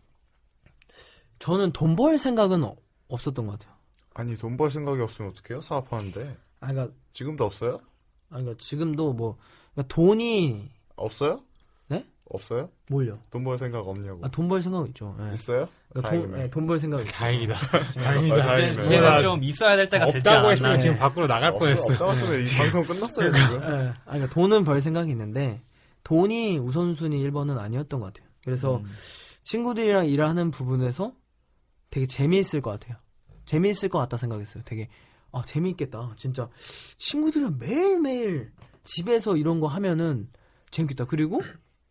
저는 1.39 1.71
돈 1.73 1.95
벌 1.95 2.17
생각은 2.17 2.63
어- 2.63 2.75
없었던 3.07 3.45
것 3.45 3.59
같아요. 3.59 3.75
아니 4.13 4.35
돈 4.37 4.57
벌 4.57 4.71
생각이 4.71 5.01
없으면 5.01 5.31
어떡해요? 5.31 5.61
사업하는데 5.61 6.37
아, 6.61 6.67
그러니까, 6.71 6.95
지금도 7.11 7.43
없어요? 7.45 7.75
아, 8.29 8.37
그러니까 8.39 8.55
지금도 8.57 9.13
뭐 9.13 9.37
그러니까 9.73 9.93
돈이 9.93 10.71
없어요? 10.95 11.41
네? 11.87 12.05
없어요? 12.29 12.69
뭘요? 12.89 13.19
돈 13.29 13.43
벌 13.43 13.57
생각 13.57 13.87
없냐고 13.87 14.25
아, 14.25 14.29
돈 14.29 14.47
벌 14.47 14.61
생각 14.61 14.87
있죠. 14.87 15.15
예. 15.19 15.33
있어요? 15.33 15.67
그러니까 16.01 16.27
돈, 16.37 16.49
돈벌 16.51 16.79
생각. 16.79 17.03
다행이다. 17.05 17.55
아, 17.55 17.79
다행이다. 18.03 18.35
다행이네. 18.45 18.85
이제는 18.85 19.19
좀 19.21 19.43
있어야 19.43 19.75
될 19.77 19.89
때가 19.89 20.05
됐지 20.07 20.17
없다고 20.17 20.37
않았나. 20.47 20.49
했으면 20.51 20.79
지금 20.79 20.93
네. 20.95 20.99
밖으로 20.99 21.27
나갈 21.27 21.51
없- 21.51 21.59
뻔했어. 21.59 21.83
없다고 21.93 22.11
했으면 22.11 22.45
이 22.45 22.49
방송 22.57 22.83
끝났어요 22.83 23.31
지금 23.31 23.55
예. 23.63 23.67
아, 23.67 23.93
그러니까 24.05 24.29
돈은 24.33 24.65
벌 24.65 24.81
생각이 24.81 25.09
있는데 25.11 25.61
돈이 26.03 26.57
우선순위 26.59 27.23
1번은 27.29 27.57
아니었던 27.57 27.99
것 27.99 28.13
같아요. 28.13 28.29
그래서 28.43 28.77
음. 28.77 28.85
친구들이랑 29.43 30.07
일하는 30.07 30.51
부분에서 30.51 31.13
되게 31.91 32.05
재미있을 32.07 32.61
것 32.61 32.71
같아요. 32.71 32.97
재미있을 33.45 33.89
것 33.89 33.99
같다 33.99 34.17
생각했어요. 34.17 34.63
되게 34.65 34.89
아 35.31 35.43
재미있겠다. 35.45 36.13
진짜 36.17 36.49
친구들이랑 36.97 37.57
매일 37.59 38.01
매일 38.01 38.51
집에서 38.83 39.37
이런 39.37 39.59
거 39.61 39.67
하면은 39.67 40.27
재밌겠다. 40.71 41.05
그리고 41.05 41.41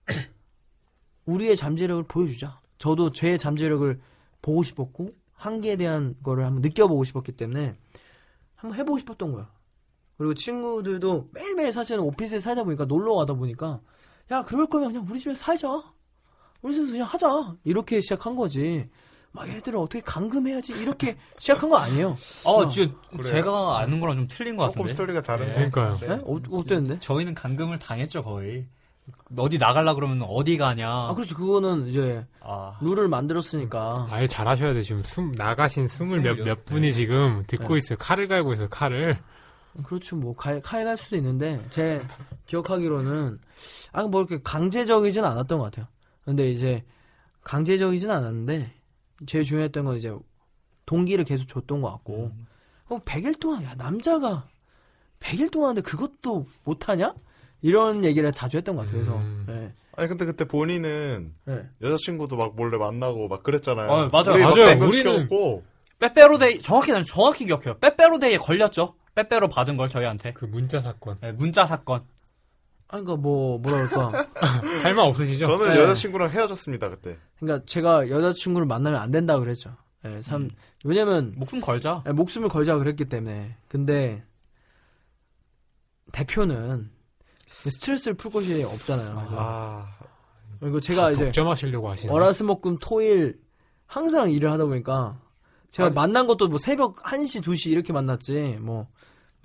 우리의 1.27 1.57
잠재력을 1.57 2.03
보여주자. 2.05 2.61
저도 2.85 3.13
제 3.13 3.39
잠재력을 3.39 3.99
보고 4.43 4.63
싶었고 4.63 5.09
한계에 5.33 5.77
대한 5.77 6.15
거를 6.23 6.45
한번 6.45 6.61
느껴보고 6.61 7.05
싶었기 7.05 7.33
때문에 7.33 7.75
한번 8.57 8.79
해보고 8.79 8.99
싶었던 8.99 9.33
거야. 9.33 9.49
그리고 10.19 10.35
친구들도 10.35 11.31
매일매일 11.33 11.73
사실은 11.73 12.03
오피스에 12.03 12.41
살다 12.41 12.63
보니까 12.63 12.85
놀러 12.85 13.15
가다 13.15 13.33
보니까 13.33 13.81
야 14.31 14.43
그럴 14.43 14.67
거면 14.67 14.93
그냥 14.93 15.07
우리 15.11 15.19
집에 15.19 15.35
살자. 15.35 15.83
우리 16.61 16.75
집에서 16.75 16.93
그냥 16.93 17.07
하자. 17.09 17.57
이렇게 17.65 18.03
시작한 18.03 18.37
거지. 18.37 18.87
막 19.33 19.49
얘들아 19.49 19.81
어떻게 19.81 20.01
감금해야지 20.03 20.75
이렇게 20.75 21.17
시작한 21.41 21.71
거 21.71 21.79
아니에요. 21.79 22.19
어, 22.45 22.69
지금 22.69 22.95
그래요? 23.17 23.33
제가 23.33 23.79
아는 23.79 23.99
거랑 23.99 24.17
좀 24.17 24.27
틀린 24.29 24.57
것 24.59 24.69
조금 24.69 24.83
같은데. 24.83 24.93
스토리가 24.93 25.23
다르네 25.23 25.71
그러니까요. 25.71 25.97
네? 25.97 26.23
어, 26.23 26.39
어땠는데? 26.53 27.01
저희는 27.01 27.33
감금을 27.35 27.79
당했죠 27.79 28.23
거의. 28.23 28.67
어디 29.37 29.59
나갈라 29.59 29.95
그러면 29.95 30.23
어디 30.23 30.57
가냐. 30.57 30.89
아 30.89 31.13
그렇지 31.15 31.35
그거는 31.35 31.87
이제 31.89 32.27
아, 32.41 32.79
룰을 32.81 33.09
만들었으니까 33.09 34.07
아예 34.11 34.27
잘하셔야 34.27 34.73
돼. 34.75 34.83
지금 34.83 35.03
숨, 35.05 35.33
나가신 35.33 35.89
스물 35.89 36.21
몇, 36.21 36.35
스물여- 36.37 36.45
몇 36.45 36.65
분이 36.65 36.93
지금 36.93 37.45
듣고 37.47 37.75
네. 37.75 37.79
있어요. 37.79 37.99
칼을 37.99 38.29
갈고 38.29 38.53
있어요, 38.55 38.69
칼을. 38.69 39.19
그렇죠 39.85 40.15
뭐칼갈 40.17 40.97
수도 40.97 41.17
있는데 41.17 41.65
제 41.71 42.01
기억하기로는 42.47 43.39
아 43.93 44.05
뭐 44.05 44.21
이렇게 44.23 44.41
강제적이진 44.43 45.25
않았던 45.25 45.59
것 45.59 45.65
같아요. 45.65 45.87
근데 46.25 46.49
이제 46.51 46.85
강제적이진 47.43 48.11
않았는데 48.11 48.73
제일 49.27 49.45
중요했던 49.45 49.85
건 49.85 49.97
이제 49.97 50.15
동기를 50.87 51.25
계속 51.25 51.47
줬던 51.49 51.81
것 51.83 51.91
같고 51.91 52.31
음. 52.33 52.47
어, 52.89 52.99
100일 52.99 53.41
동안 53.41 53.65
야 53.65 53.75
남자가 53.77 54.47
100일 55.21 55.51
동안 55.51 55.71
하는데 55.71 55.83
그것도 55.89 56.47
못하냐? 56.65 57.13
이런 57.65 58.05
얘기를 58.05 58.31
자주 58.31 58.59
했던 58.59 58.77
것 58.77 58.83
같아요. 58.83 59.01
그래서 59.01 59.17
음. 59.19 59.45
네. 59.49 59.73
아니 59.97 60.07
근데 60.09 60.27
그때 60.27 60.45
본인은 60.45 61.33
네. 61.47 61.67
여자친구도 61.81 62.37
막 62.37 62.55
몰래 62.57 62.77
만나고 62.77 63.27
막 63.29 63.43
그랬잖아요 63.43 63.91
어, 63.91 64.09
맞아요. 64.11 64.45
맞아요. 64.45 64.79
감금 64.79 64.91
우리는- 64.91 65.63
빼빼로데이 65.99 66.61
정확히 66.61 66.93
난 66.93 67.03
정확히 67.05 67.47
기억해요. 67.47 67.79
빼빼로데이에 67.79 68.37
걸렸죠. 68.37 68.95
빼빼로 69.15 69.49
받은 69.49 69.77
걸 69.79 69.89
저희한테. 69.89 70.33
그 70.35 70.45
문자 70.45 70.81
사건. 70.83 71.17
네, 71.23 71.33
문자 71.33 71.65
사건. 71.65 72.05
아니 72.89 73.03
그러니까 73.03 73.17
뭐 73.23 73.57
뭐라 73.59 73.89
그럴까? 73.89 74.27
할 74.85 74.95
말 74.95 75.07
없으시죠? 75.07 75.47
저는 75.47 75.73
네. 75.75 75.81
여자친구랑 75.81 76.31
헤어졌습니다 76.31 76.91
그때 76.91 77.17
그러니까 77.41 77.65
제가 77.65 78.11
여자친구를 78.11 78.67
만나면 78.67 79.01
안 79.01 79.11
된다 79.11 79.39
그랬죠. 79.39 79.75
예, 80.05 80.21
참 80.21 80.51
왜냐면 80.85 81.33
목숨 81.37 81.61
걸자. 81.63 82.03
예, 82.07 82.13
목숨을 82.13 82.51
걸자 82.51 82.77
그랬기 82.77 83.07
때문에. 83.07 83.57
근데 83.69 84.23
대표는 86.13 86.91
스트레스를 87.71 88.15
풀 88.15 88.31
곳이 88.31 88.63
없잖아요. 88.63 89.15
그래서 89.15 89.37
아 89.39 89.87
그리고 90.61 90.81
제가 90.81 91.11
이제 91.13 91.27
독점하시려고 91.27 91.91
하시는. 91.91 92.13
월화수목금 92.13 92.79
토일 92.81 93.39
항상 93.87 94.31
일을 94.31 94.51
하다 94.53 94.67
보니까 94.67 95.19
제가 95.71 95.87
아니. 95.87 95.95
만난 95.95 96.27
것도 96.27 96.49
뭐 96.49 96.59
새벽 96.59 97.03
1시, 97.03 97.43
2시 97.43 97.71
이렇게 97.71 97.93
만났지 97.93 98.59
뭐 98.61 98.87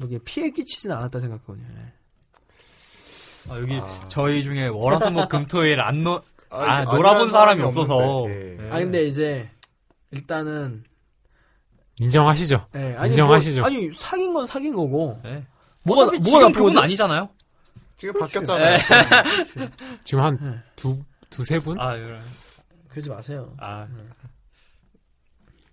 이게 0.03 0.19
피해 0.23 0.49
끼치진 0.49 0.91
않았다 0.91 1.19
생각하거든요. 1.19 1.65
예. 1.77 1.93
아, 3.51 3.59
여기 3.59 3.79
아. 3.81 3.99
저희 4.09 4.43
중에 4.43 4.67
월화수목 4.67 5.29
금토일 5.29 5.81
안 5.81 6.03
노, 6.03 6.21
아, 6.49 6.61
아니, 6.61 6.85
놀아본 6.85 7.31
사람이 7.31 7.61
사람이 7.61 7.63
없어서. 7.63 8.25
예. 8.29 8.33
네. 8.59 8.69
아 8.71 8.79
근데 8.79 9.05
이제 9.05 9.49
일단은 10.11 10.83
인정하시죠? 11.99 12.67
예, 12.75 12.95
아니 12.97 13.09
인정하시죠? 13.09 13.59
뭐, 13.61 13.67
아니 13.67 13.91
사귄 13.93 14.33
건 14.33 14.45
사귄 14.45 14.73
거고 14.75 15.19
네. 15.23 15.45
뭐가 15.83 16.05
뭐가 16.05 16.19
지금 16.19 16.51
그분? 16.53 16.77
아니잖아요. 16.77 17.29
지금 17.99 18.13
그렇지. 18.13 18.33
바뀌었잖아요 18.33 18.77
지금 20.03 20.19
네. 20.19 20.23
한 20.23 20.63
두, 20.75 20.99
두세 21.29 21.59
분? 21.59 21.79
아, 21.79 21.95
이런. 21.95 22.21
그러지 22.87 23.09
마세요. 23.09 23.53
아. 23.59 23.87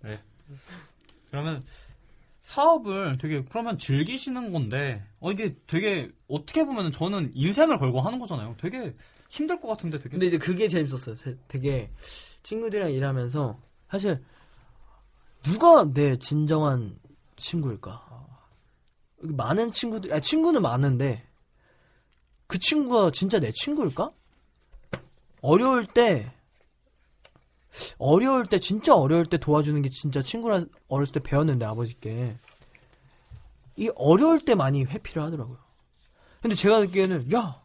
네. 0.02 0.20
그러면 1.30 1.62
사업을 2.42 3.18
되게 3.18 3.42
그러면 3.44 3.78
즐기시는 3.78 4.52
건데 4.52 5.04
어 5.20 5.32
이게 5.32 5.56
되게 5.66 6.10
어떻게 6.28 6.64
보면 6.64 6.92
저는 6.92 7.32
인생을 7.34 7.78
걸고 7.78 8.00
하는 8.00 8.18
거잖아요. 8.18 8.54
되게 8.60 8.94
힘들 9.28 9.60
것 9.60 9.68
같은데 9.68 9.98
되게. 9.98 10.10
근데 10.10 10.26
이제 10.26 10.38
그게 10.38 10.68
재밌었어요. 10.68 11.14
제- 11.14 11.36
되게 11.48 11.90
친구들이랑 12.42 12.92
일하면서 12.92 13.58
사실 13.90 14.22
누가 15.42 15.84
내 15.92 16.16
진정한 16.18 16.98
친구일까? 17.36 18.04
많은 19.22 19.72
친구들, 19.72 20.12
아, 20.12 20.20
친구는 20.20 20.62
많은데 20.62 21.26
그 22.46 22.58
친구가 22.58 23.10
진짜 23.10 23.38
내 23.38 23.52
친구일까? 23.52 24.10
어려울 25.42 25.86
때 25.86 26.32
어려울 27.98 28.46
때 28.46 28.58
진짜 28.58 28.94
어려울 28.94 29.26
때 29.26 29.36
도와주는 29.36 29.80
게 29.82 29.90
진짜 29.90 30.22
친구라 30.22 30.64
어렸을 30.88 31.14
때 31.14 31.20
배웠는데 31.20 31.64
아버지께 31.66 32.36
이 33.76 33.90
어려울 33.94 34.44
때 34.44 34.54
많이 34.54 34.84
회피를 34.84 35.22
하더라고요. 35.22 35.58
근데 36.40 36.54
제가 36.54 36.80
느끼기에는 36.80 37.32
야 37.32 37.62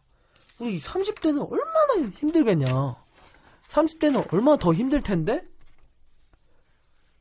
우리 0.58 0.78
30대는 0.78 1.50
얼마나 1.50 2.10
힘들겠냐. 2.18 2.96
30대는 3.68 4.32
얼마나 4.32 4.56
더 4.56 4.72
힘들 4.72 5.02
텐데? 5.02 5.42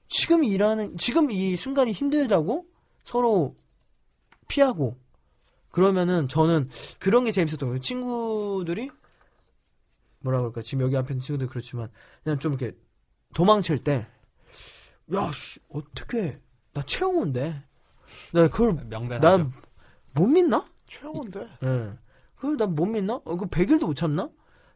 지금 0.07 0.43
일하는, 0.43 0.97
지금 0.97 1.31
이 1.31 1.55
순간이 1.55 1.93
힘들다고 1.93 2.67
서로 3.03 3.55
피하고, 4.47 4.99
그러면은 5.71 6.27
저는 6.27 6.69
그런 6.99 7.23
게 7.23 7.31
재밌었던 7.31 7.69
거예요. 7.69 7.79
친구들이, 7.79 8.89
뭐라 10.19 10.39
그럴까, 10.39 10.61
지금 10.61 10.83
여기 10.83 10.97
앞에 10.97 11.13
있는 11.13 11.21
친구들 11.23 11.47
그렇지만, 11.47 11.89
그냥 12.23 12.39
좀 12.39 12.53
이렇게 12.53 12.77
도망칠 13.33 13.83
때, 13.83 14.07
야, 15.13 15.31
씨, 15.33 15.59
어떻게, 15.69 16.39
나 16.73 16.81
최영호인데. 16.83 17.63
나 18.33 18.47
그걸, 18.49 18.73
명대사죠. 18.89 19.51
난못 20.13 20.29
믿나? 20.33 20.65
최영원데 20.87 21.47
예. 21.63 21.93
그걸 22.35 22.57
난 22.57 22.75
못 22.75 22.85
믿나? 22.85 23.15
어, 23.23 23.37
그 23.37 23.45
100일도 23.45 23.85
못 23.85 23.93
참나? 23.93 24.23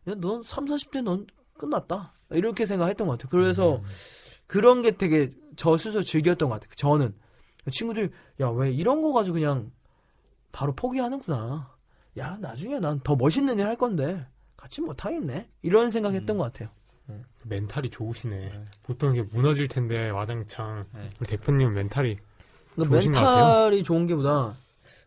야, 0.07 0.15
넌 0.15 0.43
3, 0.43 0.65
40대 0.65 1.01
넌 1.01 1.27
끝났다. 1.57 2.13
이렇게 2.31 2.65
생각했던 2.65 3.07
것 3.07 3.13
같아요. 3.17 3.29
그래서 3.29 3.81
그런 4.47 4.81
게 4.81 4.91
되게 4.91 5.33
저 5.57 5.75
스스로 5.77 6.03
즐겼던 6.03 6.49
것 6.49 6.55
같아요. 6.55 6.69
저는. 6.77 7.13
친구들이, 7.71 8.09
야, 8.39 8.49
왜 8.49 8.71
이런 8.71 9.01
거 9.01 9.11
가지고 9.11 9.35
그냥 9.35 9.71
바로 10.55 10.71
포기하는구나. 10.73 11.69
야, 12.17 12.37
나중에 12.39 12.79
난 12.79 13.01
더 13.03 13.15
멋있는 13.17 13.59
일 13.59 13.65
할 13.67 13.75
건데 13.75 14.25
같이 14.55 14.79
못 14.79 15.03
하겠네. 15.03 15.49
이런 15.63 15.89
생각했던 15.89 16.37
것 16.37 16.45
같아요. 16.45 16.69
멘탈이 17.43 17.89
좋으시네. 17.89 18.65
보통 18.83 19.13
이게 19.15 19.21
무너질 19.33 19.67
텐데 19.67 20.09
와장창. 20.09 20.85
네. 20.93 21.07
우리 21.19 21.27
대표님 21.27 21.73
멘탈이 21.73 22.17
그러니까 22.73 22.95
좋으신 22.95 23.11
것 23.11 23.19
멘탈이 23.19 23.83
좋은 23.83 24.05
게 24.07 24.15
보다 24.15 24.55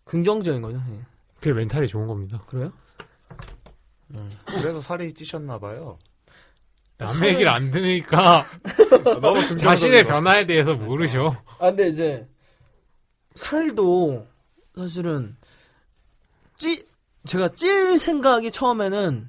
긍정적인 0.04 0.60
거죠. 0.62 0.80
예. 0.90 1.00
그게 1.40 1.52
멘탈이 1.54 1.88
좋은 1.88 2.06
겁니다. 2.06 2.40
그래요? 2.46 2.70
그래서 4.46 4.80
살이 4.82 5.12
찌셨나 5.12 5.58
봐요. 5.58 5.98
남의 6.98 7.30
얘기를 7.30 7.48
안 7.50 7.70
들으니까 7.70 8.46
자신의 9.58 10.04
것 10.04 10.10
변화에 10.10 10.46
대해서 10.46 10.74
모르셔. 10.74 11.28
아 11.58 11.66
근데 11.70 11.88
이제 11.88 12.28
살도 13.34 14.26
사실은 14.78 15.36
찌 16.56 16.86
제가 17.26 17.48
찔 17.50 17.98
생각이 17.98 18.50
처음에는 18.50 19.28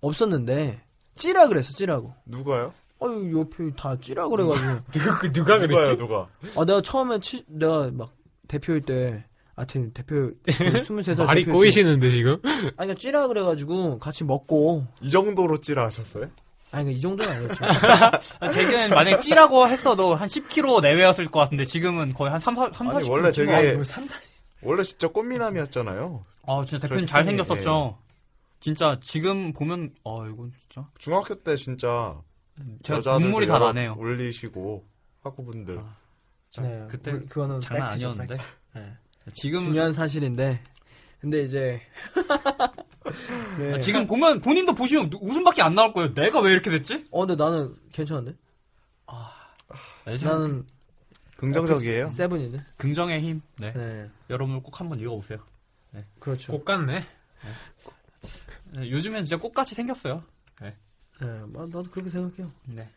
없었는데 0.00 0.80
찌라 1.16 1.48
그랬어 1.48 1.72
찌라고. 1.72 2.14
누가요? 2.24 2.72
아유 3.02 3.40
옆에 3.40 3.74
다 3.76 3.96
찌라 4.00 4.28
그래가지고. 4.28 4.80
누가 4.92 5.18
그, 5.18 5.32
누가 5.32 5.58
그랬지? 5.58 5.96
누가? 5.96 6.28
아 6.56 6.64
내가 6.64 6.80
처음에 6.80 7.18
치, 7.20 7.44
내가 7.48 7.90
막 7.92 8.14
대표일 8.48 8.82
때. 8.82 9.24
아무튼 9.56 9.92
대표 9.92 10.32
스물세 10.84 11.14
살 11.14 11.26
말이 11.26 11.44
꼬이시는데 11.44 12.10
지금? 12.10 12.40
아니 12.42 12.70
그러니까 12.72 12.94
찌라 12.94 13.28
그래가지고 13.28 14.00
같이 14.00 14.24
먹고 14.24 14.84
이 15.00 15.08
정도로 15.08 15.58
찌라 15.58 15.84
하셨어요? 15.84 16.24
아니 16.72 16.84
그러니까 16.84 16.90
이 16.90 17.00
정도는 17.00 17.32
아니었죠. 17.32 17.64
제게는 18.52 18.90
만약에 18.90 19.18
찌라고 19.18 19.68
했어도 19.68 20.16
한 20.16 20.26
10kg 20.26 20.82
내외였을 20.82 21.26
것 21.26 21.38
같은데 21.38 21.64
지금은 21.64 22.14
거의 22.14 22.32
한 22.32 22.40
3, 22.40 22.56
4, 22.56 22.70
3 22.72 22.88
아니, 22.88 23.06
40kg. 23.06 23.10
원래 23.10 23.30
되게 23.30 23.84
3, 23.84 24.08
원래 24.64 24.82
진짜 24.82 25.08
꽃미남이었잖아요. 25.08 26.24
아, 26.46 26.64
진짜 26.66 26.86
대표님 26.86 27.06
저 27.06 27.12
잘생겼었죠. 27.12 27.98
진짜 28.60 28.98
지금 29.02 29.52
보면, 29.52 29.94
어, 30.04 30.26
이건 30.26 30.52
진짜. 30.58 30.88
중학교 30.98 31.34
때 31.42 31.54
진짜 31.56 32.18
제가 32.82 33.18
눈물이 33.18 33.46
다 33.46 33.58
나네요. 33.58 33.96
올리시고 33.98 34.84
학우분들 35.22 35.78
아, 35.78 35.96
네, 36.62 36.86
그때 36.88 37.12
그- 37.12 37.26
그거는 37.26 37.60
장난 37.60 37.88
팩트죠, 37.88 38.08
아니었는데. 38.08 38.36
팩트. 38.36 38.48
네. 38.74 38.96
지금, 39.32 39.60
중요한 39.60 39.92
사실인데 39.92 40.62
근데 41.20 41.42
이제 41.42 41.80
네. 43.58 43.74
아, 43.74 43.78
지금 43.78 44.06
보면 44.06 44.40
본인도 44.40 44.74
보시면 44.74 45.10
누- 45.10 45.18
웃음밖에 45.22 45.62
안 45.62 45.74
나올 45.74 45.92
거예요. 45.92 46.12
내가 46.14 46.40
왜 46.40 46.52
이렇게 46.52 46.70
됐지? 46.70 47.06
어 47.10 47.26
근데 47.26 47.42
나는 47.42 47.74
괜찮은데 47.92 48.36
네, 50.06 50.16
지금 50.16 50.32
나는 50.32 50.66
긍정적이에요. 51.52 52.10
세븐인데 52.10 52.64
긍정의 52.76 53.20
힘. 53.20 53.42
네. 53.58 53.72
네 53.72 54.10
여러분 54.30 54.62
꼭 54.62 54.80
한번 54.80 54.98
읽어보세요. 55.00 55.38
그렇죠 56.18 56.52
꼭 56.52 56.64
같네. 56.64 57.06
네, 58.76 58.90
요즘엔 58.90 59.24
진짜 59.24 59.40
꽃같이 59.40 59.74
생겼어요. 59.74 60.22
네 60.60 60.74
뭐, 61.46 61.62
나도 61.66 61.84
그렇게 61.84 62.10
생각해요 62.10 62.50
네. 62.64 62.90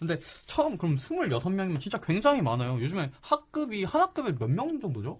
근데 0.00 0.18
처음 0.46 0.76
그럼 0.76 0.96
26명이면 0.96 1.78
진짜 1.80 1.98
굉장히 1.98 2.42
많아요. 2.42 2.80
요즘에 2.80 3.12
학급이 3.20 3.84
한 3.84 4.00
학급에 4.02 4.32
몇 4.32 4.48
명 4.50 4.80
정도죠? 4.80 5.18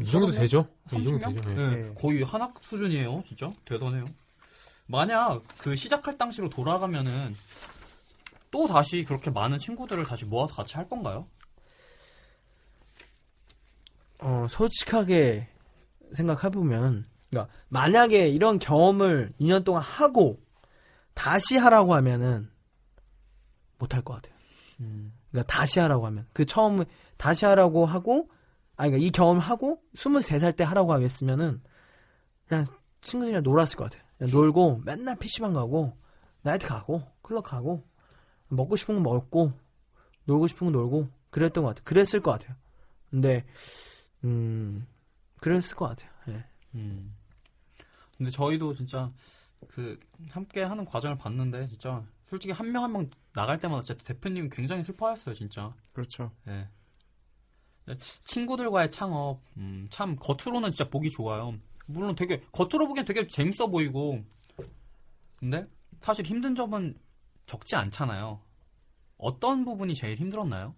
이 0.00 0.04
정도 0.04 0.30
되죠? 0.30 0.68
이 0.92 0.96
30명? 0.96 1.20
정도 1.20 1.40
되죠. 1.40 1.50
예. 1.50 1.54
네, 1.54 1.76
네. 1.88 1.94
거의 1.94 2.22
한 2.22 2.42
학급 2.42 2.64
수준이에요. 2.66 3.22
진짜 3.26 3.50
대단해요. 3.64 4.04
만약 4.86 5.42
그 5.56 5.74
시작할 5.74 6.18
당시로 6.18 6.48
돌아가면은 6.50 7.34
또 8.50 8.66
다시 8.66 9.02
그렇게 9.02 9.30
많은 9.30 9.58
친구들을 9.58 10.04
다시 10.04 10.26
모아서 10.26 10.54
같이 10.54 10.76
할 10.76 10.88
건가요? 10.88 11.26
어 14.18 14.46
솔직하게 14.50 15.48
생각해보면 16.12 17.06
그러니까 17.30 17.52
만약에 17.68 18.28
이런 18.28 18.58
경험을 18.58 19.32
2년 19.40 19.64
동안 19.64 19.82
하고 19.82 20.40
다시 21.14 21.56
하라고 21.56 21.94
하면은 21.94 22.50
못할 23.78 24.02
것 24.02 24.14
같아요 24.14 24.34
그러니까 25.30 25.52
다시 25.52 25.78
하라고 25.80 26.06
하면 26.06 26.26
그 26.32 26.46
처음 26.46 26.84
다시 27.16 27.44
하라고 27.44 27.86
하고 27.86 28.28
아니 28.76 28.92
그러니까 28.92 29.06
이 29.06 29.10
경험을 29.10 29.42
하고 29.42 29.82
23살 29.96 30.56
때 30.56 30.64
하라고 30.64 31.00
했으면은 31.00 31.60
그냥 32.46 32.64
친구들이랑 33.00 33.42
놀았을 33.42 33.76
것 33.76 33.84
같아요. 33.84 34.02
그냥 34.16 34.32
놀고 34.32 34.82
맨날 34.84 35.16
PC방 35.16 35.52
가고 35.52 35.96
나이트 36.42 36.66
가고 36.66 37.02
클럽 37.20 37.42
가고 37.42 37.84
먹고 38.48 38.76
싶은 38.76 38.94
거 38.94 39.00
먹고 39.00 39.52
놀고 40.24 40.46
싶은 40.46 40.68
거 40.68 40.70
놀고 40.70 41.08
그랬던 41.30 41.64
것 41.64 41.70
같아요. 41.70 41.84
그랬을 41.84 42.20
것 42.20 42.30
같아요. 42.30 42.56
근데 43.10 43.44
음 44.24 44.86
그랬을 45.40 45.76
것 45.76 45.88
같아요. 45.88 46.10
예. 46.28 46.44
음. 46.74 47.14
근데 48.16 48.30
저희도 48.30 48.74
진짜 48.74 49.12
그 49.68 49.98
함께 50.30 50.62
하는 50.62 50.84
과정을 50.84 51.16
봤는데 51.18 51.68
진짜 51.68 52.04
솔직히 52.28 52.52
한 52.52 52.68
명 52.72 52.82
한 52.84 52.92
명 52.92 53.10
나갈 53.32 53.58
때마다 53.58 53.82
진짜 53.82 54.02
대표님이 54.04 54.48
굉장히 54.50 54.82
슬퍼했어요 54.82 55.34
진짜. 55.34 55.72
그렇죠. 55.92 56.32
예. 56.48 56.68
네, 57.86 57.96
친구들과의 58.24 58.90
창업 58.90 59.40
음, 59.56 59.86
참 59.90 60.16
겉으로는 60.16 60.70
진짜 60.72 60.88
보기 60.90 61.10
좋아요. 61.10 61.54
물론 61.86 62.14
되게 62.14 62.42
겉으로 62.52 62.86
보기엔 62.86 63.06
되게 63.06 63.26
재밌어 63.26 63.68
보이고 63.68 64.22
근데 65.36 65.66
사실 66.00 66.24
힘든 66.26 66.54
점은 66.54 66.94
적지 67.46 67.76
않잖아요. 67.76 68.40
어떤 69.16 69.64
부분이 69.64 69.94
제일 69.94 70.16
힘들었나요? 70.18 70.74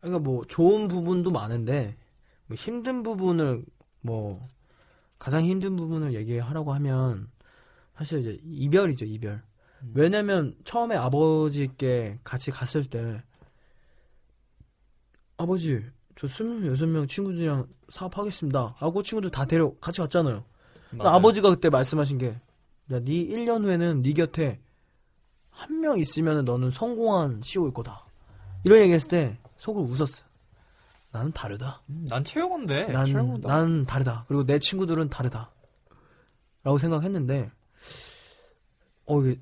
그러니까 0.00 0.20
뭐 0.20 0.44
좋은 0.46 0.88
부분도 0.88 1.30
많은데 1.32 1.96
뭐 2.46 2.56
힘든 2.56 3.02
부분을 3.02 3.64
뭐 4.00 4.40
가장 5.18 5.44
힘든 5.44 5.76
부분을 5.76 6.14
얘기하라고 6.14 6.72
하면 6.74 7.28
사실 7.96 8.20
이제 8.20 8.38
이별이죠 8.42 9.04
이별. 9.06 9.42
음. 9.82 9.92
왜냐면 9.94 10.54
처음에 10.64 10.96
아버지께 10.96 12.18
같이 12.24 12.50
갔을 12.50 12.84
때 12.84 13.22
아버지 15.36 15.82
저 16.16 16.26
26명 16.26 17.08
친구들이랑 17.08 17.66
사업하겠습니다 17.90 18.74
하고 18.78 19.02
친구들 19.02 19.30
다 19.30 19.44
데려 19.44 19.72
같이 19.80 20.00
갔잖아요. 20.00 20.44
아버지가 20.98 21.50
그때 21.50 21.68
말씀하신 21.68 22.16
게, 22.18 22.28
야, 22.28 23.00
네 23.00 23.02
1년 23.04 23.64
후에는 23.64 24.02
네 24.02 24.12
곁에 24.12 24.60
한 25.50 25.80
명 25.80 25.98
있으면 25.98 26.44
너는 26.44 26.70
성공한 26.70 27.40
CEO일 27.42 27.72
거다. 27.72 28.06
이런 28.64 28.78
얘기 28.80 28.92
했을 28.92 29.08
때 29.08 29.38
속으로 29.58 29.84
웃었어요. 29.86 30.24
나는 31.16 31.32
다르다. 31.32 31.82
음, 31.88 32.06
난 32.08 32.22
채용인데 32.24 32.92
난. 32.92 33.40
난 33.40 33.86
다르다. 33.86 34.24
그리고 34.28 34.44
내 34.44 34.58
친구들은 34.58 35.08
다르다. 35.08 35.50
라고 36.62 36.78
생각했는데, 36.78 37.50
어, 39.06 39.22
이게, 39.22 39.40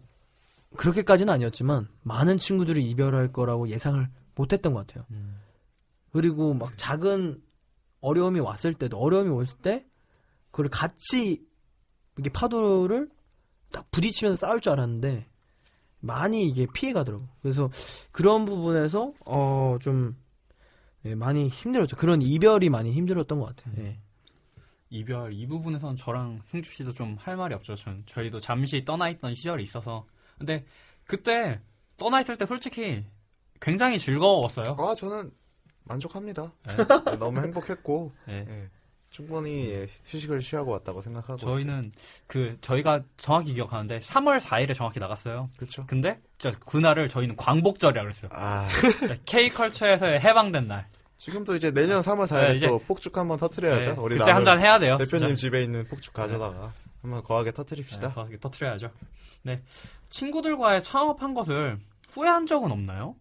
그렇게까지는 0.76 1.32
아니었지만, 1.32 1.88
많은 2.02 2.38
친구들이 2.38 2.88
이별할 2.90 3.32
거라고 3.32 3.68
예상을 3.68 4.06
못 4.36 4.52
했던 4.52 4.72
것 4.72 4.86
같아요. 4.86 5.04
음. 5.10 5.40
그리고 6.12 6.54
막 6.54 6.76
작은 6.76 7.42
어려움이 8.00 8.38
왔을 8.40 8.74
때도 8.74 8.98
어려움이 8.98 9.30
왔을 9.30 9.58
때 9.58 9.84
그걸 10.52 10.68
같이 10.68 11.44
이게 12.18 12.30
파도를 12.30 13.08
딱 13.72 13.90
부딪히면서 13.90 14.46
싸울 14.46 14.60
줄 14.60 14.72
알았는데 14.72 15.26
많이 16.00 16.46
이게 16.46 16.66
피해 16.72 16.92
가더라고. 16.92 17.26
그래서 17.42 17.70
그런 18.12 18.44
부분에서 18.44 19.12
어 19.26 19.78
좀 19.80 20.14
예, 21.06 21.14
많이 21.14 21.48
힘들었죠. 21.48 21.96
그런 21.96 22.22
이별이 22.22 22.70
많이 22.70 22.92
힘들었던 22.92 23.38
것 23.38 23.54
같아요. 23.56 23.74
예. 23.78 23.98
이별 24.90 25.32
이 25.32 25.46
부분에서는 25.46 25.96
저랑 25.96 26.40
승주 26.46 26.70
씨도 26.72 26.92
좀 26.92 27.16
할 27.20 27.36
말이 27.36 27.54
없죠. 27.54 27.74
전 27.74 28.02
저희도 28.06 28.38
잠시 28.40 28.84
떠나 28.84 29.08
있던 29.10 29.34
시절이 29.34 29.62
있어서 29.64 30.06
근데 30.38 30.64
그때 31.04 31.60
떠나 31.96 32.20
있을 32.20 32.36
때 32.36 32.46
솔직히 32.46 33.04
굉장히 33.60 33.98
즐거웠어요. 33.98 34.76
아 34.78 34.94
저는 34.94 35.30
만족합니다. 35.84 36.52
네. 36.66 36.76
네, 36.76 37.16
너무 37.18 37.40
행복했고 37.40 38.12
네. 38.26 38.46
예, 38.48 38.70
충분히 39.18 39.70
예, 39.70 39.86
휴식을 40.06 40.40
취하고 40.40 40.72
왔다고 40.72 41.00
생각하고 41.00 41.36
저희는 41.38 41.92
그 42.26 42.56
저희가 42.60 43.00
정확히 43.16 43.54
기억하는데 43.54 44.00
3월 44.00 44.40
4일에 44.40 44.74
정확히 44.74 44.98
나갔어요. 44.98 45.50
그렇죠. 45.56 45.86
근데 45.86 46.20
진짜 46.36 46.58
그날을 46.58 47.08
저희는 47.08 47.36
광복절이라 47.36 48.02
그랬어요. 48.02 48.28
아 48.34 48.66
K 49.24 49.50
컬처에서의 49.50 50.18
해방된 50.18 50.66
날. 50.66 50.88
지금도 51.16 51.54
이제 51.54 51.70
내년 51.70 52.00
3월 52.00 52.26
4일에 52.26 52.48
네, 52.48 52.54
이제- 52.56 52.66
또 52.66 52.80
폭죽 52.80 53.16
한번 53.16 53.38
터트려야죠. 53.38 53.92
네, 53.92 53.96
우리 54.00 54.18
그때 54.18 54.32
한 54.32 54.44
잔 54.44 54.58
해야 54.58 54.80
돼요. 54.80 54.96
대표님 54.96 55.28
진짜. 55.28 55.34
집에 55.36 55.62
있는 55.62 55.86
폭죽 55.86 56.12
가져다가 56.12 56.72
한번 57.00 57.22
거하게 57.22 57.52
터트립시다. 57.52 58.08
네, 58.08 58.14
거기 58.14 58.40
터트려야죠. 58.40 58.90
네. 59.42 59.62
친구들과의 60.10 60.82
창업한 60.82 61.34
것을 61.34 61.78
후회한 62.10 62.46
적은 62.46 62.72
없나요? 62.72 63.14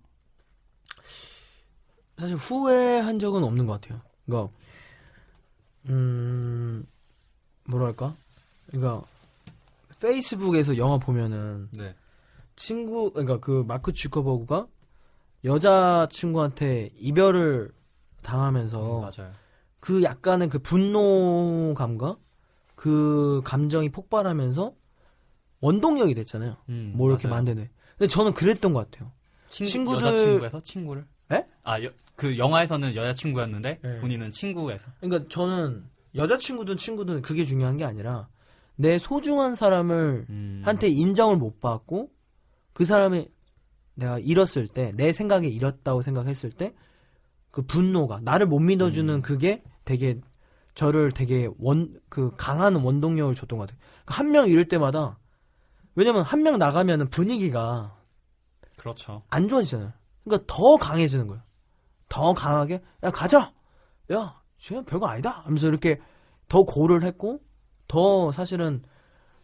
사실 2.18 2.36
후회한 2.36 3.20
적은 3.20 3.44
없는 3.44 3.68
것 3.68 3.80
같아요. 3.80 4.02
그러니까 4.26 4.52
음 5.90 6.86
뭐랄까? 7.70 8.16
그러니까 8.68 9.04
페이스북에서 10.00 10.78
영화 10.78 10.98
보면은 10.98 11.70
네. 11.78 11.96
친구 12.56 13.12
그러니까 13.12 13.40
그 13.40 13.64
마크 13.68 13.92
주커버그가 13.94 14.68
여자 15.46 16.08
친구한테 16.10 16.90
이별을 16.98 17.72
당하면서 18.22 19.10
음. 19.10 19.34
그 19.80 20.04
약간의 20.04 20.50
그 20.50 20.60
분노감과 20.60 22.18
그 22.76 23.42
감정이 23.44 23.90
폭발하면서 23.92 24.74
원동력이 25.60 26.14
됐잖아요. 26.16 26.58
음, 26.70 26.94
뭐 26.96 27.10
이렇게 27.10 27.28
맞아요. 27.28 27.38
만드는. 27.38 27.70
근데 27.98 28.08
저는 28.08 28.34
그랬던 28.34 28.74
것 28.74 28.90
같아요. 28.92 29.12
친구, 29.48 29.72
친구들- 29.72 30.02
여자친구에서 30.06 30.60
친구를? 30.62 31.06
에? 31.32 31.46
아, 31.64 31.82
여, 31.82 31.90
그 32.16 32.38
영화에서는 32.38 32.95
여자친구였는데 32.95 33.80
네. 33.82 33.99
본인은 33.99 34.30
친구에서. 34.30 34.86
그러니까 34.99 35.28
저는 35.30 35.84
여자친구든 36.16 36.78
친구든 36.78 37.22
그게 37.22 37.43
중요한 37.43 37.78
게 37.78 37.86
아니라 37.86 38.28
내 38.76 38.97
소중한 38.99 39.55
사람을 39.55 40.26
음. 40.30 40.61
한테 40.66 40.88
인정을 40.89 41.38
못 41.38 41.59
받고 41.59 42.11
그 42.74 42.86
사람이 42.86 43.28
내가 43.95 44.20
잃었을 44.20 44.68
때 44.68 44.91
내 44.95 45.11
생각에 45.14 45.47
잃었다고 45.47 46.01
생각했을 46.01 46.51
때 46.51 46.74
그 47.51 47.61
분노가 47.61 48.20
나를 48.22 48.47
못 48.47 48.57
믿어주는 48.59 49.14
음. 49.14 49.22
그게 49.22 49.61
되게 49.86 50.20
저를 50.74 51.11
되게 51.11 51.47
원 51.59 51.99
그 52.09 52.32
강한 52.36 52.76
원동력을 52.76 53.36
줬던 53.36 53.59
것 53.59 53.68
같아요. 53.70 53.80
한 54.07 54.32
명 54.32 54.47
잃을 54.49 54.66
때마다 54.66 55.20
왜냐면 55.95 56.24
한 56.24 56.41
명 56.41 56.57
나가면은 56.57 57.09
분위기가 57.11 57.95
그렇죠. 58.78 59.22
안 59.30 59.47
좋아지잖아요. 59.47 59.93
그러니까 60.24 60.45
더 60.47 60.78
강해지는 60.78 61.28
거예요. 61.28 61.43
더 62.14 62.32
강하게 62.32 62.84
야 63.01 63.09
가자. 63.09 63.51
야, 64.11 64.39
쟤는 64.59 64.86
별거 64.86 65.07
아니다. 65.07 65.41
하면서 65.45 65.68
이렇게 65.68 65.99
더 66.47 66.61
고를 66.61 67.01
했고 67.03 67.41
더 67.88 68.32
사실은 68.32 68.84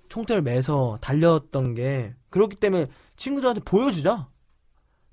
총대를 0.08 0.44
매서 0.44 1.00
달렸던 1.02 1.74
게 1.74 2.16
그렇기 2.30 2.58
때문에 2.58 2.88
친구들한테 3.16 3.62
보여주자. 3.62 4.30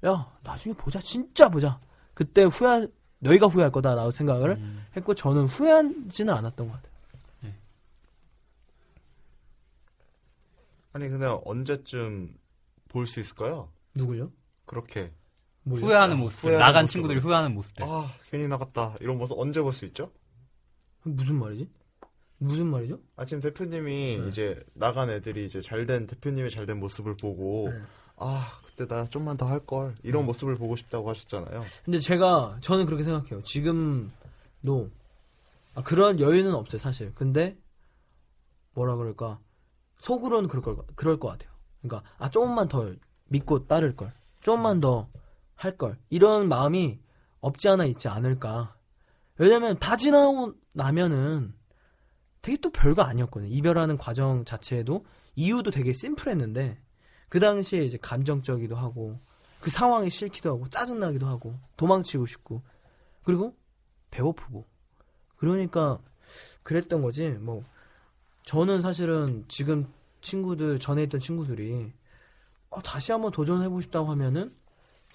야, 0.04 0.38
나중에 0.42 0.74
보자. 0.74 1.00
진짜 1.00 1.48
보자. 1.48 1.80
그때 2.12 2.44
후회 2.44 2.88
너희가 3.20 3.46
후회할 3.46 3.72
거다라고 3.72 4.10
생각을 4.10 4.50
음. 4.50 4.84
했고 4.94 5.14
저는 5.14 5.46
후회하지는 5.46 6.34
않았던 6.34 6.68
것 6.68 6.74
같아요. 6.74 6.96
아니 10.92 11.08
근데 11.08 11.26
언제쯤 11.44 12.36
볼 12.88 13.06
수 13.06 13.20
있을까요? 13.20 13.70
누구요? 13.94 14.30
그렇게 14.66 15.12
뭘요? 15.66 15.84
후회하는 15.84 16.18
모습들. 16.18 16.48
후회하는 16.48 16.66
나간 16.66 16.82
모습을. 16.84 16.92
친구들이 16.92 17.20
후회하는 17.20 17.54
모습들. 17.54 17.84
아 17.86 18.12
괜히 18.30 18.46
나갔다 18.48 18.94
이런 19.00 19.18
모습 19.18 19.36
언제 19.38 19.60
볼 19.60 19.72
수 19.72 19.84
있죠? 19.86 20.10
무슨 21.02 21.38
말이지? 21.40 21.68
무슨 22.38 22.66
말이죠? 22.68 23.00
아 23.16 23.24
지금 23.24 23.40
대표님이 23.40 24.18
네. 24.20 24.28
이제 24.28 24.54
나간 24.74 25.10
애들이 25.10 25.44
이제 25.44 25.60
잘된 25.60 26.06
대표님의 26.06 26.50
잘된 26.52 26.78
모습을 26.78 27.16
보고 27.16 27.68
네. 27.72 27.80
아 28.16 28.60
그때 28.64 28.86
나 28.86 29.06
좀만 29.08 29.36
더 29.36 29.46
할 29.46 29.60
걸 29.66 29.94
이런 30.02 30.22
음. 30.22 30.26
모습을 30.26 30.54
보고 30.56 30.76
싶다고 30.76 31.10
하셨잖아요. 31.10 31.62
근데 31.84 31.98
제가 31.98 32.58
저는 32.60 32.86
그렇게 32.86 33.02
생각해요. 33.04 33.42
지금도 33.42 34.90
아, 35.74 35.82
그런 35.82 36.20
여유는 36.20 36.54
없어요, 36.54 36.78
사실. 36.78 37.12
근데 37.14 37.56
뭐라 38.74 38.96
그럴까 38.96 39.38
속으로는 39.98 40.48
그럴 40.48 40.62
걸 40.62 40.76
그럴 40.94 41.18
것 41.18 41.28
같아요. 41.28 41.50
그러니까 41.82 42.08
아 42.18 42.30
조금만 42.30 42.68
더 42.68 42.92
믿고 43.28 43.66
따를 43.66 43.96
걸, 43.96 44.10
조금만 44.42 44.80
더 44.80 45.08
할 45.56 45.76
걸 45.76 45.98
이런 46.10 46.48
마음이 46.48 47.00
없지 47.40 47.68
않아 47.68 47.84
있지 47.86 48.08
않을까. 48.08 48.76
왜냐면 49.38 49.78
다 49.78 49.96
지나고 49.96 50.54
나면은 50.72 51.54
되게 52.42 52.58
또 52.58 52.70
별거 52.70 53.02
아니었거든요. 53.02 53.50
이별하는 53.52 53.98
과정 53.98 54.44
자체도 54.44 55.04
이유도 55.34 55.70
되게 55.70 55.92
심플했는데 55.92 56.80
그 57.28 57.40
당시에 57.40 57.84
이제 57.84 57.98
감정적이기도 58.00 58.76
하고 58.76 59.18
그 59.60 59.70
상황이 59.70 60.08
싫기도 60.10 60.50
하고 60.50 60.68
짜증나기도 60.68 61.26
하고 61.26 61.58
도망치고 61.76 62.26
싶고 62.26 62.62
그리고 63.24 63.56
배고프고 64.10 64.64
그러니까 65.36 65.98
그랬던 66.62 67.02
거지 67.02 67.30
뭐 67.30 67.64
저는 68.42 68.80
사실은 68.80 69.44
지금 69.48 69.92
친구들 70.20 70.78
전에 70.78 71.02
있던 71.04 71.20
친구들이 71.20 71.92
어, 72.70 72.82
다시 72.82 73.12
한번 73.12 73.32
도전해보고 73.32 73.80
싶다고 73.80 74.10
하면은 74.12 74.54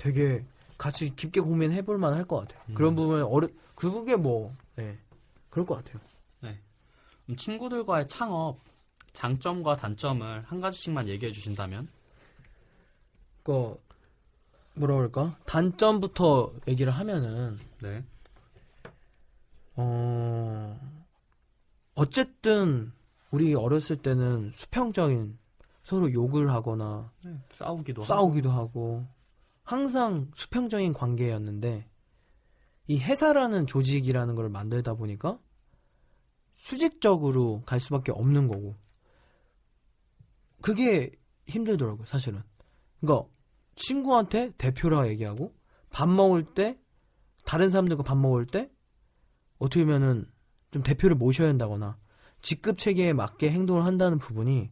되게 0.02 0.44
같이 0.78 1.16
깊게 1.16 1.42
고민해 1.42 1.84
볼 1.84 2.00
만할 2.00 2.26
것 2.26 2.40
같아요 2.40 2.74
그런 2.74 2.96
부분에 2.96 3.22
어려 3.22 3.48
그게 3.76 4.16
뭐 4.16 4.52
네, 4.76 4.98
그럴 5.50 5.66
것 5.66 5.76
같아요 5.76 6.02
그럼 7.32 7.38
친구들과의 7.38 8.08
창업 8.08 8.60
장점과 9.14 9.78
단점을 9.78 10.44
한 10.46 10.62
가지씩만 10.62 11.08
얘기해 11.08 11.32
주신다면? 11.32 11.88
그 13.44 13.80
뭐라 14.76 14.96
그럴까 14.96 15.38
단점부터 15.46 16.54
얘기를 16.68 16.92
하면은 16.92 17.58
네. 17.82 18.04
어, 19.76 20.80
어쨌든 21.96 22.92
우리 23.32 23.54
어렸을 23.54 23.98
때는 23.98 24.52
수평적인 24.54 25.38
서로 25.84 26.12
욕을 26.12 26.52
하거나 26.52 27.12
네, 27.24 27.38
싸우기도 27.52 28.04
하고. 28.04 28.14
싸우기도 28.14 28.52
하고 28.52 29.06
항상 29.64 30.32
수평적인 30.36 30.94
관계였는데 30.94 31.88
이 32.88 33.00
회사라는 33.00 33.68
조직이라는 33.68 34.36
걸 34.36 34.50
만들다 34.50 34.96
보니까 34.96 35.40
수직적으로 36.56 37.64
갈 37.66 37.80
수밖에 37.80 38.12
없는 38.12 38.48
거고. 38.48 38.76
그게 40.62 41.12
힘들더라고요 41.48 42.06
사실은. 42.06 42.44
그러니까 43.00 43.28
친구한테 43.76 44.52
대표라 44.58 45.08
얘기하고 45.10 45.56
밥 45.90 46.08
먹을 46.08 46.44
때 46.54 46.80
다른 47.46 47.70
사람들과 47.70 48.04
밥 48.04 48.18
먹을 48.18 48.46
때 48.46 48.70
어떻게 49.58 49.84
보면은 49.84 50.30
좀 50.72 50.84
대표를 50.84 51.16
모셔야 51.16 51.50
한다거나 51.50 51.98
직급 52.42 52.78
체계에 52.78 53.14
맞게 53.14 53.50
행동을 53.52 53.86
한다는 53.86 54.18
부분이 54.18 54.72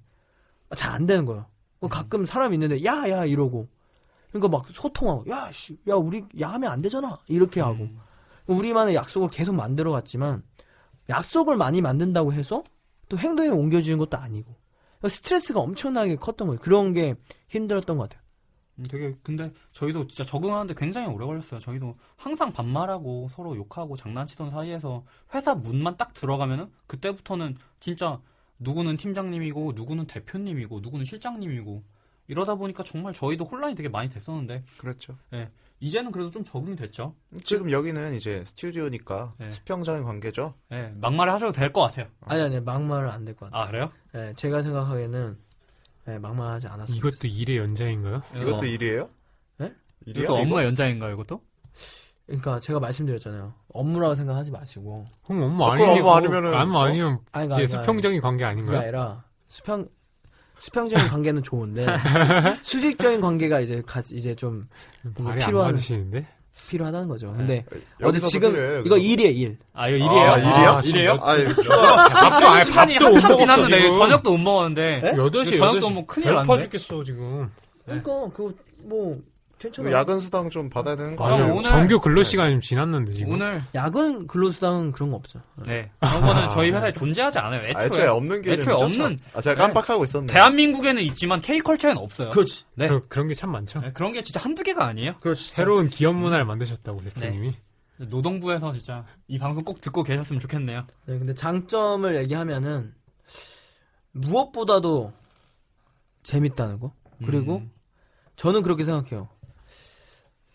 잘 0.76 0.92
안 0.94 1.06
되는 1.06 1.26
거예요. 1.26 1.48
어, 1.80 1.88
가끔 1.88 2.26
사람 2.26 2.54
있는데 2.54 2.84
야야 2.84 3.26
이러고 3.26 3.70
그러니까 4.30 4.48
막 4.50 4.66
소통하고 4.74 5.26
야 5.30 5.50
씨 5.52 5.78
야 5.88 5.96
우리 5.96 6.24
야 6.40 6.50
하면 6.54 6.72
안 6.72 6.82
되잖아 6.82 7.20
이렇게 7.28 7.62
하고 7.62 7.84
음. 7.84 8.00
우리만의 8.48 8.96
약속을 8.96 9.30
계속 9.30 9.54
만들어 9.56 9.92
갔지만 9.92 10.44
약속을 11.10 11.56
많이 11.58 11.82
만든다고 11.82 12.34
해서 12.34 12.64
또 13.10 13.18
행동에 13.18 13.50
옮겨지는 13.50 13.98
것도 13.98 14.18
아니고 14.18 14.56
스트레스가 15.08 15.60
엄청나게 15.60 16.16
컸던 16.18 16.48
거예요. 16.48 16.60
그런 16.60 16.92
게 16.94 17.16
힘들었던 17.50 17.98
것 17.98 18.10
같아요. 18.10 18.22
음, 18.80 18.84
되게 18.90 19.16
근데 19.24 19.52
저희도 19.72 20.08
진짜 20.08 20.24
적응하는데 20.24 20.74
굉장히 20.76 21.08
오래 21.08 21.26
걸렸어요. 21.26 21.60
저희도 21.60 21.96
항상 22.18 22.52
반말하고 22.52 23.30
서로 23.32 23.56
욕하고 23.56 23.96
장난치던 23.96 24.52
사이에서 24.52 25.04
회사 25.34 25.56
문만 25.56 25.98
딱 25.98 26.14
들어가면은 26.14 26.70
그때부터는 26.88 27.58
진짜 27.80 28.22
누구는 28.60 28.98
팀장님이고 28.98 29.74
누구는 29.74 30.06
대표님이고 30.08 30.80
누구는 30.82 31.06
실장님이고 31.06 31.84
이러다 32.30 32.56
보니까 32.56 32.84
정말 32.84 33.12
저희도 33.12 33.44
혼란이 33.44 33.76
되게 33.76 33.90
많이 33.90 34.08
됐었는데 34.08 34.64
그렇죠. 34.78 35.18
이제는 35.82 36.12
그래도 36.12 36.30
좀 36.30 36.44
적응이 36.44 36.76
됐죠. 36.76 37.16
지금 37.44 37.72
여기는 37.72 38.14
이제 38.14 38.44
스튜디오니까 38.46 39.34
네. 39.40 39.52
수평적인 39.52 40.04
관계죠. 40.04 40.54
네, 40.70 40.94
막말을 40.98 41.34
하셔도 41.34 41.52
될 41.52 41.74
것 41.74 41.82
같아요. 41.82 42.08
아니 42.22 42.42
아니 42.42 42.60
막말은 42.60 43.10
안될 43.10 43.36
것 43.36 43.50
같아요. 43.50 43.62
아 43.62 43.68
그래요? 43.68 43.92
네, 44.14 44.34
제가 44.36 44.62
생각하기에는 44.62 45.38
네, 46.06 46.20
막말하지 46.20 46.68
않았어요. 46.68 46.96
이것도 46.96 47.28
일의 47.28 47.58
연장인가요? 47.58 48.22
이것도 48.36 48.58
어, 48.58 48.66
일이에요? 48.66 49.10
네? 49.58 49.74
일이야? 50.06 50.24
이것도? 50.24 50.38
업무의 50.40 50.66
연장인가요, 50.68 51.14
이것도? 51.14 51.42
그러니까 52.28 52.60
제가 52.60 52.80
말씀드렸잖아요. 52.80 53.54
업무라고 53.74 54.14
생각하지 54.16 54.52
마시고. 54.52 55.06
그럼 55.26 55.42
업무 55.44 55.64
어, 55.64 55.72
아니면 55.72 55.92
업무 55.98 56.12
아니면은 56.14 56.54
업무 56.54 56.74
뭐? 56.74 56.82
아니면 56.84 57.20
아니, 57.32 57.46
이제 57.48 57.54
그러니까 57.56 57.68
수평적인 57.68 58.22
관계 58.22 58.44
그게 58.44 58.52
아닌가요? 58.52 58.78
아니라 58.80 59.24
수평 59.48 59.88
수평적인 60.60 61.08
관계는 61.10 61.44
좋은데 61.44 61.86
수직적인 62.64 63.22
관계가 63.22 63.60
이제 63.62 63.82
같이 63.86 64.16
이제 64.16 64.36
좀 64.36 64.68
말이 65.18 65.42
안 65.44 65.50
필요한- 65.50 65.72
맞으시는데? 65.72 66.26
필요하다는 66.68 67.08
거죠. 67.08 67.34
근데 67.38 67.64
어제 68.02 68.08
여기서도 68.08 68.30
지금 68.32 68.52
필요해요, 68.52 68.80
이거 68.82 68.96
여기서. 68.96 68.98
일이에요 69.14 69.32
일. 69.32 69.58
아 69.74 69.88
이거 69.88 69.96
일이에요? 69.98 70.30
아, 70.32 70.38
일이에요? 70.38 70.70
아, 70.70 70.82
일이에요? 70.84 71.12
아, 71.22 71.36
휴가 71.38 72.10
밥도 72.10 72.48
아예 72.50 72.64
시간이 72.66 73.00
밥도 73.00 73.28
못 73.30 73.36
지났는데 73.38 73.82
지금. 73.84 73.94
저녁도 74.00 74.32
못 74.32 74.38
먹었는데 74.40 75.02
네? 75.04 75.12
8시, 75.14 75.58
저녁도 75.58 75.88
8시. 75.88 75.94
뭐 75.94 76.06
큰일 76.06 76.26
배고파 76.26 76.48
났네. 76.56 76.64
죽겠어, 76.64 77.04
지금. 77.06 77.50
그러니까 77.86 78.12
그거 78.34 78.52
뭐 78.84 79.18
괜찮아. 79.60 79.90
그 79.90 79.94
야근 79.94 80.20
수당 80.20 80.50
좀 80.50 80.70
받아야 80.70 80.96
되는 80.96 81.16
거 81.16 81.26
그럼 81.26 81.40
아니에요? 81.42 81.54
오늘- 81.56 81.64
정규 81.70 82.00
근로 82.00 82.24
시간이 82.24 82.52
좀 82.54 82.62
지났는데, 82.62 83.12
지금. 83.14 83.34
오늘 83.34 83.62
야근 83.76 84.26
근로수당 84.28 84.92
그런 84.94 85.10
거 85.12 85.18
없죠. 85.18 85.42
네 85.66 85.92
그런 86.00 86.22
거는 86.22 86.50
저희 86.52 86.72
회사에 86.72 86.92
존재하지 86.94 87.40
않아요. 87.40 87.60
아, 87.62 87.84
애초에 87.84 87.86
애초에 87.86 88.08
없는 88.08 88.42
게 88.42 88.54
애초에 88.54 88.74
없는- 88.74 89.20
아, 89.34 89.42
제가 89.42 89.56
네. 89.56 89.62
깜빡하고 89.62 90.04
있었네. 90.06 90.28
대한민국에는 90.34 91.02
있지만 91.04 91.42
K컬처에는 91.42 92.02
없어요. 92.02 92.30
그렇지. 92.30 92.64
네. 92.76 92.88
그, 92.88 93.06
그런 93.10 93.28
게 93.28 93.36
참 93.36 93.52
많죠. 93.52 93.82
네, 93.82 93.92
그런 93.94 94.14
게 94.14 94.22
진짜 94.24 94.40
한두 94.40 94.64
개가 94.64 94.86
아니에요. 94.86 95.16
그렇지. 95.20 95.50
새로운 95.52 95.90
기업 95.90 96.16
문화를 96.16 96.46
만드셨다고, 96.46 97.04
대표님이. 97.04 97.56
노동부에서 97.98 98.72
진짜 98.72 99.04
이 99.28 99.38
방송 99.38 99.66
꼭 99.66 99.82
듣고 99.82 100.04
계셨으면 100.04 100.40
좋겠네요. 100.40 100.86
네, 101.06 101.18
근데 101.20 101.34
장점을 101.36 102.16
얘기하면은 102.16 102.94
무엇보다도 104.14 105.12
재밌다는 106.24 106.80
거. 106.80 106.94
그리고 107.26 107.58
음, 107.58 107.72
저는 108.38 108.62
그렇게 108.62 108.86
생각해요. 108.86 109.28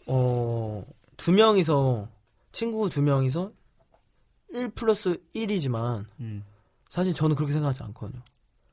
어, 0.07 0.85
두 1.17 1.33
명이서, 1.33 2.09
친구 2.53 2.89
두 2.91 3.03
명이서 3.03 3.53
1 4.51 4.71
플러스 4.71 5.23
1이지만, 5.35 6.07
음. 6.21 6.45
사실 6.89 7.13
저는 7.15 7.35
그렇게 7.37 7.53
생각하지 7.53 7.83
않거든요. 7.85 8.23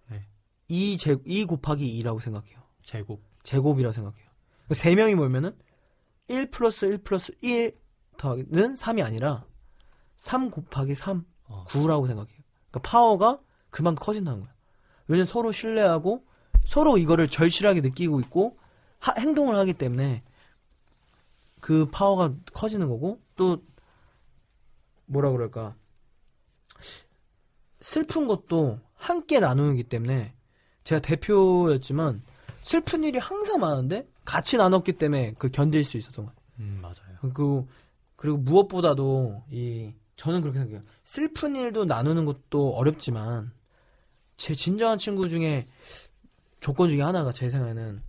네. 0.09 0.27
2, 0.67 0.97
제, 0.97 1.17
2 1.25 1.45
곱하기 1.45 1.99
2라고 2.03 2.19
생각해요. 2.21 2.59
제곱. 2.83 3.23
제곱이라고 3.43 3.91
생각해요. 3.93 4.27
그러니까 4.65 4.75
세 4.75 4.93
명이 4.95 5.15
모이면은 5.15 5.57
1 6.27 6.51
플러스 6.51 6.85
1 6.85 6.99
플러스 6.99 7.33
1 7.41 7.75
더하기는 8.17 8.75
3이 8.75 9.03
아니라 9.03 9.45
3 10.17 10.51
곱하기 10.51 10.93
3. 10.93 11.25
어. 11.45 11.63
구라고 11.67 12.05
생각해요. 12.07 12.37
그러니까 12.69 12.89
파워가 12.89 13.39
그만큼 13.71 14.03
커진다는 14.05 14.41
거예요. 14.41 14.53
왜냐면 15.07 15.25
서로 15.25 15.51
신뢰하고 15.51 16.23
서로 16.65 16.97
이거를 16.97 17.27
절실하게 17.27 17.81
느끼고 17.81 18.19
있고 18.21 18.57
하- 18.99 19.19
행동을 19.19 19.55
하기 19.57 19.73
때문에 19.73 20.23
그 21.61 21.89
파워가 21.89 22.33
커지는 22.53 22.89
거고 22.89 23.21
또 23.37 23.63
뭐라 25.05 25.31
그럴까 25.31 25.75
슬픈 27.79 28.27
것도 28.27 28.79
함께 28.95 29.39
나누기 29.39 29.83
때문에 29.83 30.35
제가 30.83 31.01
대표였지만 31.01 32.23
슬픈 32.63 33.03
일이 33.03 33.17
항상 33.17 33.59
많은데 33.59 34.07
같이 34.25 34.57
나눴기 34.57 34.93
때문에 34.93 35.35
그 35.37 35.49
견딜 35.49 35.83
수 35.83 35.97
있었던 35.97 36.25
거예요. 36.25 36.37
음, 36.59 36.79
맞아요. 36.81 37.17
그리고 37.21 37.69
그리고 38.15 38.37
무엇보다도 38.37 39.43
이 39.49 39.93
저는 40.15 40.41
그렇게 40.41 40.59
생각해요. 40.59 40.83
슬픈 41.03 41.55
일도 41.55 41.85
나누는 41.85 42.25
것도 42.25 42.75
어렵지만 42.75 43.51
제 44.37 44.53
진정한 44.53 44.97
친구 44.97 45.27
중에 45.27 45.67
조건 46.59 46.89
중에 46.89 47.01
하나가 47.01 47.31
제 47.31 47.49
생각에는 47.49 48.01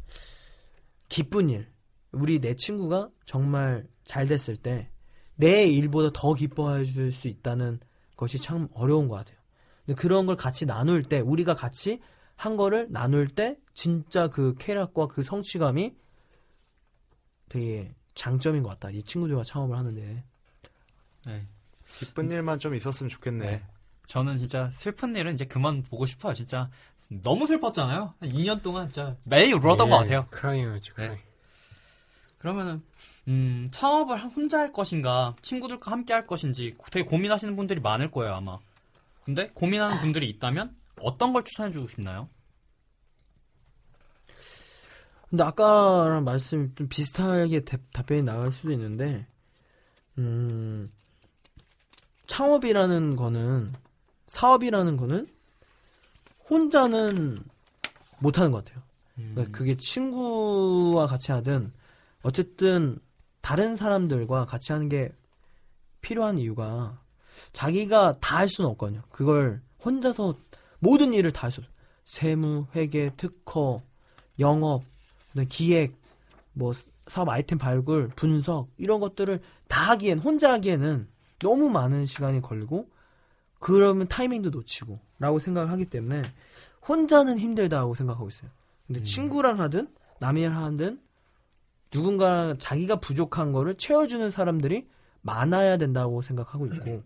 기쁜 1.08 1.48
일. 1.50 1.72
우리 2.12 2.40
내 2.40 2.54
친구가 2.54 3.08
정말 3.24 3.86
잘 4.04 4.26
됐을 4.26 4.56
때 4.56 4.92
내 5.36 5.64
일보다 5.66 6.10
더 6.14 6.34
기뻐해 6.34 6.84
줄 6.84 7.12
수 7.12 7.28
있다는 7.28 7.80
것이 8.16 8.38
참 8.38 8.68
어려운 8.74 9.08
것 9.08 9.16
같아요. 9.16 9.36
근데 9.84 10.00
그런 10.00 10.26
걸 10.26 10.36
같이 10.36 10.66
나눌 10.66 11.02
때 11.02 11.18
우리가 11.20 11.54
같이 11.54 12.00
한 12.36 12.56
거를 12.56 12.86
나눌 12.90 13.28
때 13.28 13.56
진짜 13.74 14.28
그 14.28 14.54
쾌락과 14.58 15.08
그 15.08 15.22
성취감이 15.22 15.96
되게 17.48 17.94
장점인 18.14 18.62
것 18.62 18.68
같다. 18.70 18.90
이 18.90 19.02
친구들과 19.02 19.42
창업을 19.42 19.76
하는데. 19.76 20.24
네. 21.26 21.46
기쁜 21.98 22.30
일만 22.30 22.58
좀 22.58 22.74
있었으면 22.74 23.10
좋겠네. 23.10 23.44
네. 23.44 23.66
저는 24.06 24.38
진짜 24.38 24.70
슬픈 24.70 25.14
일은 25.16 25.34
이제 25.34 25.44
그만 25.44 25.82
보고 25.82 26.06
싶어요. 26.06 26.34
진짜 26.34 26.70
너무 27.08 27.46
슬펐잖아요. 27.46 28.14
한 28.18 28.28
2년 28.28 28.62
동안 28.62 28.88
진짜 28.88 29.16
매일 29.24 29.54
울었던 29.54 29.90
것 29.90 29.98
같아요. 29.98 30.26
크라잉이었죠. 30.30 30.94
네. 30.94 31.06
크라잉. 31.06 31.31
그러면은 32.42 32.82
음, 33.28 33.68
창업을 33.70 34.18
혼자 34.20 34.58
할 34.58 34.72
것인가, 34.72 35.36
친구들과 35.42 35.92
함께 35.92 36.12
할 36.12 36.26
것인지 36.26 36.74
되게 36.90 37.08
고민하시는 37.08 37.54
분들이 37.54 37.80
많을 37.80 38.10
거예요, 38.10 38.34
아마. 38.34 38.58
근데 39.24 39.50
고민하는 39.54 40.00
분들이 40.00 40.28
있다면 40.28 40.74
어떤 41.00 41.32
걸 41.32 41.44
추천해 41.44 41.70
주고 41.70 41.86
싶나요? 41.86 42.28
근데 45.30 45.44
아까랑 45.44 46.24
말씀이 46.24 46.70
좀 46.74 46.88
비슷하게 46.88 47.60
대- 47.60 47.78
답변이 47.92 48.22
나갈 48.22 48.50
수도 48.50 48.72
있는데, 48.72 49.24
음, 50.18 50.90
창업이라는 52.26 53.14
거는, 53.14 53.72
사업이라는 54.26 54.96
거는 54.96 55.28
혼자는 56.50 57.38
못하는 58.18 58.50
것 58.50 58.64
같아요. 58.64 58.82
그러니까 59.14 59.56
그게 59.56 59.76
친구와 59.76 61.06
같이 61.06 61.30
하든, 61.30 61.72
어쨌든 62.22 62.98
다른 63.40 63.76
사람들과 63.76 64.46
같이 64.46 64.72
하는 64.72 64.88
게 64.88 65.12
필요한 66.00 66.38
이유가 66.38 67.00
자기가 67.52 68.18
다 68.20 68.38
할 68.38 68.48
수는 68.48 68.70
없거든요. 68.70 69.02
그걸 69.10 69.60
혼자서 69.84 70.36
모든 70.78 71.12
일을 71.14 71.32
다 71.32 71.46
할 71.46 71.52
수 71.52 71.60
없어요. 71.60 71.72
세무, 72.04 72.66
회계, 72.74 73.10
특허, 73.16 73.82
영업, 74.38 74.82
기획, 75.48 75.96
뭐 76.52 76.72
사업 77.06 77.28
아이템 77.28 77.58
발굴, 77.58 78.08
분석 78.08 78.68
이런 78.76 79.00
것들을 79.00 79.40
다 79.68 79.90
하기엔 79.90 80.18
혼자 80.18 80.52
하기에는 80.52 81.08
너무 81.38 81.70
많은 81.70 82.04
시간이 82.04 82.42
걸리고 82.42 82.88
그러면 83.58 84.08
타이밍도 84.08 84.50
놓치고 84.50 84.98
라고 85.18 85.38
생각을 85.38 85.70
하기 85.70 85.86
때문에 85.86 86.22
혼자는 86.86 87.38
힘들다고 87.38 87.94
생각하고 87.94 88.28
있어요. 88.28 88.50
근데 88.86 89.00
음. 89.00 89.04
친구랑 89.04 89.60
하든 89.60 89.88
남이랑 90.20 90.64
하든 90.64 91.00
누군가 91.92 92.54
자기가 92.58 92.96
부족한 92.96 93.52
거를 93.52 93.76
채워주는 93.76 94.28
사람들이 94.30 94.88
많아야 95.20 95.76
된다고 95.76 96.22
생각하고 96.22 96.66
있고 96.66 97.02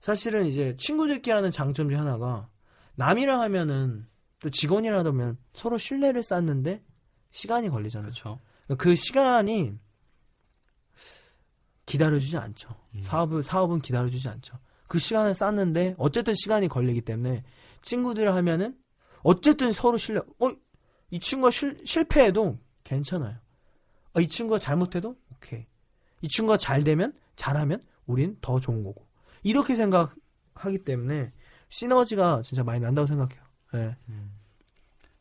사실은 0.00 0.46
이제 0.46 0.76
친구들끼리 0.76 1.32
하는 1.32 1.50
장점 1.50 1.88
중 1.88 1.98
하나가 1.98 2.48
남이랑 2.96 3.40
하면은 3.42 4.06
또 4.40 4.50
직원이랑 4.50 5.06
하면 5.06 5.38
서로 5.54 5.78
신뢰를 5.78 6.22
쌓는데 6.22 6.82
시간이 7.30 7.68
걸리잖아요. 7.68 8.10
그렇죠. 8.10 8.40
그 8.78 8.96
시간이 8.96 9.78
기다려주지 11.86 12.36
않죠. 12.36 12.74
음. 12.94 13.02
사업을 13.02 13.42
사업은 13.42 13.80
기다려주지 13.80 14.28
않죠. 14.28 14.58
그 14.88 14.98
시간을 14.98 15.34
쌓는데 15.34 15.94
어쨌든 15.98 16.34
시간이 16.34 16.68
걸리기 16.68 17.02
때문에 17.02 17.44
친구들 17.82 18.34
하면은 18.34 18.76
어쨌든 19.22 19.72
서로 19.72 19.96
신뢰. 19.96 20.20
어 20.40 20.64
이 21.14 21.20
친구가 21.20 21.52
실, 21.52 21.80
실패해도 21.84 22.58
괜찮아요. 22.82 23.36
어, 24.14 24.20
이 24.20 24.28
친구가 24.28 24.58
잘못해도 24.58 25.16
오케이. 25.34 25.66
이 26.22 26.28
친구가 26.28 26.56
잘 26.56 26.84
되면 26.84 27.12
잘하면 27.36 27.82
우린 28.06 28.36
더 28.40 28.58
좋은 28.60 28.82
거고 28.82 29.06
이렇게 29.42 29.74
생각하기 29.74 30.84
때문에 30.84 31.32
시너지가 31.68 32.42
진짜 32.42 32.62
많이 32.62 32.80
난다고 32.80 33.06
생각해요. 33.06 33.42
네. 33.72 33.96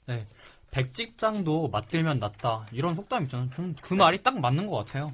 네. 0.05 0.27
백직장도 0.71 1.69
맞들면 1.69 2.19
낫다. 2.19 2.67
이런 2.71 2.95
속담 2.95 3.23
있잖아요. 3.23 3.49
저는 3.51 3.75
그 3.81 3.93
말이 3.93 4.21
딱 4.21 4.39
맞는 4.39 4.67
것 4.67 4.77
같아요. 4.77 5.13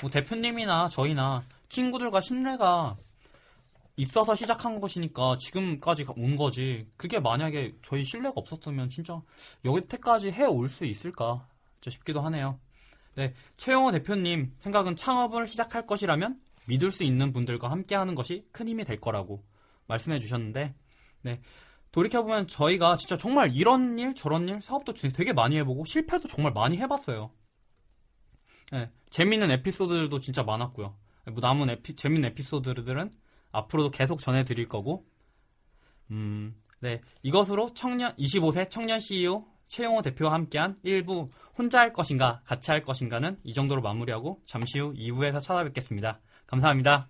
뭐 0.00 0.10
대표님이나 0.10 0.88
저희나 0.88 1.42
친구들과 1.68 2.20
신뢰가 2.20 2.96
있어서 3.96 4.34
시작한 4.34 4.80
것이니까 4.80 5.36
지금까지 5.38 6.04
온 6.16 6.36
거지. 6.36 6.86
그게 6.96 7.18
만약에 7.18 7.74
저희 7.82 8.04
신뢰가 8.04 8.34
없었으면 8.36 8.88
진짜 8.88 9.20
여기때까지 9.64 10.32
해올 10.32 10.68
수 10.68 10.84
있을까 10.84 11.46
싶기도 11.88 12.20
하네요. 12.22 12.58
네, 13.16 13.32
최영호 13.56 13.92
대표님 13.92 14.52
생각은 14.58 14.94
창업을 14.94 15.48
시작할 15.48 15.86
것이라면 15.86 16.38
믿을 16.66 16.90
수 16.90 17.02
있는 17.02 17.32
분들과 17.32 17.70
함께하는 17.70 18.14
것이 18.14 18.46
큰 18.52 18.68
힘이 18.68 18.84
될 18.84 19.00
거라고 19.00 19.42
말씀해 19.86 20.18
주셨는데, 20.18 20.74
네. 21.22 21.40
돌이켜보면 21.92 22.46
저희가 22.46 22.98
진짜 22.98 23.16
정말 23.16 23.56
이런 23.56 23.98
일 23.98 24.14
저런 24.14 24.46
일 24.48 24.60
사업도 24.60 24.92
되게 24.92 25.32
많이 25.32 25.56
해보고 25.56 25.86
실패도 25.86 26.28
정말 26.28 26.52
많이 26.52 26.76
해봤어요. 26.76 27.30
네, 28.72 28.90
재밌는 29.08 29.50
에피소드들도 29.50 30.20
진짜 30.20 30.42
많았고요. 30.42 30.94
뭐 31.32 31.40
남은 31.40 31.70
에피, 31.70 31.96
재밌는 31.96 32.28
에피소드들은 32.30 33.10
앞으로도 33.50 33.90
계속 33.92 34.20
전해드릴 34.20 34.68
거고, 34.68 35.06
음, 36.10 36.54
네 36.80 37.00
이것으로 37.22 37.72
청년 37.72 38.14
25세 38.16 38.68
청년 38.68 39.00
CEO 39.00 39.46
최용호 39.66 40.02
대표와 40.02 40.32
함께한 40.32 40.76
1부 40.84 41.30
혼자 41.56 41.80
할 41.80 41.92
것인가 41.92 42.40
같이 42.44 42.70
할 42.70 42.82
것인가는 42.82 43.38
이 43.44 43.54
정도로 43.54 43.82
마무리하고 43.82 44.40
잠시 44.44 44.78
후 44.78 44.92
2부에서 44.94 45.40
찾아뵙겠습니다. 45.40 46.20
감사합니다. 46.46 47.08